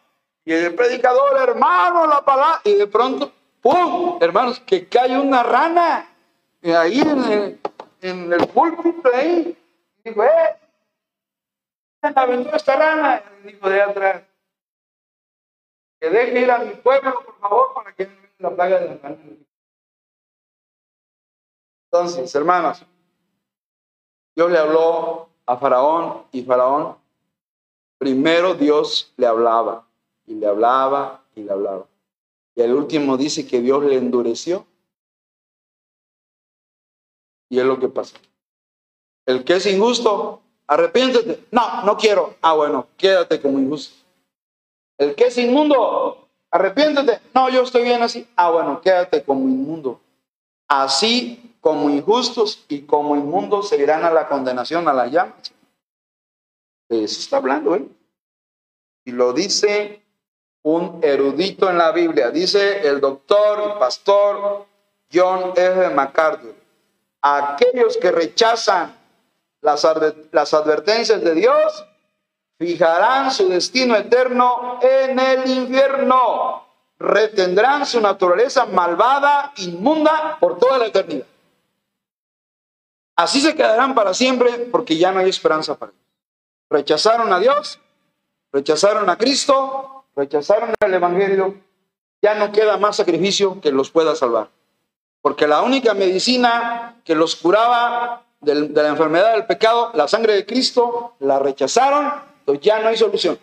Y 0.45 0.53
el 0.53 0.75
predicador, 0.75 1.37
hermano, 1.41 2.07
la 2.07 2.25
palabra. 2.25 2.61
Y 2.65 2.75
de 2.75 2.87
pronto, 2.87 3.31
¡pum! 3.61 4.19
Hermanos, 4.21 4.61
que 4.61 4.89
cae 4.89 5.19
una 5.19 5.43
rana 5.43 6.09
ahí 6.65 7.01
en 7.01 7.25
el, 7.25 7.61
en 8.01 8.33
el 8.33 8.47
púlpito 8.49 9.11
ahí. 9.15 9.57
Y 10.05 10.09
dijo, 10.09 10.25
¡eh! 10.25 10.57
Aventó 12.03 12.57
esta 12.57 12.77
rana? 12.77 13.23
Dijo 13.45 13.69
de 13.69 13.83
atrás, 13.83 14.25
que 16.01 16.11
deje 16.11 16.41
ir 16.41 16.51
a 16.51 16.59
mi 16.59 16.75
pueblo, 16.75 17.15
por 17.25 17.39
favor, 17.39 17.75
para 17.75 17.95
que 17.95 18.09
la 18.39 18.55
plaga 18.55 18.81
de 18.81 18.87
la 18.89 18.97
rana. 18.97 19.19
Entonces, 21.91 22.35
hermanos, 22.35 22.85
Dios 24.37 24.51
le 24.51 24.59
habló 24.59 25.31
a 25.47 25.57
Faraón 25.57 26.25
y 26.33 26.43
Faraón, 26.43 26.97
primero 27.99 28.55
Dios 28.55 29.13
le 29.17 29.27
hablaba 29.27 29.89
y 30.27 30.35
le 30.35 30.47
hablaba 30.47 31.25
y 31.35 31.43
le 31.43 31.53
hablaba. 31.53 31.87
Y 32.55 32.63
el 32.63 32.75
último 32.75 33.17
dice 33.17 33.47
que 33.47 33.61
Dios 33.61 33.83
le 33.85 33.97
endureció. 33.97 34.67
Y 37.49 37.59
es 37.59 37.65
lo 37.65 37.79
que 37.79 37.89
pasó. 37.89 38.17
El 39.27 39.45
que 39.45 39.55
es 39.55 39.67
injusto, 39.67 40.43
arrepiéntete. 40.69 41.47
No, 41.51 41.83
no 41.83 41.97
quiero. 41.97 42.37
Ah, 42.41 42.53
bueno, 42.53 42.87
quédate 42.97 43.41
como 43.41 43.59
injusto. 43.59 43.97
El 44.99 45.15
que 45.15 45.25
es 45.27 45.39
inmundo, 45.39 46.29
arrepiéntete. 46.51 47.21
No, 47.35 47.49
yo 47.49 47.63
estoy 47.63 47.83
bien 47.83 48.03
así. 48.03 48.27
Ah, 48.37 48.51
bueno, 48.51 48.81
quédate 48.81 49.25
como 49.25 49.49
inmundo. 49.49 50.01
Así 50.69 51.57
como 51.61 51.91
injustos 51.91 52.65
y 52.69 52.83
como 52.83 53.17
inmundos 53.17 53.71
se 53.71 53.77
irán 53.77 54.05
a 54.05 54.11
la 54.11 54.29
condenación, 54.29 54.87
a 54.87 54.93
la 54.93 55.07
llama. 55.07 55.35
Eso 56.89 57.21
está 57.21 57.39
hablando 57.39 57.75
él. 57.75 57.89
Y 59.05 59.13
lo 59.13 59.33
dice 59.33 60.03
un 60.63 61.01
erudito 61.03 61.71
en 61.71 61.79
la 61.79 61.93
Biblia. 61.93 62.31
Dice 62.31 62.87
el 62.87 63.01
doctor 63.01 63.75
y 63.75 63.79
pastor 63.79 64.67
John 65.13 65.53
F. 65.57 65.91
MacArthur. 65.91 66.55
Aquellos 67.23 67.97
que 67.97 68.13
rechazan 68.13 68.98
las, 69.61 69.85
advertencias 70.55 71.23
de 71.23 71.35
Dios 71.35 71.85
fijarán 72.59 73.31
su 73.31 73.49
destino 73.49 73.97
eterno 73.97 74.79
en 74.83 75.19
el 75.19 75.49
infierno, 75.49 76.67
retendrán 76.99 77.87
su 77.87 78.01
naturaleza 78.01 78.67
malvada, 78.67 79.53
inmunda, 79.57 80.37
por 80.41 80.59
toda 80.59 80.79
la 80.79 80.87
eternidad. 80.87 81.27
Así 83.17 83.41
se 83.41 83.55
quedarán 83.55 83.95
para 83.95 84.15
siempre 84.15 84.51
porque 84.71 84.97
ya 84.97 85.13
no 85.13 85.21
hay 85.21 85.29
esperanza 85.29 85.77
para 85.77 85.93
ellos. 85.93 86.05
Rechazaron 86.71 87.33
a 87.33 87.41
Dios, 87.41 87.81
rechazaron 88.53 89.09
a 89.11 89.17
Cristo, 89.17 90.05
rechazaron 90.15 90.75
el 90.79 90.95
Evangelio, 90.95 91.55
ya 92.23 92.35
no 92.35 92.53
queda 92.53 92.77
más 92.77 92.97
sacrificio 92.97 93.61
que 93.61 93.73
los 93.73 93.91
pueda 93.91 94.15
salvar. 94.15 94.51
Porque 95.21 95.47
la 95.47 95.63
única 95.63 95.95
medicina 95.95 97.01
que 97.05 97.15
los 97.15 97.37
curaba 97.37 98.25
de 98.41 98.83
la 98.83 98.89
enfermedad 98.89 99.33
del 99.33 99.47
pecado, 99.47 99.91
la 99.95 100.07
sangre 100.09 100.35
de 100.35 100.47
Cristo, 100.47 101.15
la 101.21 101.39
rechazaron, 101.39 102.13
entonces 102.41 102.65
ya 102.65 102.79
no 102.81 102.89
hay 102.89 102.97
solución. 102.97 103.39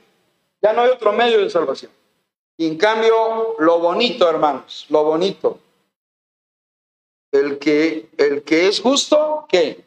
Ya 0.62 0.74
no 0.74 0.82
hay 0.82 0.90
otro 0.90 1.12
medio 1.14 1.40
de 1.42 1.50
salvación. 1.50 1.92
Y 2.58 2.68
en 2.68 2.78
cambio, 2.78 3.56
lo 3.60 3.80
bonito, 3.80 4.30
hermanos, 4.30 4.86
lo 4.90 5.04
bonito, 5.04 5.60
el 7.32 7.60
que, 7.60 8.10
el 8.18 8.44
que 8.44 8.68
es 8.68 8.80
justo, 8.80 9.46
¿qué? 9.50 9.84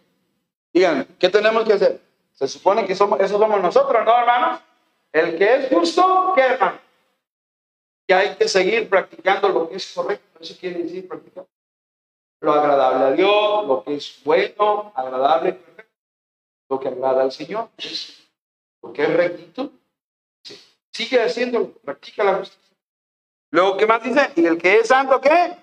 Digan, 0.73 1.07
¿qué 1.19 1.31
tenemos 1.31 1.65
que 1.65 1.73
hacer? 1.73 2.01
Se 2.33 2.47
supone 2.47 2.87
que 2.87 2.95
somos, 2.95 3.19
eso 3.21 3.39
somos 3.39 3.61
nosotros, 3.61 4.05
¿no, 4.05 4.19
hermanos? 4.19 4.61
El 5.13 5.39
que 5.39 5.55
es 5.55 5.69
justo, 5.71 6.33
¿qué, 6.35 6.43
hermano? 6.43 6.79
Que 8.07 8.15
hay 8.15 8.37
que 8.37 8.47
seguir 8.47 8.89
practicando 8.89 9.49
lo 9.49 9.69
que 9.69 9.77
es 9.77 9.93
correcto. 9.93 10.39
Eso 10.41 10.55
quiere 10.61 10.83
decir 10.83 11.09
practicar 11.09 11.47
lo 12.41 12.53
agradable 12.53 13.05
a 13.05 13.13
Dios, 13.13 13.67
lo 13.67 13.83
que 13.85 13.97
es 13.97 14.21
bueno, 14.25 14.93
agradable, 14.95 15.61
lo 16.69 16.79
que 16.79 16.89
agrada 16.89 17.23
al 17.23 17.33
Señor, 17.33 17.71
lo 18.83 18.93
que 18.93 19.03
es 19.03 19.13
rectitud. 19.13 19.71
Sigue 20.93 21.23
haciéndolo, 21.23 21.73
practica 21.85 22.25
la 22.25 22.39
justicia. 22.39 22.77
Luego, 23.51 23.77
¿qué 23.77 23.87
más 23.87 24.03
dice? 24.03 24.31
Y 24.37 24.45
el 24.47 24.59
que 24.59 24.79
es 24.79 24.89
santo, 24.89 25.21
¿qué? 25.21 25.57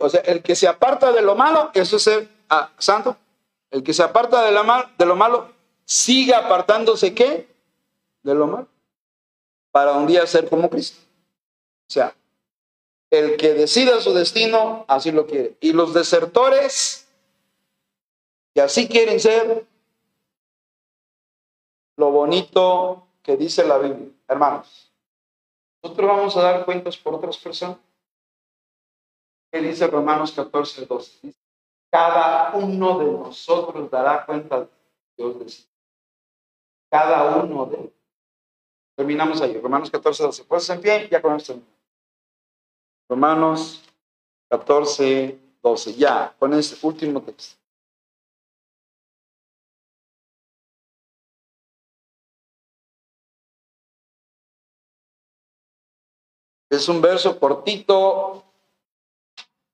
O 0.00 0.08
sea, 0.08 0.20
el 0.22 0.42
que 0.42 0.56
se 0.56 0.66
aparta 0.66 1.12
de 1.12 1.22
lo 1.22 1.34
malo, 1.34 1.70
eso 1.74 1.96
es 1.96 2.02
ser 2.02 2.28
ah, 2.48 2.70
santo. 2.78 3.16
El 3.70 3.82
que 3.82 3.92
se 3.92 4.02
aparta 4.02 4.42
de, 4.42 4.52
la 4.52 4.62
mal, 4.62 4.90
de 4.96 5.04
lo 5.04 5.14
malo, 5.14 5.52
sigue 5.84 6.34
apartándose, 6.34 7.14
¿qué? 7.14 7.48
De 8.22 8.34
lo 8.34 8.46
malo. 8.46 8.68
Para 9.70 9.92
un 9.92 10.06
día 10.06 10.26
ser 10.26 10.48
como 10.48 10.70
Cristo. 10.70 10.98
O 11.86 11.90
sea, 11.90 12.14
el 13.10 13.36
que 13.36 13.54
decida 13.54 14.00
su 14.00 14.12
destino, 14.12 14.84
así 14.88 15.10
lo 15.12 15.26
quiere. 15.26 15.56
Y 15.60 15.72
los 15.72 15.94
desertores, 15.94 17.08
que 18.54 18.60
así 18.60 18.88
quieren 18.88 19.20
ser, 19.20 19.66
lo 21.96 22.10
bonito 22.10 23.06
que 23.22 23.36
dice 23.36 23.66
la 23.66 23.78
Biblia. 23.78 24.08
Hermanos, 24.28 24.92
nosotros 25.82 26.08
vamos 26.08 26.36
a 26.36 26.42
dar 26.42 26.64
cuentas 26.64 26.96
por 26.96 27.14
otras 27.14 27.36
personas. 27.38 27.78
¿Qué 29.50 29.60
dice 29.60 29.86
Romanos 29.86 30.32
14, 30.32 30.86
12? 30.86 31.32
cada 31.90 32.54
uno 32.54 32.98
de 32.98 33.06
nosotros 33.06 33.90
dará 33.90 34.24
cuenta 34.26 34.60
de 34.60 34.68
Dios 35.16 35.38
decide. 35.38 35.68
Cada 36.90 37.36
uno 37.36 37.66
de 37.66 37.92
Terminamos 38.96 39.40
ahí. 39.40 39.56
Romanos 39.60 39.90
14, 39.90 40.22
12. 40.24 40.44
Pues 40.44 40.68
en 40.70 40.80
pie, 40.80 41.08
ya 41.08 41.22
con 41.22 41.36
esto. 41.36 41.60
Romanos 43.08 43.82
14, 44.50 45.38
12. 45.62 45.94
Ya, 45.94 46.34
con 46.38 46.52
este 46.54 46.86
último 46.86 47.22
texto. 47.22 47.56
Es 56.70 56.88
un 56.88 57.00
verso 57.00 57.38
cortito 57.40 58.44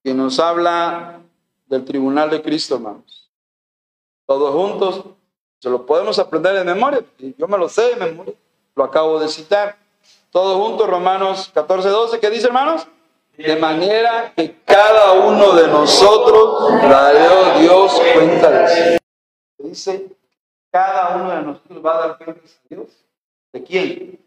que 0.02 0.14
nos 0.14 0.38
habla 0.38 1.20
del 1.66 1.84
tribunal 1.84 2.30
de 2.30 2.40
Cristo, 2.40 2.76
hermanos. 2.76 3.30
Todos 4.26 4.54
juntos, 4.54 5.04
se 5.58 5.68
lo 5.70 5.84
podemos 5.84 6.18
aprender 6.18 6.54
de 6.54 6.64
memoria. 6.64 7.04
Yo 7.36 7.48
me 7.48 7.58
lo 7.58 7.68
sé 7.68 7.82
de 7.90 7.96
memoria, 7.96 8.34
lo 8.76 8.84
acabo 8.84 9.18
de 9.18 9.28
citar. 9.28 9.76
Todos 10.30 10.56
juntos, 10.56 10.88
Romanos 10.88 11.50
14, 11.52 11.88
12, 11.88 12.20
¿qué 12.20 12.30
dice, 12.30 12.46
hermanos? 12.46 12.86
De 13.36 13.56
manera 13.56 14.32
que 14.34 14.62
cada 14.64 15.12
uno 15.12 15.54
de 15.54 15.66
nosotros 15.66 16.80
dará 16.82 17.58
Dios 17.58 18.00
cuenta 18.14 18.50
de. 18.50 18.98
Dice, 19.58 20.16
cada 20.70 21.16
uno 21.16 21.30
de 21.30 21.42
nosotros 21.42 21.84
va 21.84 21.96
a 21.96 22.06
dar 22.06 22.18
cuenta 22.18 22.40
a 22.40 22.68
Dios. 22.68 22.88
¿De 23.52 23.64
quién? 23.64 24.24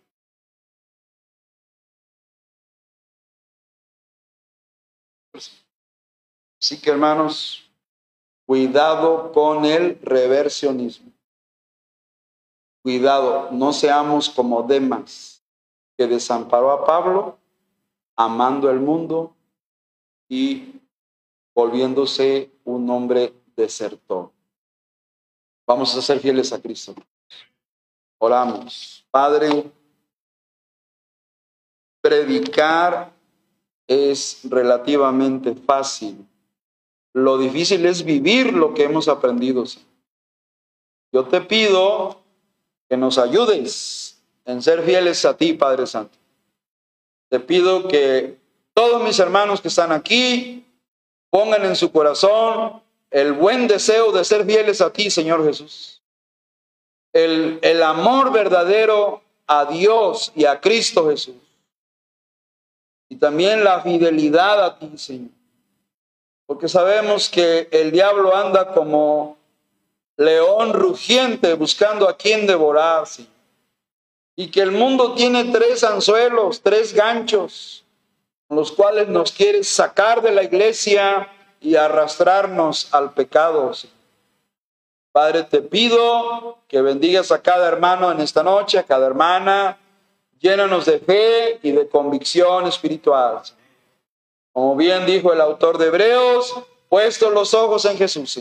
Así 6.60 6.82
que 6.82 6.90
hermanos, 6.90 7.70
cuidado 8.46 9.32
con 9.32 9.64
el 9.64 9.98
reversionismo. 10.02 11.14
Cuidado, 12.84 13.52
no 13.52 13.72
seamos 13.72 14.30
como 14.30 14.64
Demas, 14.64 15.42
que 15.98 16.08
desamparó 16.08 16.72
a 16.72 16.86
Pablo 16.86 17.37
amando 18.18 18.70
el 18.70 18.80
mundo 18.80 19.36
y 20.28 20.74
volviéndose 21.56 22.52
un 22.66 22.90
hombre 22.90 23.34
desertor. 23.56 24.32
Vamos 25.66 25.96
a 25.96 26.02
ser 26.02 26.20
fieles 26.20 26.52
a 26.52 26.62
Cristo. 26.62 26.96
Oramos. 28.20 29.06
Padre, 29.12 29.72
predicar 32.02 33.12
es 33.88 34.42
relativamente 34.44 35.56
fácil. 35.56 36.28
Lo 37.14 37.38
difícil 37.38 37.86
es 37.86 38.04
vivir 38.04 38.54
lo 38.54 38.74
que 38.74 38.84
hemos 38.84 39.08
aprendido. 39.08 39.64
Yo 41.12 41.26
te 41.26 41.42
pido 41.42 42.22
que 42.90 42.98
nos 42.98 43.18
ayudes 43.18 44.22
en 44.46 44.62
ser 44.62 44.84
fieles 44.84 45.26
a 45.26 45.36
ti, 45.36 45.54
Padre 45.54 45.86
Santo. 45.88 46.18
Te 47.30 47.40
pido 47.40 47.88
que 47.88 48.38
todos 48.74 49.04
mis 49.04 49.20
hermanos 49.20 49.60
que 49.60 49.68
están 49.68 49.92
aquí 49.92 50.66
pongan 51.30 51.66
en 51.66 51.76
su 51.76 51.92
corazón 51.92 52.82
el 53.12 53.34
buen 53.34 53.68
deseo 53.68 54.12
de 54.12 54.24
ser 54.24 54.46
fieles 54.46 54.82
a 54.82 54.92
ti, 54.92 55.10
Señor 55.10 55.46
Jesús. 55.46 56.02
El, 57.14 57.60
el 57.62 57.84
amor 57.84 58.32
verdadero 58.32 59.22
a 59.46 59.66
Dios 59.66 60.32
y 60.36 60.46
a 60.46 60.60
Cristo 60.62 61.10
Jesús. 61.10 61.36
Y 63.10 63.16
también 63.16 63.64
la 63.64 63.82
fidelidad 63.82 64.64
a 64.64 64.80
ti, 64.80 64.98
Señor. 64.98 65.32
Porque 66.46 66.70
sabemos 66.70 67.30
que 67.30 67.68
el 67.72 67.92
diablo 67.92 68.36
anda 68.36 68.74
como 68.74 69.38
león 70.18 70.74
rugiente 70.74 71.54
buscando 71.56 72.08
a 72.08 72.16
quien 72.16 72.48
devorar, 72.48 73.06
Señor 73.06 73.37
y 74.40 74.52
que 74.52 74.62
el 74.62 74.72
mundo 74.72 75.16
tiene 75.16 75.46
tres 75.46 75.84
anzuelos, 75.84 76.62
tres 76.62 76.94
ganchos, 76.94 77.84
con 78.48 78.56
los 78.56 78.72
cuales 78.72 79.08
nos 79.08 79.32
quiere 79.32 79.64
sacar 79.64 80.22
de 80.22 80.32
la 80.32 80.44
iglesia 80.44 81.28
y 81.60 81.76
arrastrarnos 81.76 82.94
al 82.94 83.14
pecado. 83.16 83.72
Padre, 85.12 85.42
te 85.42 85.64
pido 85.64 86.60
que 86.68 86.84
bendigas 86.84 87.32
a 87.32 87.42
cada 87.42 87.68
hermano 87.68 88.12
en 88.12 88.22
esta 88.22 88.44
noche, 88.44 88.78
a 88.78 88.84
cada 88.84 89.08
hermana, 89.08 89.80
llénanos 90.40 90.86
de 90.86 91.00
fe 91.00 91.60
y 91.64 91.72
de 91.72 91.90
convicción 91.90 92.68
espiritual. 92.68 93.42
Como 94.54 94.76
bien 94.76 95.08
dijo 95.08 95.34
el 95.34 95.42
autor 95.42 95.80
de 95.80 95.88
Hebreos, 95.88 96.54
puestos 96.90 97.34
los 97.34 97.56
ojos 97.56 97.86
en 97.86 97.98
Jesús. 97.98 98.40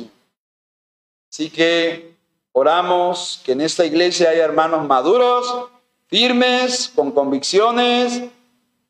Así 1.33 1.49
que 1.49 2.15
oramos 2.53 3.41
que 3.47 3.53
en 3.53 3.63
esta 3.63 3.87
iglesia 3.87 4.29
haya 4.29 4.45
hermanos 4.45 4.87
maduros 4.87 5.71
firmes, 6.09 6.93
con 6.95 7.11
convicciones, 7.13 8.25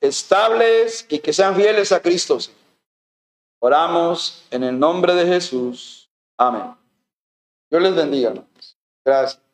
estables 0.01 1.07
y 1.09 1.19
que 1.19 1.33
sean 1.33 1.55
fieles 1.55 1.93
a 1.93 2.01
Cristo. 2.01 2.39
Oramos 3.59 4.45
en 4.51 4.65
el 4.65 4.79
nombre 4.79 5.15
de 5.15 5.27
Jesús. 5.27 6.11
Amén. 6.37 6.75
Dios 7.71 7.83
les 7.83 7.95
bendiga, 7.95 8.35
Gracias. 9.05 9.46